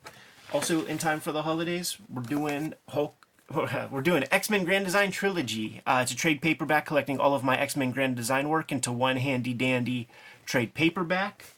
Also, 0.51 0.84
in 0.86 0.97
time 0.97 1.20
for 1.20 1.32
the 1.32 1.43
holidays, 1.43 1.97
we're 2.11 2.24
doing 2.24 2.74
Hulk 2.89 3.16
we're 3.91 4.01
doing 4.01 4.24
X 4.32 4.49
Men 4.49 4.63
Grand 4.63 4.86
Design 4.86 5.11
Trilogy. 5.11 5.84
Uh, 5.86 5.99
it's 6.01 6.11
a 6.11 6.16
trade 6.16 6.41
paperback 6.41 6.88
collecting 6.88 7.20
all 7.20 7.36
of 7.36 7.43
my 7.43 7.55
X 7.55 7.76
Men 7.76 7.91
Grand 7.91 8.16
Design 8.16 8.49
work 8.49 8.72
into 8.72 8.91
one 8.91 9.18
handy 9.18 9.53
dandy 9.53 10.07
trade 10.47 10.74
paperback. 10.74 11.55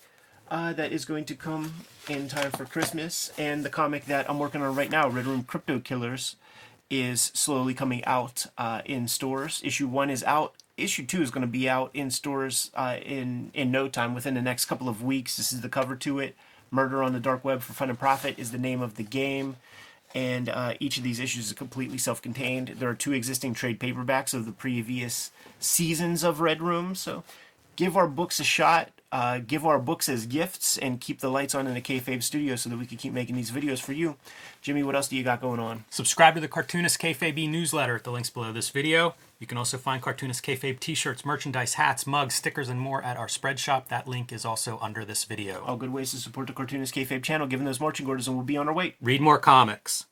Uh, 0.50 0.72
that 0.72 0.94
is 0.94 1.04
going 1.04 1.26
to 1.26 1.36
come 1.36 1.74
in 2.08 2.30
time 2.30 2.52
for 2.52 2.64
Christmas. 2.64 3.34
And 3.38 3.66
the 3.66 3.70
comic 3.70 4.06
that 4.06 4.30
I'm 4.30 4.40
working 4.40 4.62
on 4.62 4.74
right 4.76 4.90
now, 4.90 5.10
Red 5.10 5.26
Room 5.26 5.44
Crypto 5.44 5.80
Killers, 5.80 6.38
is 6.90 7.32
slowly 7.34 7.74
coming 7.74 8.04
out 8.06 8.46
uh, 8.58 8.82
in 8.86 9.10
stores. 9.10 9.62
Issue 9.64 9.88
one 9.88 10.10
is 10.10 10.24
out. 10.24 10.54
Issue 10.78 11.06
two 11.06 11.22
is 11.22 11.32
going 11.32 11.42
to 11.42 11.48
be 11.48 11.68
out 11.68 11.92
in 11.94 12.10
stores 12.12 12.72
uh, 12.76 12.98
in 13.04 13.52
in 13.54 13.72
no 13.72 13.90
time, 13.90 14.14
within 14.14 14.36
the 14.36 14.42
next 14.42 14.66
couple 14.66 14.88
of 14.88 15.04
weeks. 15.04 15.36
This 15.36 15.52
is 15.52 15.62
the 15.62 15.70
cover 15.70 15.96
to 15.98 16.20
it. 16.20 16.36
Murder 16.72 17.04
on 17.04 17.14
the 17.14 17.20
Dark 17.20 17.44
Web 17.44 17.62
for 17.62 17.74
Fun 17.74 17.90
and 17.90 18.00
Profit 18.00 18.38
is 18.38 18.52
the 18.52 18.58
name 18.58 18.82
of 18.82 18.96
the 18.96 19.04
game. 19.04 19.58
And 20.16 20.48
uh, 20.48 20.76
each 20.80 20.98
of 20.98 21.04
these 21.04 21.20
issues 21.20 21.48
is 21.48 21.54
completely 21.54 21.98
self 21.98 22.22
contained. 22.22 22.76
There 22.80 22.90
are 22.90 22.96
two 22.96 23.12
existing 23.12 23.54
trade 23.54 23.80
paperbacks 23.80 24.34
of 24.34 24.46
the 24.46 24.54
previous 24.54 25.32
seasons 25.60 26.24
of 26.24 26.40
Red 26.40 26.62
Room. 26.62 26.96
So 26.96 27.26
give 27.76 27.98
our 27.98 28.08
books 28.08 28.40
a 28.40 28.46
shot 28.46 28.92
uh, 29.12 29.40
give 29.40 29.66
our 29.66 29.80
books 29.80 30.10
as 30.10 30.26
gifts 30.26 30.78
and 30.78 31.00
keep 31.00 31.20
the 31.20 31.30
lights 31.30 31.56
on 31.56 31.68
in 31.68 31.74
the 31.74 31.82
Kayfabe 31.82 32.22
studio 32.22 32.56
so 32.56 32.70
that 32.70 32.78
we 32.78 32.86
can 32.86 32.98
keep 32.98 33.14
making 33.14 33.36
these 33.36 33.52
videos 33.52 33.80
for 33.80 33.94
you. 33.94 34.18
Jimmy, 34.62 34.84
what 34.84 34.96
else 34.96 35.08
do 35.08 35.16
you 35.16 35.24
got 35.24 35.42
going 35.42 35.60
on? 35.60 35.86
Subscribe 35.90 36.36
to 36.36 36.42
the 36.42 36.48
Cartoonist 36.48 37.00
Kayfabe 37.00 37.50
newsletter 37.50 37.96
at 37.96 38.04
the 38.04 38.12
links 38.12 38.30
below 38.30 38.52
this 38.52 38.70
video. 38.70 39.16
You 39.40 39.48
can 39.48 39.58
also 39.58 39.78
find 39.78 40.02
Cartoonist 40.02 40.44
Kayfabe 40.44 40.80
t-shirts, 40.80 41.24
merchandise, 41.24 41.76
hats, 41.76 42.06
mugs, 42.08 42.36
stickers, 42.36 42.70
and 42.70 42.80
more 42.80 43.02
at 43.04 43.18
our 43.18 43.28
spread 43.28 43.60
shop. 43.60 43.88
That 43.88 44.08
link 44.08 44.34
is 44.34 44.44
also 44.44 44.80
under 44.82 45.06
this 45.06 45.24
video. 45.24 45.64
All 45.64 45.78
good 45.78 45.94
ways 45.94 46.12
to 46.12 46.18
support 46.18 46.48
the 46.48 46.54
Cartoonist 46.54 46.94
Kayfabe 46.94 47.24
channel. 47.24 47.48
Given 47.48 47.66
those 47.66 47.80
marching 47.80 48.08
orders, 48.08 48.28
and 48.28 48.36
we'll 48.36 48.46
be 48.46 48.58
on 48.58 48.68
our 48.68 48.74
way. 48.74 48.96
Read 49.02 49.22
more 49.22 49.38
comics. 49.38 50.06